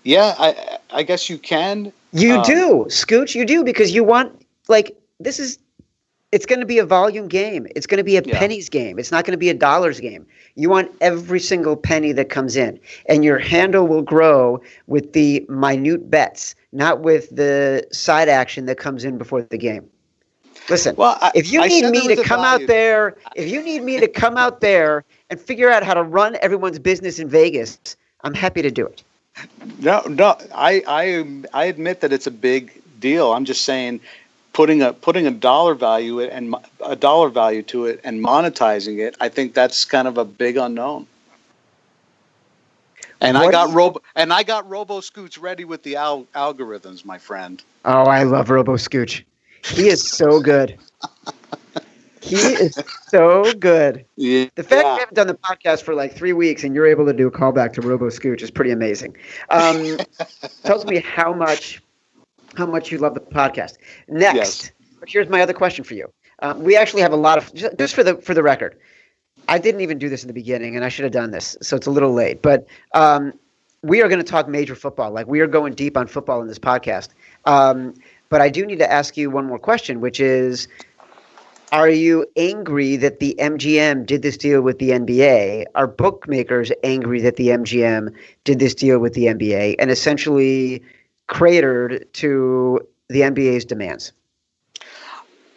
yeah, 0.04 0.36
I 0.38 0.78
I 0.92 1.04
guess 1.04 1.30
you 1.30 1.38
can 1.38 1.92
you 2.14 2.38
um, 2.38 2.44
do, 2.44 2.86
Scooch. 2.90 3.36
You 3.36 3.46
do 3.46 3.64
because 3.64 3.92
you 3.94 4.04
want 4.04 4.42
like 4.68 4.98
this 5.20 5.40
is. 5.40 5.60
It's 6.34 6.46
going 6.46 6.60
to 6.60 6.66
be 6.66 6.78
a 6.78 6.86
volume 6.86 7.30
game. 7.30 7.68
It's 7.74 7.88
going 7.88 8.00
to 8.00 8.04
be 8.04 8.18
a 8.18 8.22
yeah. 8.22 8.38
pennies 8.38 8.68
game. 8.68 9.00
It's 9.00 9.14
not 9.14 9.24
going 9.24 9.32
to 9.32 9.38
be 9.38 9.50
a 9.50 9.54
dollars 9.54 10.02
game. 10.02 10.28
You 10.56 10.70
want 10.70 10.92
every 11.00 11.40
single 11.40 11.78
penny 11.78 12.12
that 12.12 12.30
comes 12.30 12.58
in, 12.58 12.78
and 13.08 13.24
your 13.24 13.40
handle 13.40 13.88
will 13.88 14.02
grow 14.02 14.62
with 14.88 15.14
the 15.14 15.46
minute 15.48 16.10
bets, 16.10 16.54
not 16.74 17.00
with 17.00 17.34
the 17.34 17.88
side 17.94 18.28
action 18.28 18.66
that 18.66 18.78
comes 18.78 19.06
in 19.06 19.18
before 19.18 19.42
the 19.42 19.58
game. 19.58 19.90
Listen, 20.70 20.96
well, 20.96 21.18
I, 21.22 21.32
if 21.36 21.52
you 21.52 21.62
I 21.62 21.68
need 21.68 21.86
me 21.86 22.08
to 22.08 22.18
come 22.18 22.44
out 22.44 22.68
there, 22.68 23.16
if 23.36 23.50
you 23.50 23.62
need 23.64 23.84
me 23.84 24.00
to 24.00 24.08
come 24.08 24.38
out 24.38 24.62
there 24.62 25.06
and 25.30 25.40
figure 25.40 25.70
out 25.70 25.84
how 25.84 25.94
to 25.94 26.04
run 26.04 26.38
everyone's 26.42 26.80
business 26.80 27.20
in 27.20 27.30
Vegas, 27.30 27.96
I'm 28.24 28.34
happy 28.34 28.62
to 28.62 28.72
do 28.72 28.86
it. 28.86 29.04
No, 29.80 30.02
no, 30.08 30.38
I, 30.54 30.84
I, 30.88 31.44
I 31.54 31.66
admit 31.66 32.02
that 32.02 32.12
it's 32.14 32.28
a 32.28 32.32
big 32.32 32.82
deal. 33.00 33.32
I'm 33.34 33.46
just 33.46 33.64
saying, 33.64 34.02
putting 34.54 34.82
a 34.82 34.94
putting 34.94 35.28
a 35.28 35.32
dollar 35.32 35.76
value 35.76 36.20
and 36.22 36.56
a 36.84 36.96
dollar 36.96 37.30
value 37.30 37.62
to 37.64 37.86
it 37.86 38.02
and 38.04 38.24
monetizing 38.26 39.00
it. 39.00 39.16
I 39.20 39.30
think 39.30 39.54
that's 39.54 39.86
kind 39.86 40.08
of 40.08 40.18
a 40.18 40.26
big 40.26 40.58
unknown. 40.58 41.08
And 43.22 43.36
what 43.36 43.50
I 43.50 43.52
got 43.52 43.74
Robo 43.74 44.02
and 44.16 44.34
I 44.34 44.44
got 44.44 44.70
Robo 44.70 45.00
Scooch 45.02 45.40
ready 45.42 45.64
with 45.66 45.84
the 45.84 45.96
al- 45.98 46.28
algorithms, 46.36 47.06
my 47.06 47.18
friend. 47.18 47.62
Oh, 47.86 48.04
I 48.04 48.24
love 48.24 48.50
Robo 48.50 48.74
Scooch. 48.78 49.24
He 49.64 49.88
is 49.88 50.08
so 50.08 50.40
good. 50.40 50.78
He 52.22 52.36
is 52.36 52.78
so 53.08 53.54
good. 53.54 54.06
Yeah. 54.16 54.48
The 54.56 54.64
fact 54.64 54.84
yeah. 54.84 54.94
we 54.94 55.00
haven't 55.00 55.16
done 55.16 55.28
the 55.28 55.36
podcast 55.36 55.84
for 55.84 55.94
like 55.94 56.14
three 56.14 56.34
weeks 56.34 56.64
and 56.64 56.76
you're 56.76 56.88
able 56.88 57.06
to 57.06 57.14
do 57.14 57.28
a 57.28 57.32
callback 57.32 57.74
to 57.74 57.82
Robo 57.82 58.10
Scooch 58.10 58.42
is 58.42 58.52
pretty 58.52 58.72
amazing. 58.72 59.16
Um, 59.50 59.98
tells 60.64 60.86
me 60.86 61.00
how 61.00 61.34
much 61.34 61.82
how 62.56 62.66
much 62.66 62.92
you 62.92 62.98
love 62.98 63.14
the 63.14 63.22
podcast. 63.22 63.78
Next, 64.08 64.36
yes. 64.36 64.72
but 65.00 65.10
here's 65.10 65.30
my 65.30 65.42
other 65.42 65.54
question 65.54 65.84
for 65.84 65.94
you. 65.94 66.12
Um, 66.40 66.64
we 66.64 66.76
actually 66.76 67.02
have 67.02 67.14
a 67.14 67.18
lot 67.18 67.38
of 67.38 67.54
just 67.54 67.96
for 67.96 68.04
the 68.04 68.18
for 68.18 68.34
the 68.34 68.44
record. 68.44 68.78
I 69.48 69.58
didn't 69.58 69.82
even 69.82 69.98
do 69.98 70.10
this 70.10 70.24
in 70.24 70.28
the 70.28 70.34
beginning, 70.34 70.76
and 70.76 70.84
I 70.84 70.90
should 70.90 71.04
have 71.04 71.14
done 71.14 71.32
this, 71.32 71.56
so 71.62 71.78
it's 71.78 71.88
a 71.88 71.92
little 71.92 72.12
late. 72.12 72.42
But 72.42 72.68
um, 72.94 73.34
we 73.82 74.02
are 74.02 74.10
going 74.10 74.20
to 74.20 74.30
talk 74.30 74.48
major 74.48 74.76
football. 74.76 75.12
Like 75.12 75.28
we 75.28 75.40
are 75.40 75.48
going 75.48 75.74
deep 75.74 75.96
on 75.96 76.08
football 76.08 76.42
in 76.42 76.48
this 76.48 76.60
podcast. 76.60 77.10
Um, 77.46 77.94
but 78.30 78.42
I 78.42 78.50
do 78.50 78.66
need 78.66 78.80
to 78.80 78.92
ask 78.92 79.18
you 79.18 79.30
one 79.30 79.46
more 79.46 79.60
question, 79.60 80.02
which 80.02 80.20
is 80.20 80.68
are 81.72 81.90
you 81.90 82.26
angry 82.38 82.96
that 82.96 83.20
the 83.20 83.36
MGM 83.40 84.06
did 84.06 84.22
this 84.22 84.38
deal 84.38 84.62
with 84.62 84.80
the 84.80 84.92
NBA? 84.92 85.66
Are 85.76 85.88
bookmakers 85.88 86.72
angry 86.84 87.22
that 87.22 87.36
the 87.36 87.50
MGM 87.50 88.14
did 88.46 88.60
this 88.60 88.74
deal 88.74 89.00
with 89.00 89.14
the 89.14 89.26
NBA 89.26 89.76
and 89.78 89.92
essentially 89.92 90.82
cratered 91.28 92.08
to 92.14 92.80
the 93.10 93.22
NBA's 93.22 93.66
demands? 93.66 94.14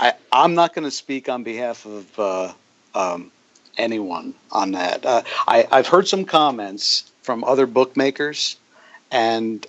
I, 0.00 0.14
am 0.32 0.54
not 0.54 0.74
going 0.74 0.84
to 0.84 0.90
speak 0.90 1.28
on 1.28 1.44
behalf 1.44 1.86
of 1.86 2.18
uh, 2.18 2.52
um, 2.94 3.30
anyone 3.76 4.34
on 4.50 4.72
that. 4.72 5.06
Uh, 5.06 5.22
I, 5.46 5.68
I've 5.70 5.86
heard 5.86 6.08
some 6.08 6.24
comments 6.24 7.10
from 7.22 7.44
other 7.44 7.66
bookmakers, 7.66 8.56
and 9.12 9.64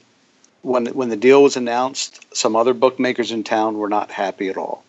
when 0.61 0.87
when 0.87 1.09
the 1.09 1.15
deal 1.15 1.43
was 1.43 1.57
announced, 1.57 2.25
some 2.35 2.55
other 2.55 2.73
bookmakers 2.73 3.31
in 3.31 3.43
town 3.43 3.77
were 3.77 3.89
not 3.89 4.11
happy 4.11 4.49
at 4.49 4.57
all 4.57 4.83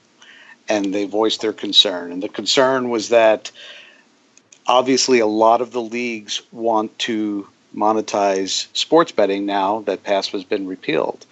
and 0.68 0.94
they 0.94 1.04
voiced 1.04 1.40
their 1.40 1.52
concern. 1.52 2.12
And 2.12 2.22
the 2.22 2.28
concern 2.28 2.88
was 2.88 3.08
that 3.08 3.50
obviously 4.66 5.18
a 5.18 5.26
lot 5.26 5.60
of 5.60 5.72
the 5.72 5.82
leagues 5.82 6.42
want 6.52 6.96
to 7.00 7.46
monetize 7.74 8.68
sports 8.76 9.12
betting 9.12 9.46
now 9.46 9.80
that 9.82 10.04
PASPA 10.04 10.32
has 10.32 10.44
been 10.44 10.66
repealed. 10.66 11.26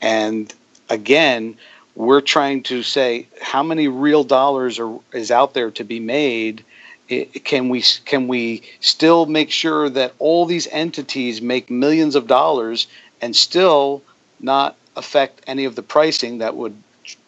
And 0.00 0.52
again, 0.88 1.56
we're 1.94 2.20
trying 2.20 2.62
to 2.64 2.82
say 2.82 3.26
how 3.40 3.62
many 3.62 3.88
real 3.88 4.22
dollars 4.22 4.78
are, 4.78 4.98
is 5.12 5.30
out 5.30 5.54
there 5.54 5.70
to 5.72 5.84
be 5.84 5.98
made. 5.98 6.64
It, 7.08 7.44
can 7.44 7.68
we 7.68 7.82
can 8.04 8.28
we 8.28 8.62
still 8.80 9.26
make 9.26 9.50
sure 9.50 9.88
that 9.88 10.12
all 10.18 10.44
these 10.44 10.66
entities 10.68 11.40
make 11.40 11.70
millions 11.70 12.16
of 12.16 12.26
dollars 12.26 12.88
and 13.20 13.34
still 13.34 14.02
not 14.40 14.76
affect 14.96 15.42
any 15.46 15.64
of 15.64 15.74
the 15.74 15.82
pricing 15.82 16.38
that 16.38 16.56
would 16.56 16.76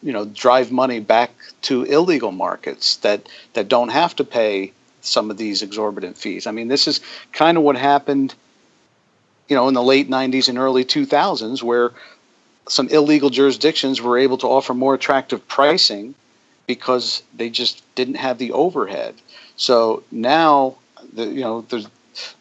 you 0.03 0.13
know 0.13 0.25
drive 0.25 0.73
money 0.73 1.01
back 1.01 1.31
to 1.63 1.85
illegal 1.85 2.33
markets 2.33 2.97
that 2.97 3.29
that 3.55 3.69
don't 3.69 3.91
have 3.91 4.15
to 4.17 4.25
pay 4.25 4.73
some 5.01 5.31
of 5.31 5.37
these 5.37 5.63
exorbitant 5.63 6.17
fees. 6.17 6.47
I 6.47 6.51
mean, 6.51 6.69
this 6.69 6.89
is 6.89 7.01
kind 7.33 7.57
of 7.57 7.63
what 7.63 7.77
happened, 7.77 8.35
you 9.49 9.57
know, 9.57 9.69
in 9.69 9.75
the 9.75 9.83
late 9.83 10.11
'90s 10.11 10.49
and 10.49 10.59
early 10.59 10.85
2000s, 10.85 11.63
where 11.63 11.93
some 12.69 12.89
illegal 12.89 13.31
jurisdictions 13.31 14.01
were 14.01 14.19
able 14.19 14.39
to 14.39 14.47
offer 14.47 14.75
more 14.75 14.95
attractive 14.95 15.47
pricing 15.49 16.15
because 16.67 17.23
they 17.35 17.49
just 17.49 17.83
didn't 17.95 18.17
have 18.17 18.39
the 18.39 18.53
overhead. 18.53 19.15
So 19.57 20.03
now, 20.11 20.77
the, 21.15 21.27
you 21.27 21.41
know, 21.41 21.63
there's 21.63 21.87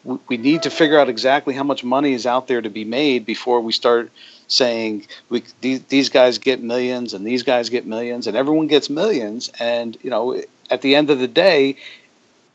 we 0.04 0.36
need 0.36 0.62
to 0.62 0.70
figure 0.70 0.98
out 0.98 1.08
exactly 1.08 1.54
how 1.54 1.64
much 1.64 1.84
money 1.84 2.12
is 2.12 2.26
out 2.26 2.48
there 2.48 2.60
to 2.60 2.70
be 2.70 2.84
made 2.84 3.24
before 3.24 3.60
we 3.60 3.72
start 3.72 4.10
saying 4.46 5.06
we 5.28 5.42
these, 5.60 5.82
these 5.84 6.08
guys 6.08 6.38
get 6.38 6.62
millions 6.62 7.12
and 7.12 7.26
these 7.26 7.42
guys 7.42 7.68
get 7.68 7.86
millions 7.86 8.26
and 8.26 8.36
everyone 8.36 8.66
gets 8.66 8.88
millions 8.88 9.50
and 9.60 9.98
you 10.02 10.08
know 10.08 10.42
at 10.70 10.80
the 10.80 10.94
end 10.94 11.10
of 11.10 11.18
the 11.18 11.28
day 11.28 11.76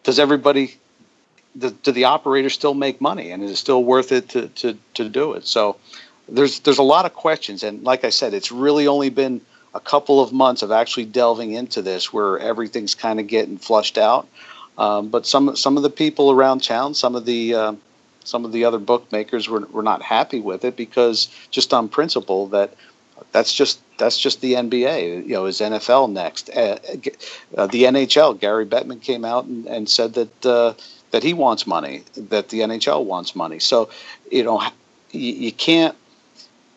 does 0.04 0.20
everybody 0.20 0.76
the, 1.56 1.72
do 1.72 1.92
the 1.92 2.06
operators 2.06 2.54
still 2.54 2.74
make 2.74 3.00
money, 3.00 3.32
and 3.32 3.44
is 3.44 3.52
it 3.52 3.56
still 3.58 3.84
worth 3.84 4.12
it 4.12 4.30
to 4.30 4.48
to 4.50 4.78
to 4.96 5.10
do 5.10 5.34
it? 5.34 5.46
So 5.46 5.78
there's 6.28 6.60
there's 6.62 6.78
a 6.78 6.84
lot 6.84 7.06
of 7.06 7.14
questions, 7.14 7.64
and 7.64 7.84
like 7.84 8.04
I 8.04 8.10
said, 8.10 8.34
it's 8.34 8.52
really 8.52 8.88
only 8.88 9.10
been 9.10 9.42
a 9.74 9.80
couple 9.80 10.22
of 10.22 10.32
months 10.32 10.62
of 10.62 10.72
actually 10.72 11.06
delving 11.06 11.52
into 11.52 11.82
this 11.82 12.14
where 12.14 12.38
everything's 12.40 12.96
kind 12.96 13.20
of 13.20 13.28
getting 13.28 13.58
flushed 13.58 13.98
out. 13.98 14.28
Um, 14.78 15.10
but 15.10 15.26
some 15.26 15.56
some 15.56 15.78
of 15.78 15.84
the 15.84 15.90
people 15.90 16.32
around 16.32 16.64
town, 16.64 16.94
some 16.94 17.16
of 17.16 17.26
the 17.26 17.54
uh, 17.54 17.74
some 18.24 18.46
of 18.46 18.52
the 18.52 18.66
other 18.66 18.80
bookmakers 18.80 19.50
were, 19.50 19.62
were 19.72 19.84
not 19.84 20.02
happy 20.02 20.40
with 20.40 20.66
it 20.66 20.76
because 20.76 21.28
just 21.52 21.74
on 21.74 21.90
principle 21.90 22.48
that 22.48 22.74
that's 23.32 23.54
just 23.54 23.80
that's 23.98 24.18
just 24.18 24.42
the 24.42 24.54
NBA. 24.54 25.28
You 25.28 25.34
know, 25.34 25.46
is 25.46 25.60
NFL 25.60 26.12
next? 26.12 26.50
Uh, 26.50 26.80
uh, 27.58 27.68
the 27.68 27.84
NHL. 27.84 28.40
Gary 28.40 28.66
Bettman 28.66 29.02
came 29.02 29.26
out 29.26 29.46
and, 29.46 29.66
and 29.68 29.90
said 29.90 30.14
that 30.14 30.46
uh, 30.46 30.74
that 31.12 31.24
he 31.24 31.34
wants 31.34 31.68
money, 31.68 32.04
that 32.16 32.50
the 32.50 32.62
NHL 32.62 33.06
wants 33.06 33.36
money. 33.36 33.60
So, 33.60 33.90
you 34.32 34.44
know, 34.44 34.62
you, 35.12 35.34
you 35.34 35.52
can't 35.52 35.96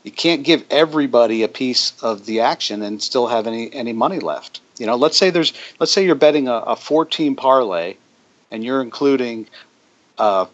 you 0.02 0.12
can't 0.12 0.44
give 0.44 0.64
everybody 0.70 1.42
a 1.42 1.48
piece 1.48 1.92
of 2.02 2.26
the 2.26 2.40
action 2.40 2.82
and 2.82 3.02
still 3.02 3.26
have 3.26 3.46
any 3.46 3.72
any 3.72 3.92
money 3.92 4.18
left. 4.18 4.60
You 4.78 4.86
know, 4.86 4.96
let's 4.96 5.16
say 5.16 5.30
there's 5.30 5.52
let's 5.80 5.92
say 5.92 6.04
you're 6.04 6.14
betting 6.14 6.48
a, 6.48 6.54
a 6.54 6.76
four 6.76 7.04
team 7.04 7.36
parlay, 7.36 7.96
and 8.50 8.62
you're 8.62 8.82
including, 8.82 9.46
uh, 10.18 10.46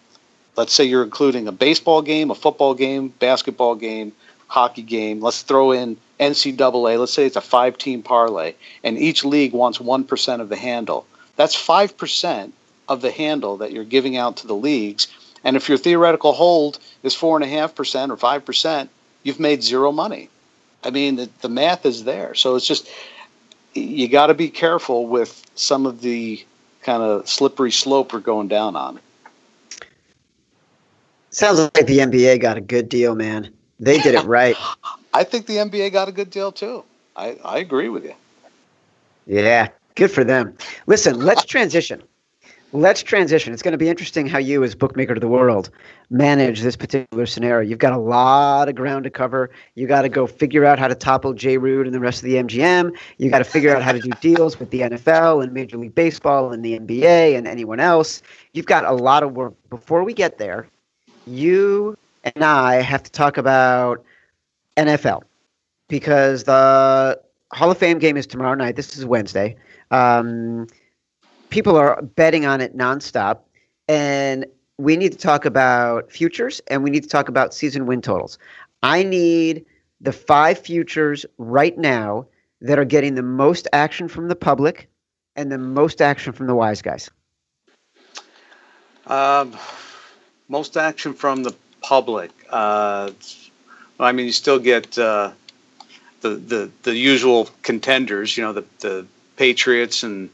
let's 0.57 0.73
say 0.73 0.85
you're 0.85 1.03
including 1.03 1.49
a 1.49 1.53
baseball 1.53 2.03
game, 2.03 2.31
a 2.31 2.35
football 2.35 2.75
game, 2.75 3.09
basketball 3.09 3.75
game, 3.75 4.13
hockey 4.49 4.83
game. 4.83 5.21
Let's 5.21 5.43
throw 5.43 5.73
in 5.73 5.97
NCAA. 6.21 6.99
Let's 6.99 7.13
say 7.13 7.27
it's 7.27 7.37
a 7.37 7.41
five 7.41 7.79
team 7.79 8.03
parlay, 8.03 8.55
and 8.85 8.97
each 8.97 9.25
league 9.25 9.53
wants 9.53 9.81
one 9.81 10.05
percent 10.05 10.41
of 10.41 10.49
the 10.49 10.57
handle. 10.57 11.07
That's 11.37 11.55
five 11.55 11.97
percent 11.97 12.55
of 12.89 13.01
the 13.01 13.11
handle 13.11 13.57
that 13.59 13.73
you're 13.73 13.85
giving 13.85 14.17
out 14.17 14.37
to 14.39 14.47
the 14.47 14.55
leagues. 14.55 15.09
And 15.45 15.57
if 15.57 15.69
your 15.69 15.79
theoretical 15.79 16.33
hold 16.33 16.79
is 17.03 17.15
four 17.15 17.37
and 17.37 17.45
a 17.45 17.49
half 17.49 17.75
percent 17.75 18.13
or 18.13 18.17
five 18.17 18.45
percent, 18.45 18.91
you've 19.25 19.41
made 19.41 19.63
zero 19.63 19.91
money. 19.91 20.29
I 20.85 20.91
mean, 20.91 21.17
the, 21.17 21.29
the 21.41 21.49
math 21.49 21.87
is 21.87 22.05
there. 22.05 22.35
So 22.35 22.57
it's 22.57 22.67
just, 22.67 22.89
you 23.75 24.09
got 24.09 24.27
to 24.27 24.35
be 24.35 24.49
careful 24.49 25.07
with 25.07 25.45
some 25.55 25.87
of 25.87 26.01
the 26.01 26.45
kind 26.83 27.03
of 27.03 27.29
slippery 27.29 27.71
slope 27.71 28.13
we're 28.13 28.21
going 28.21 28.49
down 28.49 28.77
on. 28.77 29.01
Sounds 31.31 31.59
like 31.59 31.87
the 31.87 31.99
NBA 31.99 32.41
got 32.41 32.59
a 32.59 32.61
good 32.61 32.89
deal, 32.89 33.15
man. 33.15 33.53
They 33.81 33.99
did 33.99 34.15
it 34.15 34.25
right. 34.25 34.57
I 35.15 35.25
think 35.25 35.47
the 35.47 35.57
NBA 35.57 35.93
got 35.93 36.09
a 36.09 36.13
good 36.13 36.31
deal 36.31 36.53
too. 36.53 36.85
I, 37.17 37.39
I 37.45 37.59
agree 37.59 37.89
with 37.89 38.05
you. 38.05 38.15
Yeah, 39.27 39.69
good 39.95 40.11
for 40.11 40.25
them. 40.25 40.57
Listen, 40.87 41.21
let's 41.21 41.45
transition 41.45 42.03
let's 42.73 43.03
transition. 43.03 43.53
It's 43.53 43.63
going 43.63 43.73
to 43.73 43.79
be 43.79 43.89
interesting 43.89 44.27
how 44.27 44.39
you, 44.39 44.65
as 44.65 44.75
bookmaker 44.75 45.15
to 45.15 45.21
the 45.21 45.29
world, 45.29 45.71
manage 46.11 46.61
this 46.61 46.77
particular 46.77 47.27
scenario. 47.27 47.69
You've 47.69 47.79
got 47.79 47.93
a 47.93 47.99
lot 47.99 48.69
of 48.69 48.75
ground 48.75 49.05
to 49.05 49.11
cover. 49.11 49.51
You 49.75 49.87
got 49.87 50.03
to 50.03 50.09
go 50.09 50.27
figure 50.27 50.65
out 50.65 50.79
how 50.79 50.89
to 50.89 50.95
topple 50.95 51.35
Jay 51.35 51.59
Rood 51.59 51.87
and 51.87 51.95
the 51.95 52.01
rest 52.01 52.23
of 52.23 52.25
the 52.25 52.35
MGM. 52.35 52.97
You 53.19 53.31
got 53.31 53.39
to 53.39 53.45
figure 53.45 53.75
out 53.75 53.83
how 53.83 53.93
to 53.93 54.01
do 54.01 54.11
deals 54.21 54.59
with 54.59 54.71
the 54.71 54.81
NFL 54.81 55.43
and 55.43 55.53
Major 55.53 55.77
League 55.77 55.95
Baseball 55.95 56.53
and 56.53 56.65
the 56.65 56.79
NBA 56.79 57.37
and 57.37 57.47
anyone 57.47 57.81
else. 57.81 58.23
You've 58.53 58.67
got 58.67 58.85
a 58.85 58.93
lot 58.93 59.23
of 59.23 59.33
work. 59.33 59.55
Before 59.71 60.03
we 60.03 60.15
get 60.15 60.39
there, 60.39 60.67
you 61.27 61.97
and 62.25 62.45
I 62.45 62.77
have 62.77 63.03
to 63.03 63.11
talk 63.11 63.37
about 63.37 64.05
NFL 64.77 65.23
because 65.89 66.45
the 66.45 67.21
Hall 67.53 67.71
of 67.71 67.77
Fame 67.79 67.99
game 67.99 68.17
is 68.17 68.27
tomorrow 68.27 68.55
night. 68.55 68.77
This 68.77 68.97
is 68.97 69.05
Wednesday. 69.05 69.57
Um, 69.91 70.67
people 71.53 71.77
are 71.77 72.01
betting 72.03 72.47
on 72.47 72.61
it 72.61 72.77
nonstop, 72.77 73.41
and 73.87 74.47
we 74.79 74.97
need 74.97 75.13
to 75.13 75.19
talk 75.19 75.45
about 75.45 76.11
futures 76.11 76.61
and 76.69 76.83
we 76.83 76.91
need 76.91 77.03
to 77.03 77.09
talk 77.09 77.29
about 77.29 77.55
season 77.55 77.87
win 77.87 78.01
totals. 78.01 78.39
I 78.83 79.03
need 79.05 79.65
the 80.01 80.13
five 80.13 80.59
futures 80.59 81.25
right 81.39 81.77
now 81.77 82.27
that 82.63 82.79
are 82.79 82.85
getting 82.85 83.15
the 83.15 83.23
most 83.23 83.69
action 83.73 84.09
from 84.09 84.29
the 84.29 84.35
public 84.35 84.89
and 85.37 85.53
the 85.53 85.59
most 85.59 86.01
action 86.01 86.33
from 86.33 86.47
the 86.47 86.55
wise 86.55 86.81
guys. 86.81 87.11
Um, 89.07 89.57
most 90.49 90.77
action 90.77 91.13
from 91.13 91.43
the 91.43 91.55
public. 91.83 92.31
Uh, 92.49 93.11
I 94.01 94.13
mean, 94.13 94.27
you 94.27 94.33
still 94.33 94.59
get 94.59 94.97
uh, 94.97 95.33
the, 96.23 96.31
the 96.31 96.71
the 96.83 96.97
usual 96.97 97.51
contenders. 97.63 98.37
You 98.37 98.45
know, 98.45 98.53
the 98.55 98.65
the 98.81 99.07
Patriots 99.37 100.03
and 100.03 100.31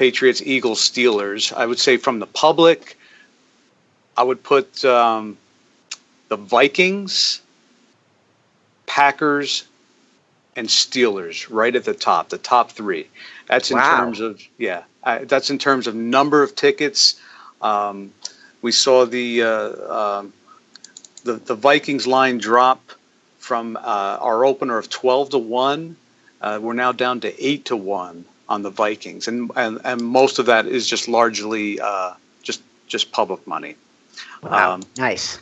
Patriots, 0.00 0.40
Eagles, 0.40 0.80
Steelers. 0.80 1.52
I 1.52 1.66
would 1.66 1.78
say 1.78 1.98
from 1.98 2.20
the 2.20 2.26
public, 2.26 2.96
I 4.16 4.22
would 4.22 4.42
put 4.42 4.82
um, 4.82 5.36
the 6.28 6.38
Vikings, 6.38 7.42
Packers, 8.86 9.64
and 10.56 10.68
Steelers 10.68 11.46
right 11.50 11.76
at 11.76 11.84
the 11.84 11.92
top, 11.92 12.30
the 12.30 12.38
top 12.38 12.70
three. 12.70 13.08
That's 13.46 13.70
in 13.70 13.76
wow. 13.76 13.98
terms 13.98 14.20
of 14.20 14.40
yeah. 14.56 14.84
I, 15.04 15.24
that's 15.24 15.50
in 15.50 15.58
terms 15.58 15.86
of 15.86 15.94
number 15.94 16.42
of 16.42 16.54
tickets. 16.54 17.20
Um, 17.60 18.14
we 18.62 18.72
saw 18.72 19.04
the, 19.04 19.42
uh, 19.42 19.94
um, 19.98 20.32
the 21.24 21.34
the 21.34 21.54
Vikings 21.54 22.06
line 22.06 22.38
drop 22.38 22.80
from 23.38 23.76
uh, 23.76 24.16
our 24.18 24.46
opener 24.46 24.78
of 24.78 24.88
twelve 24.88 25.28
to 25.28 25.38
one. 25.38 25.96
Uh, 26.40 26.58
we're 26.62 26.72
now 26.72 26.92
down 26.92 27.20
to 27.20 27.46
eight 27.46 27.66
to 27.66 27.76
one 27.76 28.24
on 28.50 28.62
the 28.62 28.70
Vikings, 28.70 29.28
and 29.28 29.50
and, 29.56 29.80
and 29.84 30.02
most 30.02 30.38
of 30.38 30.46
that 30.46 30.66
is 30.66 30.86
just 30.86 31.08
largely 31.08 31.80
uh, 31.80 32.12
just 32.42 32.62
just 32.88 33.12
public 33.12 33.46
money. 33.46 33.76
Wow, 34.42 34.74
um, 34.74 34.82
nice. 34.98 35.38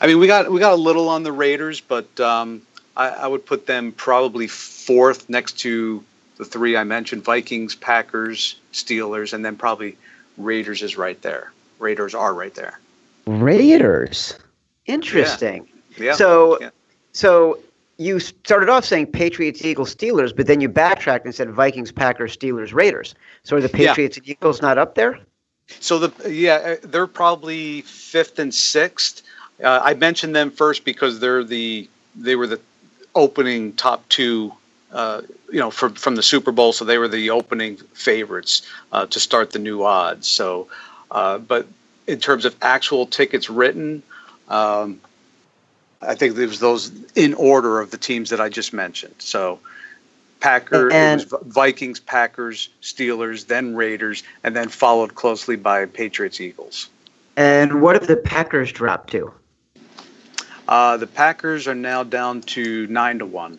I 0.00 0.06
mean, 0.06 0.18
we 0.18 0.26
got 0.26 0.50
we 0.50 0.60
got 0.60 0.72
a 0.72 0.80
little 0.80 1.08
on 1.08 1.24
the 1.24 1.32
Raiders, 1.32 1.80
but 1.80 2.18
um, 2.20 2.62
I, 2.96 3.08
I, 3.08 3.26
would 3.26 3.44
put 3.44 3.66
them 3.66 3.92
probably 3.92 4.46
fourth 4.46 5.28
next 5.28 5.58
to 5.60 6.02
the 6.36 6.44
three 6.44 6.76
I 6.76 6.84
mentioned: 6.84 7.24
Vikings, 7.24 7.74
Packers, 7.74 8.56
Steelers, 8.72 9.32
and 9.32 9.44
then 9.44 9.56
probably 9.56 9.96
Raiders 10.38 10.82
is 10.82 10.96
right 10.96 11.20
there. 11.22 11.52
Raiders 11.80 12.14
are 12.14 12.32
right 12.32 12.54
there. 12.54 12.78
Raiders, 13.26 14.38
interesting. 14.86 15.68
Yeah. 15.96 16.04
yeah. 16.04 16.14
So, 16.14 16.60
yeah. 16.60 16.70
so 17.12 17.58
you 17.96 18.18
started 18.20 18.68
off 18.68 18.84
saying 18.84 19.08
Patriots, 19.08 19.64
Eagles, 19.64 19.94
Steelers, 19.94 20.34
but 20.34 20.46
then 20.46 20.60
you 20.60 20.68
backtracked 20.68 21.24
and 21.24 21.34
said 21.34 21.50
Vikings, 21.50 21.92
Packers, 21.92 22.36
Steelers, 22.36 22.72
Raiders. 22.72 23.14
So 23.44 23.56
are 23.56 23.60
the 23.60 23.68
Patriots 23.68 24.16
yeah. 24.16 24.22
and 24.22 24.30
Eagles 24.30 24.62
not 24.62 24.78
up 24.78 24.94
there? 24.94 25.20
So 25.80 25.98
the 25.98 26.30
yeah, 26.30 26.54
uh, 26.54 26.76
they're 26.82 27.06
probably 27.06 27.82
fifth 27.82 28.38
and 28.38 28.54
sixth. 28.54 29.22
Uh, 29.62 29.80
I 29.82 29.94
mentioned 29.94 30.34
them 30.34 30.50
first 30.50 30.84
because 30.84 31.20
they're 31.20 31.44
the 31.44 31.88
they 32.14 32.36
were 32.36 32.46
the 32.46 32.60
opening 33.14 33.72
top 33.74 34.08
two. 34.08 34.52
Uh, 34.92 35.22
you 35.50 35.58
know, 35.58 35.70
from 35.70 35.94
from 35.94 36.14
the 36.14 36.22
Super 36.22 36.52
Bowl, 36.52 36.72
so 36.72 36.84
they 36.84 36.98
were 36.98 37.08
the 37.08 37.30
opening 37.30 37.76
favorites 37.94 38.62
uh, 38.92 39.06
to 39.06 39.18
start 39.18 39.50
the 39.50 39.58
new 39.58 39.82
odds. 39.82 40.28
So, 40.28 40.68
uh, 41.10 41.38
but 41.38 41.66
in 42.06 42.20
terms 42.20 42.44
of 42.44 42.54
actual 42.62 43.06
tickets 43.06 43.50
written, 43.50 44.04
um, 44.48 45.00
I 46.06 46.14
think 46.14 46.36
it 46.36 46.46
was 46.46 46.60
those 46.60 46.92
in 47.14 47.34
order 47.34 47.80
of 47.80 47.90
the 47.90 47.98
teams 47.98 48.30
that 48.30 48.40
I 48.40 48.48
just 48.48 48.72
mentioned. 48.72 49.14
So 49.18 49.58
Packers, 50.40 50.92
and, 50.92 51.24
Vikings, 51.46 52.00
Packers, 52.00 52.68
Steelers, 52.82 53.46
then 53.46 53.74
Raiders, 53.74 54.22
and 54.42 54.54
then 54.54 54.68
followed 54.68 55.14
closely 55.14 55.56
by 55.56 55.86
Patriots, 55.86 56.40
Eagles. 56.40 56.88
And 57.36 57.80
what 57.80 57.94
have 57.96 58.06
the 58.06 58.16
Packers 58.16 58.70
dropped 58.70 59.10
to? 59.10 59.32
Uh, 60.68 60.96
the 60.96 61.06
Packers 61.06 61.66
are 61.66 61.74
now 61.74 62.02
down 62.02 62.40
to 62.42 62.86
nine 62.86 63.18
to 63.18 63.26
one. 63.26 63.58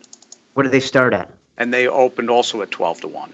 What 0.53 0.63
did 0.63 0.71
they 0.71 0.79
start 0.79 1.13
at? 1.13 1.31
And 1.57 1.73
they 1.73 1.87
opened 1.87 2.29
also 2.29 2.61
at 2.61 2.71
twelve 2.71 3.01
to 3.01 3.07
one. 3.07 3.33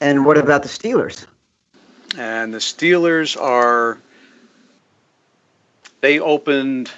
And 0.00 0.24
what 0.26 0.36
about 0.36 0.62
the 0.62 0.68
Steelers? 0.68 1.26
And 2.16 2.52
the 2.52 2.58
Steelers 2.58 3.40
are. 3.40 3.98
They 6.00 6.20
opened 6.20 6.90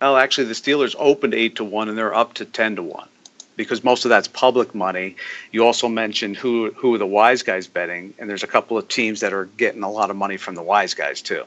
well, 0.00 0.16
actually, 0.16 0.44
the 0.44 0.54
Steelers 0.54 0.94
opened 0.98 1.34
eight 1.34 1.56
to 1.56 1.64
one, 1.64 1.88
and 1.88 1.98
they're 1.98 2.14
up 2.14 2.34
to 2.34 2.44
ten 2.44 2.76
to 2.76 2.82
one 2.82 3.08
because 3.56 3.84
most 3.84 4.06
of 4.06 4.08
that's 4.08 4.28
public 4.28 4.74
money. 4.74 5.16
You 5.52 5.66
also 5.66 5.88
mentioned 5.88 6.36
who 6.36 6.70
who 6.72 6.94
are 6.94 6.98
the 6.98 7.06
wise 7.06 7.42
guys 7.42 7.66
betting, 7.66 8.14
and 8.18 8.28
there's 8.28 8.42
a 8.42 8.46
couple 8.46 8.78
of 8.78 8.88
teams 8.88 9.20
that 9.20 9.32
are 9.32 9.46
getting 9.56 9.82
a 9.82 9.90
lot 9.90 10.10
of 10.10 10.16
money 10.16 10.36
from 10.36 10.54
the 10.54 10.62
wise 10.62 10.94
guys 10.94 11.20
too. 11.20 11.44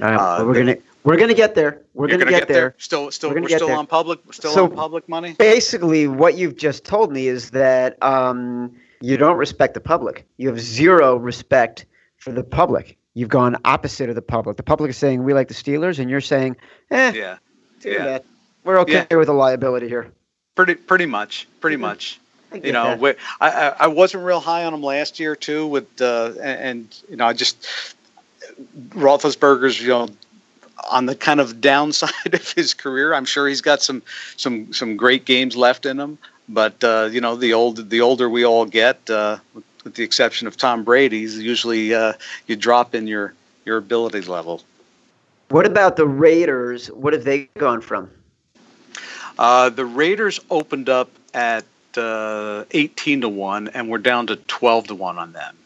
Uh, 0.00 0.04
uh, 0.04 0.44
we're 0.44 0.54
gonna 0.54 0.76
we're 1.04 1.16
gonna 1.16 1.34
get 1.34 1.54
there. 1.54 1.82
We're 1.94 2.06
gonna, 2.06 2.20
gonna, 2.20 2.30
get, 2.30 2.38
get 2.40 2.48
there. 2.48 2.56
there. 2.56 2.74
Still, 2.78 3.10
still, 3.10 3.30
we're, 3.30 3.42
we're 3.42 3.48
still 3.48 3.68
there. 3.68 3.76
on 3.76 3.86
public. 3.86 4.20
We're 4.24 4.32
still 4.32 4.52
so 4.52 4.64
on 4.64 4.74
public 4.74 5.08
money. 5.08 5.34
Basically, 5.34 6.08
what 6.08 6.36
you've 6.36 6.56
just 6.56 6.84
told 6.84 7.12
me 7.12 7.28
is 7.28 7.50
that 7.50 8.02
um, 8.02 8.74
you 9.00 9.16
don't 9.18 9.36
respect 9.36 9.74
the 9.74 9.80
public. 9.80 10.26
You 10.38 10.48
have 10.48 10.60
zero 10.60 11.16
respect 11.16 11.84
for 12.16 12.32
the 12.32 12.42
public 12.42 12.96
you've 13.14 13.28
gone 13.28 13.56
opposite 13.64 14.08
of 14.08 14.14
the 14.14 14.22
public. 14.22 14.56
The 14.56 14.62
public 14.62 14.90
is 14.90 14.96
saying 14.96 15.22
we 15.22 15.34
like 15.34 15.48
the 15.48 15.54
Steelers, 15.54 15.98
and 15.98 16.10
you're 16.10 16.20
saying, 16.20 16.56
eh, 16.90 17.12
yeah, 17.14 17.38
yeah, 17.82 18.18
we're 18.64 18.78
okay 18.80 19.06
yeah. 19.10 19.16
with 19.16 19.26
the 19.26 19.34
liability 19.34 19.88
here. 19.88 20.10
Pretty, 20.54 20.74
pretty 20.74 21.06
much, 21.06 21.48
pretty 21.60 21.76
mm-hmm. 21.76 21.82
much. 21.82 22.18
You 22.52 22.72
know, 22.72 22.84
that. 22.84 22.96
wi- 22.96 23.16
I, 23.40 23.72
I 23.80 23.86
wasn't 23.86 24.24
real 24.24 24.40
high 24.40 24.64
on 24.64 24.74
him 24.74 24.82
last 24.82 25.18
year 25.18 25.34
too. 25.34 25.66
With 25.66 26.02
uh, 26.02 26.32
and, 26.42 26.60
and 26.60 27.00
you 27.08 27.16
know, 27.16 27.26
I 27.26 27.32
just 27.32 27.66
Roethlisberger's 28.90 29.80
you 29.80 29.88
know 29.88 30.08
on 30.90 31.06
the 31.06 31.14
kind 31.14 31.40
of 31.40 31.60
downside 31.60 32.10
of 32.34 32.52
his 32.52 32.74
career. 32.74 33.14
I'm 33.14 33.24
sure 33.24 33.48
he's 33.48 33.62
got 33.62 33.82
some 33.82 34.02
some 34.36 34.72
some 34.72 34.96
great 34.96 35.24
games 35.24 35.56
left 35.56 35.86
in 35.86 35.98
him, 35.98 36.18
but 36.48 36.82
uh, 36.84 37.08
you 37.10 37.20
know, 37.20 37.36
the 37.36 37.54
old 37.54 37.88
the 37.88 38.00
older 38.00 38.28
we 38.28 38.44
all 38.44 38.66
get, 38.66 39.08
uh, 39.08 39.38
with, 39.84 39.94
the 39.94 40.02
exception 40.02 40.46
of 40.46 40.56
Tom 40.56 40.84
Brady's, 40.84 41.38
usually 41.38 41.94
uh, 41.94 42.14
you 42.46 42.56
drop 42.56 42.94
in 42.94 43.06
your 43.06 43.34
your 43.64 43.76
ability 43.76 44.22
level. 44.22 44.62
What 45.48 45.66
about 45.66 45.96
the 45.96 46.06
Raiders? 46.06 46.88
What 46.88 47.12
have 47.12 47.24
they 47.24 47.44
gone 47.58 47.80
from? 47.80 48.10
Uh, 49.38 49.68
the 49.68 49.84
Raiders 49.84 50.40
opened 50.50 50.88
up 50.88 51.10
at 51.34 51.64
uh, 51.96 52.64
18 52.70 53.22
to 53.22 53.28
one, 53.28 53.68
and 53.68 53.88
we're 53.88 53.98
down 53.98 54.26
to 54.28 54.36
12 54.36 54.88
to 54.88 54.94
one 54.94 55.18
on 55.18 55.32
them. 55.32 55.56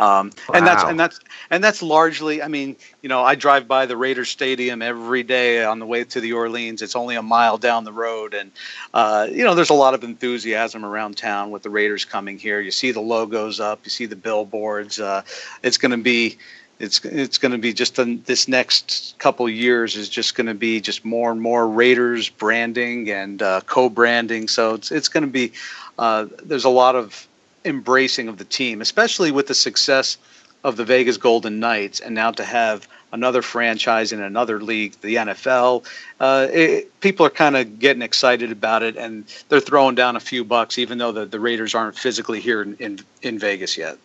Um, 0.00 0.30
And 0.54 0.66
that's 0.66 0.82
and 0.82 0.98
that's 0.98 1.20
and 1.50 1.62
that's 1.62 1.82
largely. 1.82 2.42
I 2.42 2.48
mean, 2.48 2.76
you 3.02 3.10
know, 3.10 3.22
I 3.22 3.34
drive 3.34 3.68
by 3.68 3.84
the 3.84 3.98
Raiders 3.98 4.30
Stadium 4.30 4.80
every 4.80 5.22
day 5.22 5.62
on 5.62 5.78
the 5.78 5.84
way 5.84 6.04
to 6.04 6.20
the 6.20 6.32
Orleans. 6.32 6.80
It's 6.80 6.96
only 6.96 7.16
a 7.16 7.22
mile 7.22 7.58
down 7.58 7.84
the 7.84 7.92
road, 7.92 8.32
and 8.32 8.50
uh, 8.94 9.28
you 9.30 9.44
know, 9.44 9.54
there's 9.54 9.68
a 9.68 9.74
lot 9.74 9.92
of 9.92 10.02
enthusiasm 10.02 10.86
around 10.86 11.18
town 11.18 11.50
with 11.50 11.62
the 11.62 11.70
Raiders 11.70 12.06
coming 12.06 12.38
here. 12.38 12.60
You 12.60 12.70
see 12.70 12.92
the 12.92 13.02
logos 13.02 13.60
up, 13.60 13.80
you 13.84 13.90
see 13.90 14.06
the 14.06 14.16
billboards. 14.16 14.98
Uh, 14.98 15.20
it's 15.62 15.76
going 15.76 15.92
to 15.92 15.98
be 15.98 16.38
it's 16.78 17.04
it's 17.04 17.36
going 17.36 17.52
to 17.52 17.58
be 17.58 17.74
just 17.74 18.00
this 18.24 18.48
next 18.48 19.14
couple 19.18 19.46
years 19.50 19.96
is 19.96 20.08
just 20.08 20.34
going 20.34 20.46
to 20.46 20.54
be 20.54 20.80
just 20.80 21.04
more 21.04 21.30
and 21.30 21.42
more 21.42 21.68
Raiders 21.68 22.30
branding 22.30 23.10
and 23.10 23.42
uh, 23.42 23.60
co-branding. 23.66 24.48
So 24.48 24.74
it's 24.74 24.90
it's 24.90 25.08
going 25.08 25.24
to 25.24 25.30
be 25.30 25.52
uh, 25.98 26.24
there's 26.42 26.64
a 26.64 26.70
lot 26.70 26.96
of 26.96 27.28
embracing 27.64 28.28
of 28.28 28.38
the 28.38 28.44
team, 28.44 28.80
especially 28.80 29.30
with 29.30 29.46
the 29.46 29.54
success 29.54 30.18
of 30.64 30.76
the 30.76 30.84
Vegas 30.84 31.16
Golden 31.16 31.58
Knights, 31.58 32.00
and 32.00 32.14
now 32.14 32.30
to 32.32 32.44
have 32.44 32.86
another 33.12 33.42
franchise 33.42 34.12
in 34.12 34.20
another 34.20 34.60
league, 34.60 34.94
the 35.00 35.16
NFL. 35.16 35.84
Uh, 36.20 36.46
it, 36.50 37.00
people 37.00 37.26
are 37.26 37.30
kind 37.30 37.56
of 37.56 37.78
getting 37.78 38.02
excited 38.02 38.52
about 38.52 38.82
it, 38.82 38.96
and 38.96 39.24
they're 39.48 39.60
throwing 39.60 39.94
down 39.94 40.16
a 40.16 40.20
few 40.20 40.44
bucks, 40.44 40.78
even 40.78 40.98
though 40.98 41.12
the, 41.12 41.26
the 41.26 41.40
Raiders 41.40 41.74
aren't 41.74 41.96
physically 41.96 42.40
here 42.40 42.62
in, 42.62 42.76
in, 42.76 42.98
in 43.22 43.38
Vegas 43.38 43.76
yet. 43.76 43.98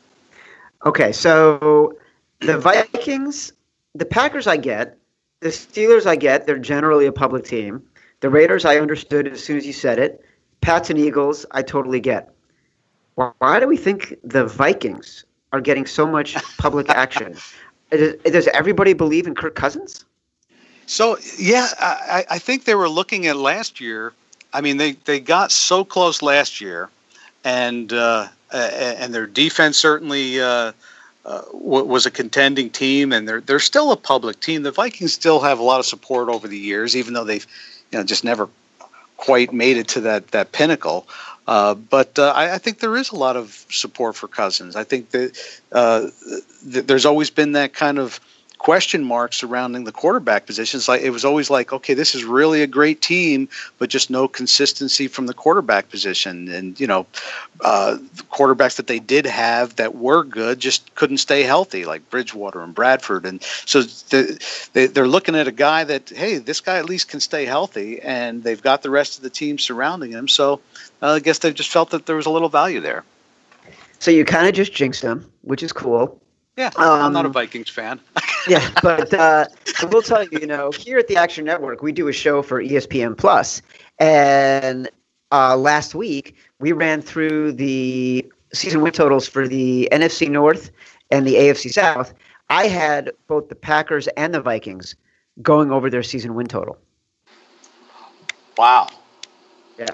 Okay, 0.86 1.12
so 1.12 1.98
the 2.42 2.58
Vikings, 2.58 3.54
the 3.94 4.06
Packers, 4.06 4.48
I 4.48 4.58
get. 4.58 4.98
The 5.42 5.50
Steelers, 5.50 6.06
I 6.06 6.16
get. 6.16 6.46
They're 6.46 6.58
generally 6.58 7.06
a 7.06 7.12
public 7.12 7.44
team. 7.44 7.84
The 8.22 8.30
Raiders, 8.30 8.66
I 8.66 8.78
understood 8.78 9.28
as 9.28 9.44
soon 9.44 9.58
as 9.58 9.66
you 9.66 9.74
said 9.74 10.00
it. 10.00 10.24
Pats 10.62 10.90
and 10.90 10.98
Eagles, 10.98 11.46
I 11.52 11.62
totally 11.62 12.00
get. 12.00 12.35
Why- 13.16 13.60
do 13.60 13.68
we 13.68 13.78
think 13.78 14.16
the 14.24 14.46
Vikings 14.46 15.26
are 15.54 15.62
getting 15.62 15.86
so 15.86 16.06
much 16.06 16.36
public 16.58 16.90
action? 17.04 17.38
Does, 17.92 18.48
everybody 18.48 18.94
believe 18.94 19.28
in 19.28 19.36
Kirk 19.36 19.56
Cousins? 19.56 20.06
So 20.88 21.18
yeah, 21.38 21.68
I, 21.80 22.26
I 22.32 22.40
think 22.40 22.66
they 22.66 22.76
were 22.76 22.90
looking 22.90 23.28
at 23.28 23.36
last 23.38 23.80
year. 23.80 24.14
I 24.54 24.62
mean, 24.62 24.78
they, 24.78 24.94
they 24.94 25.20
got 25.20 25.52
so 25.52 25.84
close 25.84 26.22
last 26.22 26.62
year, 26.62 26.90
and 27.44 27.92
uh, 27.92 28.28
uh, 28.54 28.58
and 28.58 29.14
their 29.14 29.28
defense 29.28 29.78
certainly 29.78 30.40
uh, 30.40 30.72
uh, 31.26 31.42
was 31.54 32.06
a 32.06 32.12
contending 32.12 32.70
team, 32.70 33.12
and 33.12 33.28
they're 33.28 33.42
they're 33.42 33.60
still 33.60 33.92
a 33.92 33.98
public 33.98 34.40
team. 34.40 34.64
The 34.64 34.72
Vikings 34.72 35.14
still 35.14 35.40
have 35.42 35.60
a 35.60 35.64
lot 35.64 35.80
of 35.80 35.86
support 35.86 36.30
over 36.30 36.48
the 36.48 36.58
years, 36.58 36.96
even 36.96 37.14
though 37.14 37.24
they've 37.24 37.46
you 37.92 37.98
know 37.98 38.04
just 38.04 38.24
never 38.24 38.48
quite 39.18 39.54
made 39.54 39.78
it 39.78 39.88
to 39.90 40.02
that 40.02 40.28
that 40.30 40.52
pinnacle. 40.52 41.08
Uh, 41.48 41.76
but 41.76 42.18
uh, 42.18 42.34
I, 42.36 42.56
I 42.56 42.58
think 42.58 42.80
there 42.80 42.96
is 42.96 43.12
a 43.12 43.16
lot 43.16 43.36
of 43.38 43.66
support 43.70 44.16
for 44.16 44.28
Cousins. 44.28 44.76
I 44.76 44.84
think 44.84 45.12
that 45.12 45.38
uh, 45.72 46.08
th- 46.72 46.86
there's 46.86 47.06
always 47.06 47.30
been 47.30 47.52
that 47.54 47.74
kind 47.74 48.00
of 48.00 48.20
question 48.66 49.04
marks 49.04 49.38
surrounding 49.38 49.84
the 49.84 49.92
quarterback 49.92 50.48
positions. 50.48 50.88
Like 50.88 51.04
it 51.04 51.12
was 51.12 51.24
always 51.24 51.52
like, 51.52 51.72
okay, 51.72 51.94
this 51.94 52.16
is 52.16 52.24
really 52.24 52.64
a 52.64 52.68
great 52.68 53.00
team, 53.00 53.48
but 53.78 53.92
just 53.92 54.10
no 54.10 54.28
consistency 54.28 55.08
from 55.08 55.28
the 55.28 55.36
quarterback 55.36 55.88
position. 55.90 56.48
And 56.50 56.80
you 56.80 56.88
know, 56.88 57.06
uh, 57.62 57.98
the 58.16 58.24
quarterbacks 58.24 58.78
that 58.78 58.88
they 58.88 58.98
did 58.98 59.28
have 59.28 59.76
that 59.76 59.94
were 59.94 60.24
good 60.24 60.60
just 60.60 60.96
couldn't 60.96 61.20
stay 61.20 61.44
healthy, 61.44 61.86
like 61.86 62.10
Bridgewater 62.10 62.60
and 62.60 62.74
Bradford. 62.74 63.28
And 63.28 63.40
so 63.44 63.84
the, 63.84 64.44
they, 64.74 64.88
they're 64.88 65.08
looking 65.08 65.36
at 65.36 65.48
a 65.48 65.52
guy 65.52 65.84
that, 65.84 66.10
hey, 66.10 66.40
this 66.40 66.60
guy 66.60 66.78
at 66.80 66.86
least 66.86 67.08
can 67.08 67.20
stay 67.20 67.46
healthy, 67.46 68.02
and 68.02 68.44
they've 68.44 68.64
got 68.64 68.82
the 68.82 68.90
rest 68.90 69.16
of 69.18 69.22
the 69.22 69.30
team 69.30 69.60
surrounding 69.60 70.10
him. 70.10 70.28
So 70.28 70.60
uh, 71.04 71.12
I 71.12 71.20
guess 71.20 71.38
they've 71.38 71.54
just 71.54 71.70
felt 71.70 71.92
that 71.92 72.08
there 72.08 72.16
was 72.16 72.26
a 72.26 72.32
little 72.32 72.50
value 72.50 72.80
there. 72.82 73.04
So 74.00 74.10
you 74.10 74.26
kind 74.26 74.48
of 74.48 74.56
just 74.56 74.74
jinxed 74.74 75.04
them, 75.04 75.32
which 75.44 75.62
is 75.62 75.72
cool. 75.72 76.20
Yeah, 76.58 76.72
I'm 76.78 77.14
not 77.14 77.26
a 77.26 77.28
Um, 77.28 77.34
Vikings 77.34 77.70
fan. 77.70 78.00
yeah, 78.50 78.70
but 78.82 79.14
uh, 79.14 79.46
I 79.82 79.86
will 79.86 80.02
tell 80.02 80.24
you, 80.24 80.40
you 80.40 80.48
know, 80.48 80.72
here 80.72 80.98
at 80.98 81.08
the 81.08 81.16
Action 81.18 81.46
Network, 81.46 81.82
we 81.82 81.92
do 81.92 82.08
a 82.08 82.14
show 82.14 82.42
for 82.42 82.62
ESPN 82.62 83.18
Plus, 83.18 83.62
and 84.00 84.90
uh, 85.32 85.56
last 85.56 85.96
week 85.96 86.36
we 86.60 86.72
ran 86.72 87.02
through 87.02 87.54
the 87.54 88.26
season 88.54 88.82
win 88.82 88.92
totals 88.92 89.28
for 89.28 89.48
the 89.48 89.90
NFC 89.92 90.30
North 90.30 90.72
and 91.12 91.26
the 91.26 91.36
AFC 91.36 91.72
South. 91.72 92.14
I 92.50 92.68
had 92.68 93.12
both 93.28 93.50
the 93.50 93.56
Packers 93.56 94.08
and 94.10 94.34
the 94.34 94.42
Vikings 94.42 94.96
going 95.42 95.72
over 95.72 95.90
their 95.90 96.04
season 96.04 96.36
win 96.36 96.48
total. 96.48 96.78
wow. 98.58 98.88
Yeah. 99.78 99.88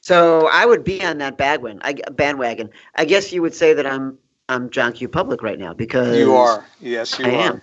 So 0.00 0.48
I 0.52 0.66
would 0.66 0.82
be 0.82 1.04
on 1.04 1.18
that 1.18 1.36
bandwagon. 1.36 1.80
I, 1.84 1.94
bandwagon. 2.10 2.70
I 2.96 3.04
guess 3.04 3.32
you 3.32 3.40
would 3.42 3.54
say 3.54 3.72
that 3.74 3.86
I'm 3.86 4.18
I'm 4.48 4.68
John 4.70 4.92
Q. 4.92 5.08
Public 5.08 5.42
right 5.42 5.58
now 5.58 5.72
because 5.72 6.18
You 6.18 6.34
are. 6.34 6.66
Yes, 6.80 7.18
you 7.18 7.26
I 7.26 7.30
are. 7.30 7.52
am. 7.52 7.62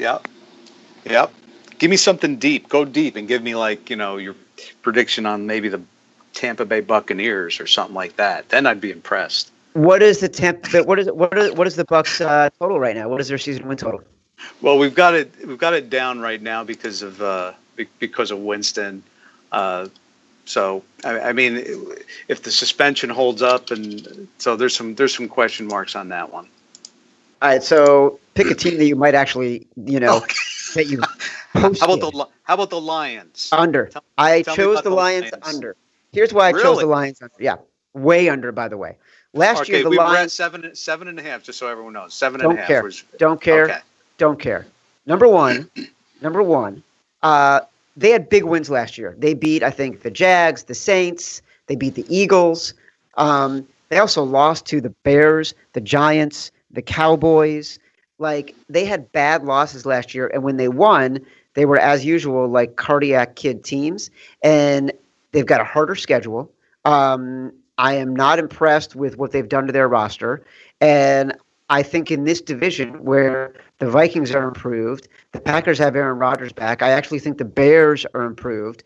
Yep. 0.00 0.28
Yep. 1.04 1.32
Give 1.78 1.90
me 1.90 1.96
something 1.96 2.36
deep. 2.36 2.68
Go 2.68 2.86
deep 2.86 3.16
and 3.16 3.28
give 3.28 3.42
me 3.42 3.54
like, 3.54 3.90
you 3.90 3.96
know, 3.96 4.16
your 4.16 4.34
prediction 4.80 5.26
on 5.26 5.46
maybe 5.46 5.68
the 5.68 5.80
Tampa 6.32 6.64
Bay 6.64 6.80
Buccaneers 6.80 7.60
or 7.60 7.66
something 7.66 7.94
like 7.94 8.16
that. 8.16 8.48
Then 8.48 8.66
I'd 8.66 8.80
be 8.80 8.90
impressed. 8.90 9.52
What 9.74 10.02
is 10.02 10.20
the 10.20 10.28
temp? 10.28 10.66
What 10.72 10.98
is 10.98 11.10
what 11.12 11.36
is 11.36 11.52
what 11.52 11.66
is 11.66 11.76
the 11.76 11.84
Bucs 11.84 12.24
uh, 12.24 12.50
total 12.58 12.80
right 12.80 12.96
now? 12.96 13.08
What 13.08 13.20
is 13.20 13.28
their 13.28 13.38
season 13.38 13.68
win 13.68 13.76
total? 13.76 14.02
Well, 14.62 14.78
we've 14.78 14.94
got 14.94 15.14
it 15.14 15.32
we've 15.46 15.58
got 15.58 15.74
it 15.74 15.90
down 15.90 16.20
right 16.20 16.40
now 16.40 16.64
because 16.64 17.02
of 17.02 17.20
uh 17.20 17.52
because 17.98 18.30
of 18.30 18.38
Winston. 18.38 19.02
Uh 19.52 19.88
so 20.46 20.82
I, 21.04 21.20
I 21.20 21.32
mean 21.34 21.62
if 22.28 22.42
the 22.42 22.50
suspension 22.50 23.10
holds 23.10 23.42
up 23.42 23.70
and 23.70 24.28
so 24.38 24.56
there's 24.56 24.74
some 24.74 24.94
there's 24.94 25.14
some 25.14 25.28
question 25.28 25.66
marks 25.66 25.94
on 25.94 26.08
that 26.08 26.32
one. 26.32 26.48
All 27.42 27.48
right, 27.48 27.62
so 27.62 28.18
pick 28.34 28.50
a 28.50 28.54
team 28.54 28.76
that 28.78 28.84
you 28.86 28.96
might 28.96 29.14
actually, 29.14 29.66
you 29.86 29.98
know, 29.98 30.20
that 30.74 30.86
you 30.88 30.98
posted 31.54 31.80
How 31.80 31.94
about 31.94 32.12
the 32.12 32.28
how 32.42 32.54
about 32.54 32.70
the 32.70 32.80
Lions? 32.80 33.48
under. 33.52 33.86
Tell- 33.86 34.04
I 34.18 34.42
tell 34.42 34.54
chose 34.54 34.76
the 34.78 34.90
the 34.90 34.90
Lions, 34.90 35.30
Lions. 35.32 35.46
under. 35.46 35.76
Here's 36.12 36.32
why 36.32 36.48
I 36.48 36.52
chose 36.52 36.78
the 36.80 36.86
Lions 36.86 37.22
under. 37.22 37.34
Yeah, 37.38 37.56
way 37.94 38.28
under. 38.28 38.52
By 38.52 38.68
the 38.68 38.76
way, 38.76 38.96
last 39.32 39.62
okay, 39.62 39.74
year 39.74 39.82
the 39.84 39.90
we 39.90 39.96
were 39.96 40.02
at 40.04 40.08
Lions 40.08 40.32
seven 40.32 40.74
seven 40.74 41.08
and 41.08 41.18
a 41.18 41.22
half, 41.22 41.42
just 41.42 41.58
so 41.58 41.66
everyone 41.68 41.92
knows. 41.94 42.12
Seven 42.14 42.40
and 42.40 42.52
a 42.52 42.54
don't 42.54 42.58
half 42.58 42.68
care, 42.68 42.82
was 42.82 43.04
don't 43.18 43.40
care, 43.40 43.64
Okay. 43.64 43.78
don't 44.18 44.38
care. 44.38 44.66
Number 45.06 45.26
one, 45.28 45.70
number 46.20 46.42
one. 46.42 46.82
Uh, 47.22 47.60
they 47.96 48.10
had 48.10 48.28
big 48.28 48.44
wins 48.44 48.70
last 48.70 48.96
year. 48.98 49.14
They 49.18 49.34
beat, 49.34 49.62
I 49.62 49.70
think, 49.70 50.02
the 50.02 50.10
Jags, 50.10 50.64
the 50.64 50.74
Saints. 50.74 51.42
They 51.66 51.76
beat 51.76 51.94
the 51.94 52.06
Eagles. 52.14 52.74
Um, 53.16 53.66
they 53.88 53.98
also 53.98 54.22
lost 54.22 54.66
to 54.66 54.80
the 54.80 54.90
Bears, 55.04 55.54
the 55.72 55.80
Giants, 55.80 56.50
the 56.70 56.82
Cowboys. 56.82 57.78
Like 58.18 58.54
they 58.68 58.84
had 58.84 59.10
bad 59.12 59.44
losses 59.44 59.86
last 59.86 60.14
year, 60.14 60.30
and 60.32 60.42
when 60.42 60.56
they 60.56 60.68
won, 60.68 61.20
they 61.54 61.64
were 61.64 61.78
as 61.78 62.04
usual 62.04 62.48
like 62.48 62.76
cardiac 62.76 63.36
kid 63.36 63.64
teams, 63.64 64.10
and 64.42 64.92
they've 65.32 65.46
got 65.46 65.60
a 65.60 65.64
harder 65.64 65.94
schedule. 65.94 66.52
Um, 66.84 67.52
I 67.78 67.94
am 67.94 68.14
not 68.14 68.38
impressed 68.38 68.94
with 68.94 69.16
what 69.16 69.32
they've 69.32 69.48
done 69.48 69.66
to 69.66 69.72
their 69.72 69.88
roster, 69.88 70.44
and 70.82 71.34
I 71.70 71.82
think 71.82 72.10
in 72.10 72.24
this 72.24 72.40
division 72.40 73.04
where 73.04 73.54
the 73.78 73.88
Vikings 73.88 74.32
are 74.32 74.46
improved, 74.46 75.08
the 75.32 75.40
Packers 75.40 75.78
have 75.78 75.96
Aaron 75.96 76.18
Rodgers 76.18 76.52
back. 76.52 76.82
I 76.82 76.90
actually 76.90 77.20
think 77.20 77.38
the 77.38 77.44
Bears 77.44 78.04
are 78.12 78.22
improved. 78.22 78.82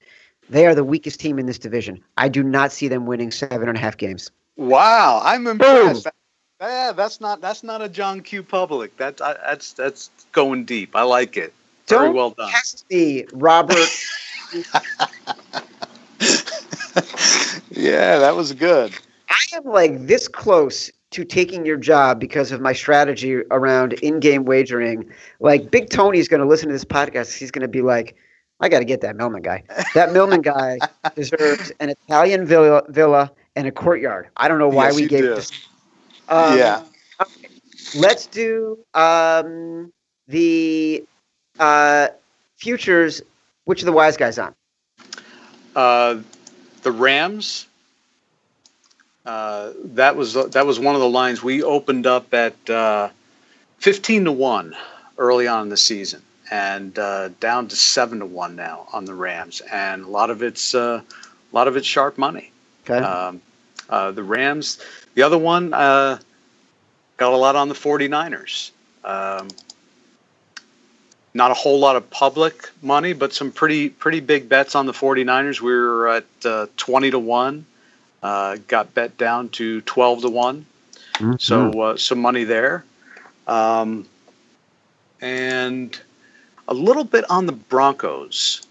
They 0.50 0.66
are 0.66 0.74
the 0.74 0.84
weakest 0.84 1.18
team 1.18 1.38
in 1.38 1.46
this 1.46 1.58
division. 1.58 2.04
I 2.18 2.28
do 2.28 2.42
not 2.42 2.70
see 2.72 2.86
them 2.86 3.06
winning 3.06 3.30
seven 3.30 3.68
and 3.68 3.78
a 3.78 3.80
half 3.80 3.96
games. 3.96 4.30
Wow, 4.56 5.20
I'm 5.24 5.46
impressed. 5.46 6.06
Yeah, 6.60 6.92
that's 6.92 7.20
not 7.20 7.40
that's 7.40 7.62
not 7.62 7.82
a 7.82 7.88
John 7.88 8.20
Q. 8.20 8.42
Public. 8.42 8.96
That's 8.96 9.20
I, 9.20 9.34
that's 9.34 9.72
that's 9.72 10.10
going 10.32 10.64
deep. 10.64 10.94
I 10.94 11.02
like 11.02 11.36
it. 11.36 11.52
Very 11.88 12.06
Don't 12.06 12.14
well 12.14 12.30
done. 12.30 12.50
test 12.50 12.84
me, 12.90 13.24
Robert. 13.32 13.76
yeah, 17.70 18.18
that 18.18 18.34
was 18.36 18.52
good. 18.52 18.92
I 19.28 19.56
am 19.56 19.64
like 19.64 20.06
this 20.06 20.28
close 20.28 20.90
to 21.10 21.24
taking 21.24 21.66
your 21.66 21.76
job 21.76 22.18
because 22.20 22.50
of 22.52 22.60
my 22.60 22.72
strategy 22.72 23.36
around 23.50 23.92
in-game 23.94 24.44
wagering. 24.44 25.10
Like 25.40 25.70
Big 25.70 25.90
Tony's 25.90 26.28
going 26.28 26.40
to 26.40 26.46
listen 26.46 26.68
to 26.68 26.72
this 26.72 26.84
podcast. 26.84 27.36
He's 27.36 27.50
going 27.50 27.62
to 27.62 27.68
be 27.68 27.82
like, 27.82 28.16
"I 28.60 28.68
got 28.68 28.78
to 28.78 28.84
get 28.84 29.00
that 29.02 29.16
Millman 29.16 29.42
guy. 29.42 29.64
That 29.94 30.12
Millman 30.12 30.40
guy 30.42 30.78
deserves 31.16 31.72
an 31.80 31.90
Italian 31.90 32.46
villa, 32.46 32.82
villa 32.88 33.30
and 33.56 33.66
a 33.66 33.72
courtyard. 33.72 34.28
I 34.36 34.48
don't 34.48 34.58
know 34.58 34.68
why 34.68 34.86
Yes, 34.86 34.96
we 34.96 35.06
gave 35.06 35.22
do. 35.24 35.34
this. 35.34 35.50
Um, 36.28 36.58
yeah. 36.58 36.82
Let's 37.96 38.26
do 38.26 38.78
um, 38.94 39.92
the 40.26 41.04
uh, 41.58 42.08
futures. 42.56 43.22
Which 43.64 43.82
are 43.82 43.87
the 43.87 43.92
wise 43.92 44.16
guys 44.16 44.38
on? 44.38 44.54
Uh, 45.74 46.18
the 46.82 46.92
Rams. 46.92 47.66
Uh, 49.24 49.72
that 49.84 50.16
was 50.16 50.34
that 50.34 50.66
was 50.66 50.78
one 50.78 50.94
of 50.94 51.00
the 51.00 51.08
lines 51.08 51.42
we 51.42 51.62
opened 51.62 52.06
up 52.06 52.34
at 52.34 52.68
uh, 52.68 53.08
fifteen 53.78 54.24
to 54.24 54.32
one 54.32 54.74
early 55.16 55.46
on 55.46 55.62
in 55.62 55.68
the 55.70 55.76
season, 55.78 56.20
and 56.50 56.98
uh, 56.98 57.28
down 57.40 57.68
to 57.68 57.76
seven 57.76 58.18
to 58.18 58.26
one 58.26 58.54
now 58.54 58.87
on 58.92 59.06
the 59.06 59.14
Rams, 59.14 59.62
and 59.72 60.04
a 60.04 60.08
lot 60.08 60.28
of 60.28 60.42
it's 60.42 60.74
uh, 60.74 61.00
a 61.00 61.54
lot 61.54 61.68
of 61.68 61.76
it's 61.76 61.87
sharp 61.87 62.18
money. 62.18 62.50
Okay. 62.84 63.02
Um, 63.02 63.40
uh, 63.88 64.10
the 64.10 64.22
Rams. 64.22 64.78
The 65.14 65.22
other 65.22 65.38
one 65.38 65.72
uh, 65.72 66.18
got 67.16 67.33
a 67.33 67.37
lot 67.37 67.57
on 67.57 67.68
the 67.68 67.74
49ers. 67.74 68.70
Um, 69.05 69.48
not 71.35 71.50
a 71.50 71.55
whole 71.55 71.79
lot 71.79 71.96
of 71.96 72.09
public 72.11 72.70
money, 72.81 73.12
but 73.12 73.33
some 73.33 73.50
pretty 73.50 73.88
pretty 73.88 74.20
big 74.20 74.48
bets 74.48 74.74
on 74.74 74.87
the 74.87 74.92
49ers. 74.92 75.61
We 75.61 75.72
were 75.72 76.09
at 76.09 76.24
uh, 76.44 76.66
20 76.77 77.11
to 77.11 77.18
1. 77.18 77.66
Uh, 78.22 78.57
got 78.68 78.94
bet 78.94 79.18
down 79.18 79.50
to 79.50 79.83
12 79.83 80.22
to 80.22 80.31
one 80.31 80.64
So 81.38 81.81
uh, 81.83 81.96
some 81.96 82.20
money 82.20 82.44
there. 82.44 82.85
Um, 83.46 84.07
and 85.20 85.98
a 86.68 86.74
little 86.74 87.05
bit 87.05 87.24
on 87.31 87.46
the 87.46 87.53
Broncos. 87.53 88.66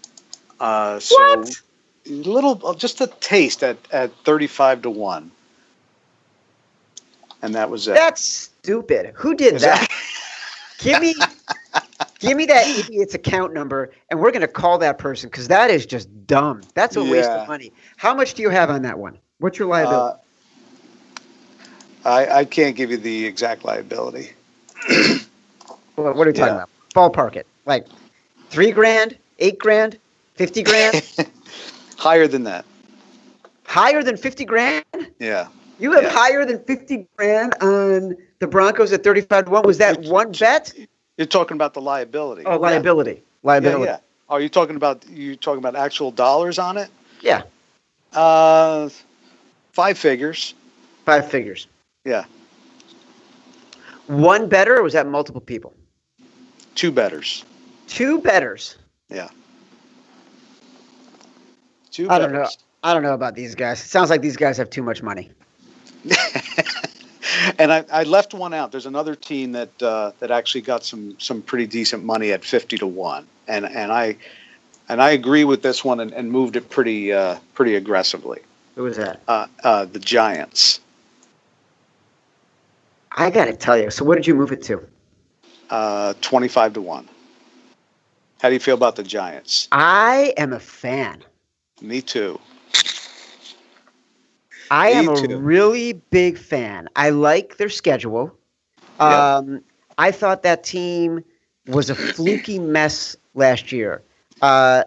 Uh, 0.60 0.98
so 0.98 1.38
What? 1.38 1.62
little, 2.06 2.74
just 2.74 3.00
a 3.00 3.06
taste 3.06 3.62
at, 3.62 3.76
at 3.92 4.12
35 4.24 4.82
to 4.82 4.90
1. 4.90 5.30
And 7.44 7.54
that 7.54 7.68
was 7.68 7.86
it. 7.86 7.92
That's 7.92 8.22
stupid. 8.22 9.12
Who 9.14 9.34
did 9.34 9.56
Is 9.56 9.62
that? 9.62 9.86
give 10.78 10.98
me, 10.98 11.14
give 12.18 12.38
me 12.38 12.46
that 12.46 12.66
idiot's 12.66 13.12
account 13.12 13.52
number, 13.52 13.92
and 14.08 14.18
we're 14.18 14.30
gonna 14.30 14.48
call 14.48 14.78
that 14.78 14.96
person 14.96 15.28
because 15.28 15.48
that 15.48 15.70
is 15.70 15.84
just 15.84 16.08
dumb. 16.26 16.62
That's 16.72 16.96
a 16.96 17.04
waste 17.04 17.28
of 17.28 17.46
money. 17.46 17.70
How 17.98 18.14
much 18.14 18.32
do 18.32 18.40
you 18.40 18.48
have 18.48 18.70
on 18.70 18.80
that 18.82 18.98
one? 18.98 19.18
What's 19.40 19.58
your 19.58 19.68
liability? 19.68 20.18
Uh, 22.02 22.08
I, 22.08 22.38
I 22.38 22.44
can't 22.46 22.76
give 22.76 22.90
you 22.90 22.96
the 22.96 23.26
exact 23.26 23.62
liability. 23.62 24.30
what, 25.96 26.16
what 26.16 26.26
are 26.26 26.32
talking 26.32 26.54
yeah. 26.54 26.64
about? 26.64 26.70
Ballpark 26.94 27.36
it. 27.36 27.46
Like 27.66 27.86
three 28.48 28.70
grand, 28.70 29.18
eight 29.38 29.58
grand, 29.58 29.98
fifty 30.34 30.62
grand, 30.62 31.02
Higher 31.98 32.26
than 32.26 32.44
that. 32.44 32.64
higher 33.66 34.02
than 34.02 34.16
fifty 34.16 34.46
grand. 34.46 34.86
Yeah. 35.18 35.48
You 35.84 35.92
have 35.92 36.04
Yeah. 36.04 36.08
higher 36.12 36.46
than 36.46 36.64
fifty 36.64 37.06
grand 37.18 37.52
on 37.60 38.16
the 38.38 38.46
Broncos 38.46 38.90
at 38.94 39.04
thirty-five 39.04 39.44
to 39.44 39.50
one. 39.50 39.66
Was 39.66 39.76
that 39.76 40.00
one 40.00 40.32
bet? 40.32 40.72
You're 41.18 41.26
talking 41.26 41.56
about 41.58 41.74
the 41.74 41.82
liability. 41.82 42.42
Oh, 42.46 42.56
liability. 42.56 43.16
Yeah, 43.16 43.20
Liability. 43.42 43.84
yeah. 43.84 43.98
Are 44.30 44.40
you 44.40 44.48
talking 44.48 44.76
about 44.76 45.06
you 45.10 45.36
talking 45.36 45.58
about 45.58 45.76
actual 45.76 46.10
dollars 46.10 46.58
on 46.58 46.78
it? 46.78 46.88
Yeah. 47.20 47.42
Uh, 48.14 48.88
five 49.74 49.98
figures. 49.98 50.54
Five 51.04 51.30
figures. 51.30 51.66
Yeah, 52.06 52.24
One 54.06 54.48
better, 54.48 54.78
or 54.78 54.82
was 54.82 54.94
that 54.94 55.06
multiple 55.06 55.42
people? 55.42 55.74
two 56.74 56.90
betters. 56.92 57.44
Two 57.88 58.22
betters. 58.22 58.78
Yeah, 59.10 59.28
two. 61.90 62.08
I 62.08 62.18
don't 62.18 62.32
know. 62.32 62.48
I 62.82 62.94
don't 62.94 63.02
know 63.02 63.12
about 63.12 63.34
these 63.34 63.54
guys. 63.54 63.84
It 63.84 63.88
sounds 63.88 64.08
like 64.08 64.22
these 64.22 64.38
guys 64.38 64.56
have 64.56 64.70
too 64.70 64.82
much 64.82 65.02
money. 65.02 65.30
and 67.58 67.72
I, 67.72 67.84
I 67.90 68.02
left 68.04 68.34
one 68.34 68.54
out. 68.54 68.70
There's 68.72 68.86
another 68.86 69.14
team 69.14 69.52
that 69.52 69.82
uh, 69.82 70.12
that 70.20 70.30
actually 70.30 70.62
got 70.62 70.84
some 70.84 71.18
some 71.18 71.42
pretty 71.42 71.66
decent 71.66 72.04
money 72.04 72.32
at 72.32 72.44
fifty 72.44 72.76
to 72.78 72.86
one, 72.86 73.26
and 73.48 73.64
and 73.64 73.92
I 73.92 74.16
and 74.88 75.00
I 75.00 75.10
agree 75.10 75.44
with 75.44 75.62
this 75.62 75.84
one 75.84 76.00
and, 76.00 76.12
and 76.12 76.30
moved 76.30 76.56
it 76.56 76.68
pretty 76.70 77.12
uh, 77.12 77.38
pretty 77.54 77.74
aggressively. 77.76 78.40
Who 78.74 78.82
was 78.84 78.96
that? 78.96 79.22
Uh, 79.28 79.46
uh, 79.62 79.84
the 79.86 79.98
Giants, 80.00 80.80
I 83.12 83.30
got 83.30 83.46
to 83.46 83.56
tell 83.56 83.78
you. 83.78 83.90
So, 83.90 84.04
what 84.04 84.16
did 84.16 84.26
you 84.26 84.34
move 84.34 84.52
it 84.52 84.62
to? 84.64 84.86
uh, 85.70 86.14
twenty 86.20 86.48
five 86.48 86.74
to 86.74 86.80
one. 86.80 87.08
How 88.40 88.48
do 88.50 88.54
you 88.54 88.60
feel 88.60 88.74
about 88.74 88.96
the 88.96 89.02
Giants? 89.02 89.68
I 89.72 90.34
am 90.36 90.52
a 90.52 90.60
fan. 90.60 91.24
Me 91.80 92.02
too. 92.02 92.38
I 94.70 94.92
Me 94.92 94.94
am 94.94 95.08
a 95.08 95.14
too. 95.14 95.36
really 95.36 95.92
big 95.92 96.38
fan. 96.38 96.88
I 96.96 97.10
like 97.10 97.56
their 97.56 97.68
schedule. 97.68 98.36
Um, 98.98 99.62
I 99.98 100.10
thought 100.10 100.42
that 100.42 100.64
team 100.64 101.24
was 101.66 101.90
a 101.90 101.94
fluky 101.94 102.58
mess 102.58 103.16
last 103.34 103.72
year. 103.72 104.02
Uh, 104.40 104.84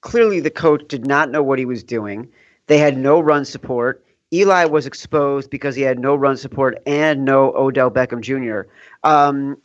clearly, 0.00 0.40
the 0.40 0.50
coach 0.50 0.82
did 0.88 1.06
not 1.06 1.30
know 1.30 1.42
what 1.42 1.58
he 1.58 1.64
was 1.64 1.82
doing. 1.82 2.28
They 2.66 2.78
had 2.78 2.96
no 2.96 3.20
run 3.20 3.44
support. 3.44 4.04
Eli 4.32 4.64
was 4.64 4.86
exposed 4.86 5.50
because 5.50 5.74
he 5.74 5.82
had 5.82 5.98
no 5.98 6.14
run 6.14 6.36
support 6.36 6.78
and 6.86 7.24
no 7.24 7.52
Odell 7.54 7.90
Beckham 7.90 8.20
Jr. 8.20 8.68
Um, 9.08 9.56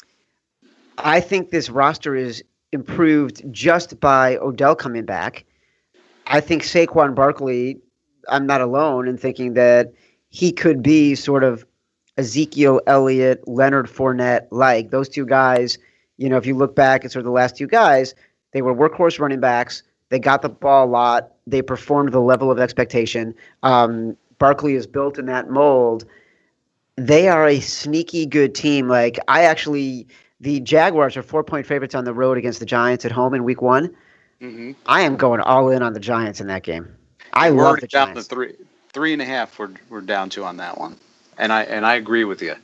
I 0.97 1.19
think 1.19 1.49
this 1.49 1.69
roster 1.69 2.15
is 2.15 2.43
improved 2.71 3.43
just 3.51 3.99
by 3.99 4.37
Odell 4.37 4.75
coming 4.75 5.05
back. 5.05 5.45
I 6.27 6.39
think 6.41 6.63
Saquon 6.63 7.15
Barkley, 7.15 7.79
I'm 8.29 8.45
not 8.45 8.61
alone 8.61 9.07
in 9.07 9.17
thinking 9.17 9.53
that 9.53 9.93
he 10.29 10.51
could 10.51 10.81
be 10.81 11.15
sort 11.15 11.43
of 11.43 11.65
Ezekiel 12.17 12.81
Elliott, 12.87 13.47
Leonard 13.47 13.87
Fournette 13.87 14.47
like. 14.51 14.91
Those 14.91 15.09
two 15.09 15.25
guys, 15.25 15.77
you 16.17 16.29
know, 16.29 16.37
if 16.37 16.45
you 16.45 16.55
look 16.55 16.75
back 16.75 17.05
at 17.05 17.11
sort 17.11 17.21
of 17.21 17.25
the 17.25 17.31
last 17.31 17.55
two 17.57 17.67
guys, 17.67 18.13
they 18.51 18.61
were 18.61 18.73
workhorse 18.73 19.19
running 19.19 19.39
backs. 19.39 19.83
They 20.09 20.19
got 20.19 20.41
the 20.41 20.49
ball 20.49 20.85
a 20.85 20.89
lot. 20.89 21.31
They 21.47 21.61
performed 21.61 22.11
the 22.11 22.19
level 22.19 22.51
of 22.51 22.59
expectation. 22.59 23.33
Um, 23.63 24.15
Barkley 24.37 24.75
is 24.75 24.85
built 24.85 25.17
in 25.17 25.25
that 25.25 25.49
mold. 25.49 26.05
They 26.95 27.27
are 27.29 27.47
a 27.47 27.59
sneaky 27.59 28.25
good 28.25 28.53
team. 28.53 28.87
Like, 28.87 29.17
I 29.27 29.43
actually, 29.43 30.07
the 30.39 30.59
Jaguars 30.59 31.17
are 31.17 31.23
four 31.23 31.43
point 31.43 31.65
favorites 31.65 31.95
on 31.95 32.05
the 32.05 32.13
road 32.13 32.37
against 32.37 32.59
the 32.59 32.65
Giants 32.65 33.05
at 33.05 33.11
home 33.11 33.33
in 33.33 33.43
week 33.43 33.61
one. 33.61 33.95
Mm-hmm. 34.41 34.73
I 34.85 35.01
am 35.01 35.15
going 35.15 35.39
all 35.41 35.69
in 35.69 35.81
on 35.81 35.93
the 35.93 35.99
Giants 35.99 36.39
in 36.39 36.47
that 36.47 36.63
game. 36.63 36.95
I 37.33 37.51
we're 37.51 37.63
love 37.63 37.79
the 37.81 37.87
down 37.87 38.07
Giants. 38.07 38.27
to 38.27 38.35
three, 38.35 38.53
three 38.93 39.13
and 39.13 39.21
a 39.21 39.25
half. 39.25 39.57
We're 39.59 39.71
we're 39.89 40.01
down 40.01 40.29
to 40.31 40.43
on 40.43 40.57
that 40.57 40.77
one, 40.77 40.97
and 41.37 41.51
I 41.51 41.63
and 41.63 41.85
I 41.85 41.95
agree 41.95 42.23
with 42.25 42.41
you, 42.41 42.55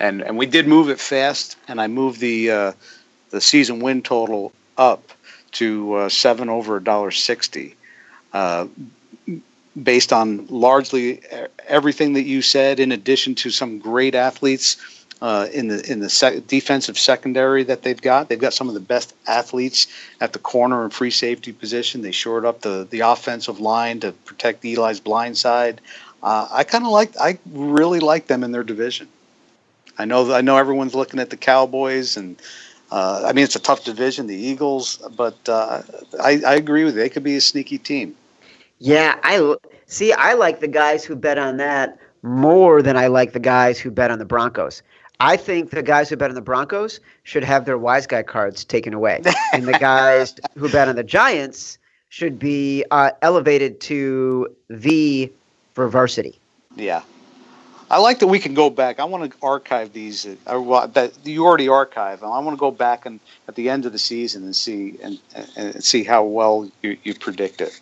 and 0.00 0.22
and 0.22 0.36
we 0.38 0.46
did 0.46 0.66
move 0.68 0.88
it 0.88 1.00
fast, 1.00 1.56
and 1.68 1.80
I 1.80 1.86
moved 1.88 2.20
the 2.20 2.50
uh, 2.50 2.72
the 3.30 3.40
season 3.40 3.80
win 3.80 4.02
total 4.02 4.52
up 4.78 5.10
to 5.52 5.94
uh, 5.94 6.08
seven 6.08 6.48
over 6.48 6.76
a 6.76 6.82
dollar 6.82 7.10
sixty, 7.10 7.76
uh, 8.32 8.66
based 9.82 10.12
on 10.12 10.46
largely 10.48 11.20
everything 11.66 12.12
that 12.14 12.22
you 12.22 12.42
said, 12.42 12.80
in 12.80 12.92
addition 12.92 13.34
to 13.36 13.50
some 13.50 13.78
great 13.78 14.14
athletes. 14.14 15.01
Uh, 15.22 15.46
in 15.52 15.68
the 15.68 15.88
in 15.88 16.00
the 16.00 16.10
sec- 16.10 16.48
defensive 16.48 16.98
secondary 16.98 17.62
that 17.62 17.82
they've 17.82 18.02
got, 18.02 18.28
they've 18.28 18.40
got 18.40 18.52
some 18.52 18.66
of 18.66 18.74
the 18.74 18.80
best 18.80 19.14
athletes 19.28 19.86
at 20.20 20.32
the 20.32 20.38
corner 20.40 20.82
and 20.82 20.92
free 20.92 21.12
safety 21.12 21.52
position. 21.52 22.02
They 22.02 22.10
shored 22.10 22.44
up 22.44 22.62
the 22.62 22.88
the 22.90 23.00
offensive 23.00 23.60
line 23.60 24.00
to 24.00 24.10
protect 24.24 24.64
Eli's 24.64 24.98
blind 24.98 25.38
side. 25.38 25.80
Uh, 26.24 26.48
I 26.50 26.64
kind 26.64 26.84
of 26.84 26.90
like, 26.90 27.12
I 27.20 27.38
really 27.52 28.00
like 28.00 28.26
them 28.26 28.44
in 28.44 28.52
their 28.52 28.64
division. 28.64 29.08
I 29.98 30.04
know, 30.06 30.32
I 30.32 30.40
know 30.40 30.56
everyone's 30.56 30.94
looking 30.94 31.20
at 31.20 31.30
the 31.30 31.36
Cowboys, 31.36 32.16
and 32.16 32.40
uh, 32.90 33.22
I 33.24 33.32
mean 33.32 33.44
it's 33.44 33.56
a 33.56 33.60
tough 33.60 33.84
division, 33.84 34.26
the 34.26 34.36
Eagles, 34.36 34.98
but 35.16 35.36
uh, 35.48 35.82
I, 36.20 36.40
I 36.46 36.54
agree 36.54 36.84
with 36.84 36.94
you. 36.94 37.00
They 37.00 37.08
could 37.08 37.24
be 37.24 37.36
a 37.36 37.40
sneaky 37.40 37.78
team. 37.78 38.16
Yeah, 38.78 39.18
I 39.22 39.54
see. 39.86 40.12
I 40.12 40.34
like 40.34 40.60
the 40.60 40.68
guys 40.68 41.04
who 41.04 41.14
bet 41.14 41.38
on 41.38 41.58
that 41.58 41.98
more 42.22 42.82
than 42.82 42.96
I 42.96 43.08
like 43.08 43.32
the 43.32 43.40
guys 43.40 43.78
who 43.78 43.90
bet 43.90 44.10
on 44.10 44.18
the 44.18 44.24
Broncos. 44.24 44.82
I 45.22 45.36
think 45.36 45.70
the 45.70 45.84
guys 45.84 46.08
who 46.08 46.16
bet 46.16 46.30
on 46.30 46.34
the 46.34 46.40
Broncos 46.40 46.98
should 47.22 47.44
have 47.44 47.64
their 47.64 47.78
wise 47.78 48.08
guy 48.08 48.24
cards 48.24 48.64
taken 48.64 48.92
away, 48.92 49.22
and 49.52 49.68
the 49.68 49.78
guys 49.78 50.34
who 50.58 50.68
bet 50.68 50.88
on 50.88 50.96
the 50.96 51.04
Giants 51.04 51.78
should 52.08 52.40
be 52.40 52.84
uh, 52.90 53.12
elevated 53.22 53.80
to 53.82 54.52
the 54.68 55.32
for 55.74 55.88
varsity. 55.88 56.40
Yeah. 56.74 57.02
I 57.88 57.98
like 57.98 58.18
that 58.18 58.26
we 58.26 58.40
can 58.40 58.54
go 58.54 58.68
back. 58.68 58.98
I 58.98 59.04
want 59.04 59.30
to 59.30 59.38
archive 59.42 59.92
these. 59.92 60.26
uh, 60.26 60.60
well, 60.60 60.88
that 60.88 61.12
you 61.24 61.44
already 61.46 61.68
archive. 61.68 62.24
I 62.24 62.38
want 62.40 62.56
to 62.56 62.60
go 62.60 62.72
back 62.72 63.06
and 63.06 63.20
at 63.46 63.54
the 63.54 63.70
end 63.70 63.86
of 63.86 63.92
the 63.92 63.98
season 63.98 64.42
and 64.42 64.56
see 64.56 64.96
and, 65.02 65.20
and 65.36 65.74
and 65.74 65.84
see 65.84 66.02
how 66.02 66.24
well 66.24 66.68
you, 66.82 66.98
you 67.04 67.14
predict 67.14 67.60
it. 67.60 67.80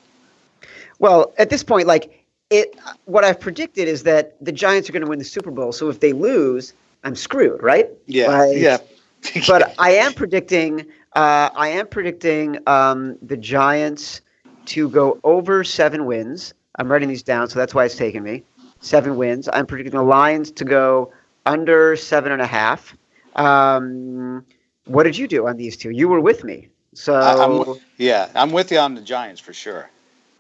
Well, 0.99 1.33
at 1.39 1.49
this 1.49 1.63
point, 1.63 1.87
like 1.87 2.23
it, 2.51 2.77
what 3.07 3.25
I've 3.25 3.41
predicted 3.41 3.89
is 3.89 4.03
that 4.03 4.35
the 4.45 4.53
Giants 4.53 4.91
are 4.91 4.93
going 4.93 5.05
to 5.05 5.09
win 5.09 5.21
the 5.21 5.25
Super 5.25 5.51
Bowl. 5.51 5.73
So 5.73 5.89
if 5.89 6.01
they 6.01 6.13
lose, 6.13 6.75
I'm 7.05 7.15
screwed, 7.17 7.63
right? 7.63 7.89
Yeah, 8.07 8.29
Like, 8.29 8.57
yeah. 8.57 8.79
but 9.49 9.75
I 9.79 9.93
am 9.93 10.13
predicting. 10.15 10.87
Uh, 11.15 11.51
I 11.55 11.69
am 11.69 11.87
predicting 11.89 12.59
um, 12.67 13.17
the 13.23 13.37
Giants 13.37 14.21
to 14.67 14.89
go 14.89 15.19
over 15.25 15.65
seven 15.65 16.07
wins. 16.07 16.55
I'm 16.77 16.91
writing 16.91 17.09
these 17.09 17.23
down, 17.23 17.49
so 17.49 17.59
that's 17.59 17.75
why 17.75 17.85
it's 17.85 17.97
taking 17.97 18.23
me. 18.23 18.45
seven 18.81 19.17
wins. 19.17 19.49
I'm 19.53 19.67
predicting 19.67 19.99
the 19.99 20.05
Lions 20.05 20.51
to 20.53 20.65
go 20.65 21.13
under 21.47 21.97
seven 21.97 22.33
and 22.33 22.41
a 22.41 22.47
half. 22.47 22.97
Um, 23.35 24.45
what 24.85 25.05
did 25.05 25.17
you 25.17 25.27
do 25.27 25.47
on 25.47 25.57
these 25.57 25.77
two? 25.77 25.91
You 25.91 26.09
were 26.09 26.21
with 26.21 26.45
me. 26.45 26.69
So, 26.95 27.15
I, 27.15 27.45
I'm, 27.45 27.81
yeah, 27.99 28.29
I'm 28.35 28.53
with 28.53 28.73
you 28.73 28.79
on 28.79 28.95
the 28.95 29.01
Giants 29.01 29.41
for 29.41 29.53
sure. 29.53 29.91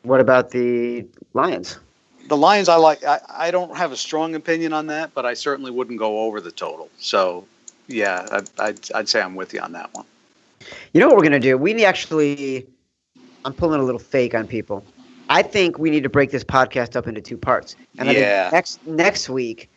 what 0.02 0.20
about 0.20 0.50
the 0.50 1.06
Lions? 1.34 1.78
The 2.28 2.36
Lions, 2.36 2.68
I 2.68 2.76
like. 2.76 3.04
I, 3.04 3.20
I 3.28 3.50
don't 3.50 3.76
have 3.76 3.92
a 3.92 3.96
strong 3.96 4.34
opinion 4.34 4.72
on 4.72 4.86
that, 4.88 5.12
but 5.14 5.26
I 5.26 5.34
certainly 5.34 5.70
wouldn't 5.70 5.98
go 5.98 6.20
over 6.20 6.40
the 6.40 6.52
total. 6.52 6.88
So, 6.98 7.46
yeah, 7.88 8.26
I'd, 8.30 8.48
I'd, 8.58 8.92
I'd 8.94 9.08
say 9.08 9.20
I'm 9.20 9.34
with 9.34 9.52
you 9.52 9.60
on 9.60 9.72
that 9.72 9.92
one. 9.94 10.04
You 10.92 11.00
know 11.00 11.08
what 11.08 11.16
we're 11.16 11.24
gonna 11.24 11.40
do? 11.40 11.56
We 11.58 11.72
need 11.72 11.84
actually. 11.86 12.66
I'm 13.44 13.54
pulling 13.54 13.80
a 13.80 13.84
little 13.84 13.98
fake 13.98 14.34
on 14.34 14.46
people. 14.46 14.84
I 15.30 15.42
think 15.42 15.78
we 15.78 15.90
need 15.90 16.02
to 16.02 16.10
break 16.10 16.30
this 16.30 16.44
podcast 16.44 16.94
up 16.96 17.06
into 17.06 17.20
two 17.20 17.38
parts. 17.38 17.74
And 17.98 18.10
I 18.10 18.12
Yeah. 18.12 18.42
think 18.50 18.52
next 18.52 18.86
next 18.86 19.28
week 19.30 19.70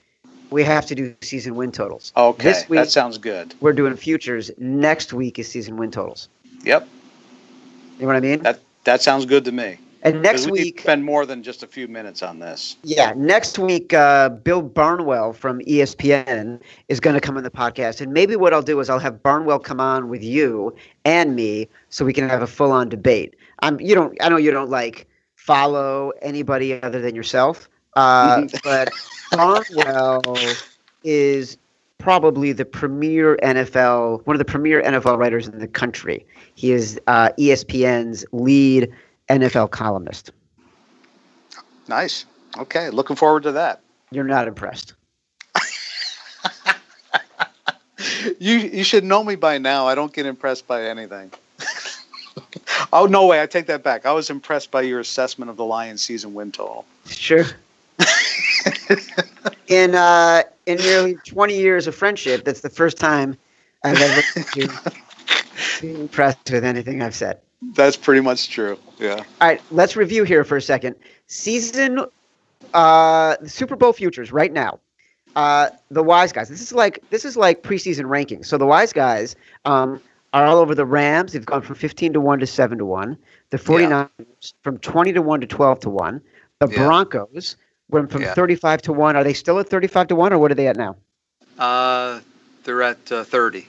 we 0.49 0.63
have 0.63 0.85
to 0.87 0.95
do 0.95 1.15
season 1.21 1.55
win 1.55 1.71
totals. 1.71 2.11
Okay, 2.17 2.49
This 2.49 2.67
week 2.69 2.81
that 2.81 2.91
sounds 2.91 3.17
good. 3.17 3.55
we're 3.61 3.71
doing 3.73 3.95
futures. 3.95 4.51
Next 4.57 5.13
week 5.13 5.39
is 5.39 5.47
season 5.47 5.77
win 5.77 5.91
totals. 5.91 6.27
Yep, 6.63 6.87
You 7.97 8.01
know 8.01 8.07
what 8.07 8.15
I 8.17 8.19
mean? 8.19 8.43
that 8.43 8.59
that 8.83 9.01
sounds 9.01 9.25
good 9.25 9.45
to 9.45 9.51
me. 9.51 9.77
And 10.03 10.21
next 10.21 10.45
we 10.45 10.51
week, 10.51 10.81
spend 10.81 11.03
more 11.03 11.25
than 11.25 11.41
just 11.41 11.63
a 11.63 11.67
few 11.67 11.87
minutes 11.87 12.21
on 12.21 12.39
this. 12.39 12.75
yeah, 12.83 13.13
next 13.15 13.57
week, 13.57 13.93
uh, 13.93 14.29
Bill 14.29 14.61
Barnwell 14.61 15.33
from 15.33 15.59
ESPN 15.61 16.59
is 16.89 16.99
going 16.99 17.13
to 17.13 17.21
come 17.21 17.37
on 17.37 17.43
the 17.43 17.49
podcast, 17.49 18.01
and 18.01 18.13
maybe 18.13 18.35
what 18.35 18.53
I'll 18.53 18.61
do 18.61 18.79
is 18.79 18.89
I'll 18.89 18.99
have 18.99 19.23
Barnwell 19.23 19.59
come 19.59 19.79
on 19.79 20.09
with 20.09 20.21
you 20.21 20.75
and 21.05 21.35
me, 21.35 21.69
so 21.89 22.03
we 22.03 22.13
can 22.13 22.27
have 22.27 22.41
a 22.41 22.47
full-on 22.47 22.89
debate. 22.89 23.35
I'm, 23.59 23.79
you 23.79 23.95
don't, 23.95 24.15
I 24.21 24.29
know 24.29 24.37
you 24.37 24.51
don't 24.51 24.69
like 24.69 25.07
follow 25.35 26.11
anybody 26.21 26.81
other 26.83 27.01
than 27.01 27.15
yourself, 27.15 27.69
uh, 27.95 28.45
but 28.63 28.89
Barnwell 29.31 30.37
is 31.03 31.57
probably 31.97 32.51
the 32.51 32.65
premier 32.65 33.37
NFL, 33.37 34.25
one 34.27 34.35
of 34.35 34.39
the 34.39 34.45
premier 34.45 34.83
NFL 34.83 35.17
writers 35.17 35.47
in 35.47 35.59
the 35.59 35.67
country. 35.67 36.25
He 36.55 36.73
is 36.73 36.99
uh, 37.07 37.29
ESPN's 37.39 38.25
lead 38.33 38.91
NFL 39.29 39.71
columnist. 39.71 40.31
Nice. 41.87 42.25
Okay, 42.57 42.89
looking 42.89 43.15
forward 43.15 43.43
to 43.43 43.51
that. 43.53 43.81
You're 44.11 44.23
not 44.23 44.47
impressed. 44.47 44.93
You 48.39 48.57
you 48.57 48.83
should 48.83 49.03
know 49.03 49.23
me 49.23 49.35
by 49.35 49.57
now. 49.57 49.87
I 49.87 49.95
don't 49.95 50.13
get 50.13 50.25
impressed 50.25 50.67
by 50.67 50.83
anything. 50.83 51.31
oh 52.93 53.05
no 53.05 53.25
way! 53.25 53.41
I 53.41 53.45
take 53.45 53.67
that 53.67 53.83
back. 53.83 54.05
I 54.05 54.11
was 54.11 54.29
impressed 54.29 54.71
by 54.71 54.81
your 54.81 54.99
assessment 54.99 55.49
of 55.49 55.57
the 55.57 55.65
Lions 55.65 56.01
season 56.01 56.33
win 56.33 56.51
total. 56.51 56.85
Sure. 57.05 57.45
in 59.67 59.95
uh, 59.95 60.43
in 60.65 60.77
nearly 60.77 61.15
20 61.25 61.57
years 61.57 61.87
of 61.87 61.95
friendship, 61.95 62.43
that's 62.43 62.61
the 62.61 62.69
first 62.69 62.97
time 62.97 63.37
I've 63.83 64.01
ever 64.01 64.21
been 64.55 64.69
been 65.81 66.01
impressed 66.01 66.51
with 66.51 66.63
anything 66.63 67.01
I've 67.01 67.15
said. 67.15 67.39
That's 67.73 67.97
pretty 67.97 68.21
much 68.21 68.49
true. 68.49 68.77
Yeah. 68.99 69.15
All 69.41 69.47
right, 69.47 69.61
let's 69.71 69.95
review 69.95 70.23
here 70.23 70.43
for 70.43 70.57
a 70.57 70.61
second. 70.61 70.95
Season, 71.27 72.05
uh, 72.73 73.35
Super 73.45 73.75
Bowl 73.75 73.93
futures 73.93 74.31
right 74.31 74.51
now. 74.51 74.79
Uh, 75.35 75.69
the 75.89 76.03
wise 76.03 76.31
guys. 76.31 76.49
This 76.49 76.61
is 76.61 76.73
like 76.73 76.99
this 77.09 77.25
is 77.25 77.35
like 77.35 77.63
preseason 77.63 78.03
rankings. 78.03 78.45
So 78.45 78.57
the 78.57 78.67
wise 78.67 78.93
guys 78.93 79.35
um, 79.65 79.99
are 80.33 80.45
all 80.45 80.57
over 80.57 80.75
the 80.75 80.85
Rams. 80.85 81.33
They've 81.33 81.45
gone 81.45 81.61
from 81.63 81.75
15 81.75 82.13
to 82.13 82.21
one 82.21 82.39
to 82.39 82.45
seven 82.47 82.77
to 82.77 82.85
one. 82.85 83.17
The 83.49 83.57
49ers 83.57 84.53
from 84.61 84.77
20 84.79 85.13
to 85.13 85.21
one 85.21 85.41
to 85.41 85.47
12 85.47 85.79
to 85.81 85.89
one. 85.89 86.21
The 86.59 86.67
Yeah. 86.69 86.77
Broncos 86.85 87.55
went 87.89 88.11
from 88.11 88.21
Yeah. 88.21 88.33
35 88.33 88.81
to 88.83 88.93
one. 88.93 89.15
Are 89.15 89.23
they 89.23 89.33
still 89.33 89.59
at 89.59 89.69
35 89.69 90.07
to 90.09 90.15
one, 90.15 90.33
or 90.33 90.37
what 90.37 90.51
are 90.51 90.55
they 90.55 90.67
at 90.67 90.77
now? 90.77 90.95
Uh, 91.57 92.19
they're 92.63 92.81
at 92.83 93.11
uh, 93.11 93.23
thirty. 93.23 93.67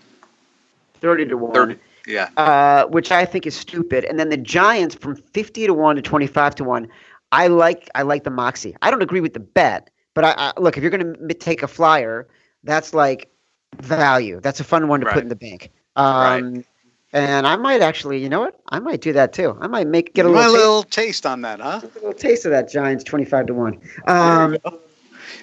30 1.01 1.27
to 1.27 1.37
one. 1.37 1.53
Thirty. 1.55 1.79
Yeah. 2.07 2.29
uh, 2.37 2.85
which 2.87 3.11
I 3.11 3.25
think 3.25 3.47
is 3.47 3.57
stupid. 3.57 4.05
And 4.05 4.19
then 4.19 4.29
the 4.29 4.37
Giants 4.37 4.95
from 4.95 5.17
fifty 5.17 5.67
to 5.67 5.75
one 5.75 5.97
to 5.97 6.03
twenty 6.03 6.27
five 6.27 6.55
to 6.57 6.65
one. 6.65 6.89
I 7.33 7.49
like 7.49 7.89
I 7.95 8.03
like 8.03 8.25
the 8.25 8.31
moxie. 8.31 8.77
I 8.83 8.91
don't 8.91 9.03
agree 9.03 9.21
with 9.21 9.35
the 9.35 9.41
bet, 9.41 9.91
but 10.15 10.25
I, 10.25 10.35
I 10.37 10.53
look 10.61 10.77
if 10.77 10.83
you're 10.83 10.91
going 10.91 11.15
to 11.29 11.35
take 11.35 11.63
a 11.63 11.69
flyer, 11.69 12.29
that's 12.63 12.95
like 12.95 13.31
value. 13.81 14.41
That's 14.41 14.61
a 14.61 14.65
fun 14.65 14.87
one 14.89 15.01
to 15.01 15.07
Right. 15.07 15.15
put 15.15 15.23
in 15.23 15.29
the 15.29 15.37
bank. 15.37 15.71
Um, 15.97 16.65
And 17.13 17.47
I 17.47 17.55
might 17.55 17.81
actually, 17.81 18.19
you 18.21 18.29
know 18.29 18.41
what? 18.41 18.59
I 18.71 18.81
might 18.81 19.01
do 19.01 19.13
that 19.13 19.33
too. 19.33 19.57
I 19.61 19.69
might 19.69 19.87
make 19.87 20.15
get 20.15 20.27
a 20.27 20.29
little, 20.29 20.53
little 20.53 20.83
taste 20.83 21.25
on 21.25 21.43
that, 21.43 21.61
huh? 21.61 21.81
a 21.83 21.87
little 21.95 22.13
taste 22.13 22.45
of 22.45 22.51
that 22.51 22.69
Giants 22.69 23.05
twenty 23.05 23.25
five 23.25 23.47
to 23.47 23.55
one. 23.55 23.81
Um, 24.07 24.59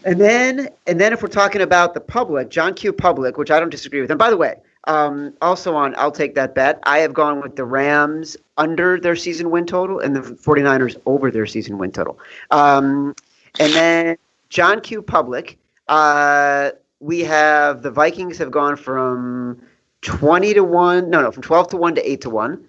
and 0.04 0.20
then 0.20 0.70
and 0.88 1.00
then 1.00 1.14
if 1.14 1.22
we're 1.22 1.30
talking 1.30 1.62
about 1.62 1.94
the 1.94 2.02
public, 2.02 2.50
John 2.50 2.74
Q. 2.74 2.92
Public, 2.94 3.38
which 3.38 3.52
I 3.52 3.60
don't 3.60 3.70
disagree 3.70 4.02
with. 4.02 4.12
And 4.12 4.20
by 4.20 4.30
the 4.30 4.36
way, 4.38 4.56
um, 4.86 5.34
also 5.42 5.76
on 5.76 5.96
I'll 5.98 6.12
take 6.12 6.36
that 6.36 6.56
bet. 6.56 6.80
I 6.84 7.00
have 7.00 7.14
gone 7.14 7.42
with 7.42 7.56
the 7.56 7.66
Rams 7.66 8.38
under 8.58 9.00
their 9.00 9.16
season 9.16 9.52
win 9.52 9.66
total 9.66 10.00
and 10.00 10.16
the 10.16 10.22
49ers 10.22 11.00
over 11.06 11.32
their 11.32 11.46
season 11.46 11.78
win 11.78 11.92
total. 11.92 12.20
Um, 12.50 13.16
and 13.60 13.74
then 13.74 14.18
John 14.50 14.82
Q. 14.82 15.02
Public, 15.02 15.58
uh, 15.88 16.72
we 17.00 17.22
have 17.22 17.82
the 17.82 17.92
Vikings 17.92 18.38
have 18.38 18.52
gone 18.52 18.76
from 18.76 19.62
20 20.02 20.54
to 20.56 20.64
1, 20.64 21.10
no, 21.10 21.22
no, 21.22 21.32
from 21.32 21.44
12 21.44 21.70
to 21.70 21.78
1 21.78 21.96
to 21.96 22.12
8 22.12 22.22
to 22.22 22.30
1. 22.30 22.66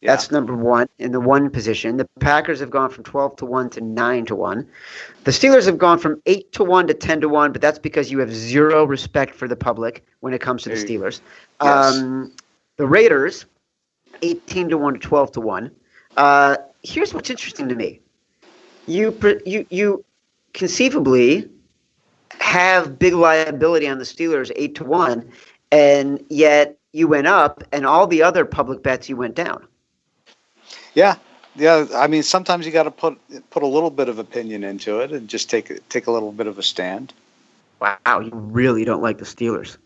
Yeah. 0.00 0.12
That's 0.12 0.30
number 0.30 0.54
one 0.54 0.88
in 0.98 1.10
the 1.10 1.20
one 1.20 1.50
position. 1.50 1.96
The 1.96 2.08
Packers 2.20 2.60
have 2.60 2.70
gone 2.70 2.88
from 2.90 3.02
12 3.02 3.36
to 3.36 3.46
1 3.46 3.70
to 3.70 3.80
9 3.80 4.26
to 4.26 4.34
1. 4.36 4.68
The 5.24 5.30
Steelers 5.32 5.66
have 5.66 5.76
gone 5.76 5.98
from 5.98 6.22
8 6.26 6.52
to 6.52 6.62
1 6.62 6.86
to 6.86 6.94
10 6.94 7.20
to 7.22 7.28
1, 7.28 7.52
but 7.52 7.60
that's 7.60 7.80
because 7.80 8.10
you 8.10 8.20
have 8.20 8.32
zero 8.32 8.84
respect 8.84 9.34
for 9.34 9.48
the 9.48 9.56
public 9.56 10.06
when 10.20 10.32
it 10.32 10.40
comes 10.40 10.62
to 10.62 10.68
the 10.68 10.76
Steelers. 10.76 11.20
Yes. 11.60 11.96
Um, 11.96 12.32
the 12.76 12.86
Raiders, 12.86 13.46
18 14.22 14.68
to 14.68 14.78
1 14.78 14.94
to 14.94 15.00
12 15.00 15.32
to 15.32 15.40
1. 15.40 15.70
Uh, 16.16 16.56
here's 16.84 17.12
what's 17.12 17.30
interesting 17.30 17.68
to 17.68 17.74
me. 17.74 18.00
You, 18.86 19.18
you, 19.44 19.66
you 19.68 20.04
conceivably 20.54 21.48
have 22.40 23.00
big 23.00 23.14
liability 23.14 23.88
on 23.88 23.98
the 23.98 24.04
Steelers, 24.04 24.52
8 24.54 24.76
to 24.76 24.84
1, 24.84 25.28
and 25.72 26.24
yet 26.30 26.78
you 26.92 27.08
went 27.08 27.26
up, 27.26 27.64
and 27.72 27.84
all 27.84 28.06
the 28.06 28.22
other 28.22 28.44
public 28.44 28.84
bets 28.84 29.08
you 29.08 29.16
went 29.16 29.34
down. 29.34 29.66
Yeah. 30.98 31.14
Yeah. 31.54 31.86
I 31.94 32.08
mean, 32.08 32.24
sometimes 32.24 32.66
you 32.66 32.72
got 32.72 32.82
to 32.82 32.90
put 32.90 33.16
put 33.50 33.62
a 33.62 33.66
little 33.66 33.90
bit 33.90 34.08
of 34.08 34.18
opinion 34.18 34.64
into 34.64 34.98
it 34.98 35.12
and 35.12 35.28
just 35.28 35.48
take 35.48 35.88
take 35.88 36.08
a 36.08 36.10
little 36.10 36.32
bit 36.32 36.48
of 36.48 36.58
a 36.58 36.62
stand. 36.62 37.12
Wow, 37.80 38.18
you 38.18 38.30
really 38.32 38.84
don't 38.84 39.00
like 39.00 39.18
the 39.18 39.24
Steelers. 39.24 39.76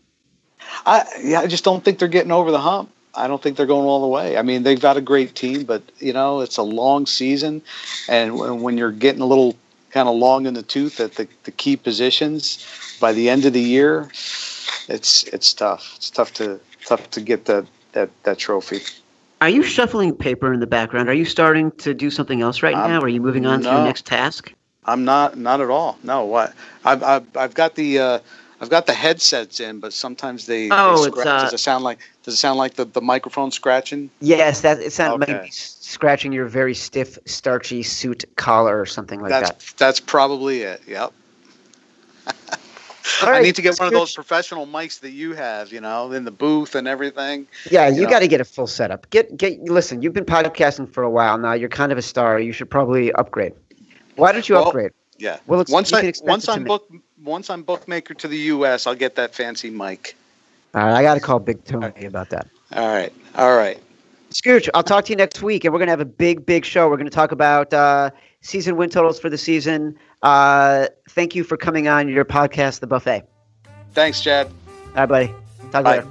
I 0.87 1.05
yeah, 1.23 1.41
I 1.41 1.47
just 1.47 1.63
don't 1.63 1.85
think 1.85 1.99
they're 1.99 2.07
getting 2.07 2.31
over 2.31 2.49
the 2.49 2.59
hump. 2.59 2.89
I 3.13 3.27
don't 3.27 3.43
think 3.43 3.57
they're 3.57 3.67
going 3.67 3.85
all 3.85 4.01
the 4.01 4.07
way. 4.07 4.37
I 4.37 4.41
mean, 4.41 4.63
they've 4.63 4.79
got 4.79 4.97
a 4.97 5.01
great 5.01 5.35
team, 5.35 5.65
but 5.65 5.83
you 5.99 6.13
know, 6.13 6.41
it's 6.41 6.57
a 6.57 6.63
long 6.63 7.05
season, 7.05 7.61
and 8.09 8.39
when, 8.39 8.61
when 8.63 8.77
you're 8.79 8.91
getting 8.91 9.21
a 9.21 9.27
little 9.27 9.55
kind 9.91 10.09
of 10.09 10.15
long 10.15 10.47
in 10.47 10.55
the 10.55 10.63
tooth 10.63 10.99
at 10.99 11.13
the, 11.13 11.27
the 11.43 11.51
key 11.51 11.77
positions, 11.77 12.65
by 12.99 13.13
the 13.13 13.29
end 13.29 13.45
of 13.45 13.53
the 13.53 13.61
year, 13.61 14.09
it's 14.89 15.25
it's 15.25 15.53
tough. 15.53 15.93
It's 15.97 16.09
tough 16.09 16.33
to 16.33 16.59
tough 16.87 17.11
to 17.11 17.21
get 17.21 17.45
that 17.45 17.67
that 17.91 18.09
that 18.23 18.39
trophy. 18.39 18.81
Are 19.43 19.49
you 19.49 19.61
shuffling 19.61 20.15
paper 20.15 20.53
in 20.53 20.61
the 20.61 20.67
background? 20.67 21.09
Are 21.09 21.13
you 21.13 21.25
starting 21.25 21.71
to 21.79 21.93
do 21.93 22.09
something 22.09 22.41
else 22.41 22.63
right 22.63 22.73
Um, 22.73 22.89
now? 22.89 23.01
Are 23.01 23.09
you 23.09 23.19
moving 23.19 23.45
on 23.45 23.61
to 23.61 23.69
your 23.69 23.83
next 23.83 24.05
task? 24.05 24.53
I'm 24.85 25.03
not 25.03 25.37
not 25.37 25.59
at 25.59 25.69
all. 25.69 25.97
No, 26.01 26.23
what 26.23 26.53
I've 26.85 27.03
I've, 27.03 27.37
I've 27.37 27.53
got 27.53 27.75
the. 27.75 27.99
Uh, 27.99 28.19
I've 28.61 28.69
got 28.69 28.85
the 28.85 28.93
headsets 28.93 29.59
in, 29.59 29.81
but 29.81 29.91
sometimes 29.91 30.45
they, 30.45 30.69
Oh, 30.69 31.03
they 31.03 31.11
scratch. 31.11 31.27
uh, 31.27 31.41
does 31.41 31.53
it 31.53 31.57
sound 31.59 31.83
like 31.83 31.99
does 32.23 32.35
it 32.35 32.37
sound 32.37 32.57
like 32.57 32.75
the, 32.75 32.85
the 32.85 33.01
microphone 33.01 33.51
scratching? 33.51 34.09
Yes, 34.21 34.61
that 34.61 34.79
it 34.79 34.93
sounds 34.93 35.19
like 35.19 35.29
Okay. 35.29 35.49
scratching 35.51 36.31
your 36.31 36.45
very 36.45 36.73
stiff, 36.73 37.19
starchy 37.25 37.83
suit 37.83 38.23
collar 38.37 38.79
or 38.79 38.85
something 38.85 39.19
like 39.19 39.31
that's 39.31 39.49
that. 39.49 39.73
that's 39.77 39.99
probably 39.99 40.61
it. 40.61 40.81
Yep. 40.87 41.11
I 43.21 43.41
need 43.41 43.55
to 43.55 43.61
get 43.61 43.77
one 43.77 43.87
of 43.87 43.93
those 43.93 44.13
professional 44.13 44.65
mics 44.65 44.99
that 45.01 45.11
you 45.11 45.33
have, 45.33 45.71
you 45.71 45.81
know, 45.81 46.11
in 46.11 46.25
the 46.25 46.31
booth 46.31 46.75
and 46.75 46.87
everything. 46.87 47.47
Yeah, 47.69 47.87
you 47.89 47.95
you 47.95 48.01
know. 48.03 48.09
got 48.09 48.19
to 48.19 48.27
get 48.27 48.41
a 48.41 48.45
full 48.45 48.67
setup. 48.67 49.09
Get 49.09 49.35
get. 49.37 49.59
Listen, 49.63 50.01
you've 50.01 50.13
been 50.13 50.25
podcasting 50.25 50.91
for 50.91 51.03
a 51.03 51.09
while 51.09 51.37
now. 51.37 51.53
You're 51.53 51.69
kind 51.69 51.91
of 51.91 51.97
a 51.97 52.01
star. 52.01 52.39
You 52.39 52.51
should 52.51 52.69
probably 52.69 53.11
upgrade. 53.13 53.53
Why 54.15 54.31
don't 54.31 54.47
you 54.47 54.55
Well, 54.55 54.67
upgrade? 54.67 54.91
Yeah. 55.17 55.39
Well, 55.47 55.59
it's- 55.61 55.73
once 55.73 55.91
I 55.93 56.13
once 56.23 56.47
I'm 56.47 56.63
book 56.63 56.89
once 57.23 57.49
I'm 57.49 57.63
bookmaker 57.63 58.13
to 58.13 58.27
the 58.27 58.37
U.S., 58.37 58.87
I'll 58.87 58.95
get 58.95 59.15
that 59.15 59.33
fancy 59.33 59.69
mic. 59.69 60.15
All 60.75 60.85
right, 60.85 60.93
I 60.95 61.03
got 61.03 61.13
to 61.15 61.19
call 61.19 61.39
Big 61.39 61.63
Tony 61.65 62.05
about 62.05 62.29
that. 62.31 62.47
All 62.73 62.87
right. 62.87 63.13
All 63.35 63.55
right. 63.55 63.79
Scooch, 64.31 64.67
I'll 64.73 64.81
talk 64.83 65.05
to 65.05 65.11
you 65.11 65.15
next 65.15 65.43
week, 65.43 65.63
and 65.63 65.71
we're 65.71 65.77
going 65.77 65.87
to 65.87 65.91
have 65.91 65.99
a 66.01 66.05
big, 66.05 66.43
big 66.45 66.65
show. 66.65 66.89
We're 66.89 66.97
going 66.97 67.05
to 67.09 67.13
talk 67.13 67.31
about 67.31 67.71
uh, 67.71 68.09
season 68.43 68.75
win 68.75 68.89
totals 68.89 69.19
for 69.19 69.29
the 69.29 69.37
season. 69.37 69.97
Uh, 70.21 70.87
thank 71.09 71.33
you 71.33 71.43
for 71.43 71.57
coming 71.57 71.87
on 71.87 72.07
your 72.07 72.25
podcast, 72.25 72.79
The 72.79 72.87
Buffet. 72.87 73.23
Thanks, 73.93 74.21
Chad. 74.21 74.47
All 74.47 74.53
right, 74.95 75.05
buddy. 75.07 75.27
Talk 75.71 75.83
Bye. 75.83 75.97
later. 75.97 76.07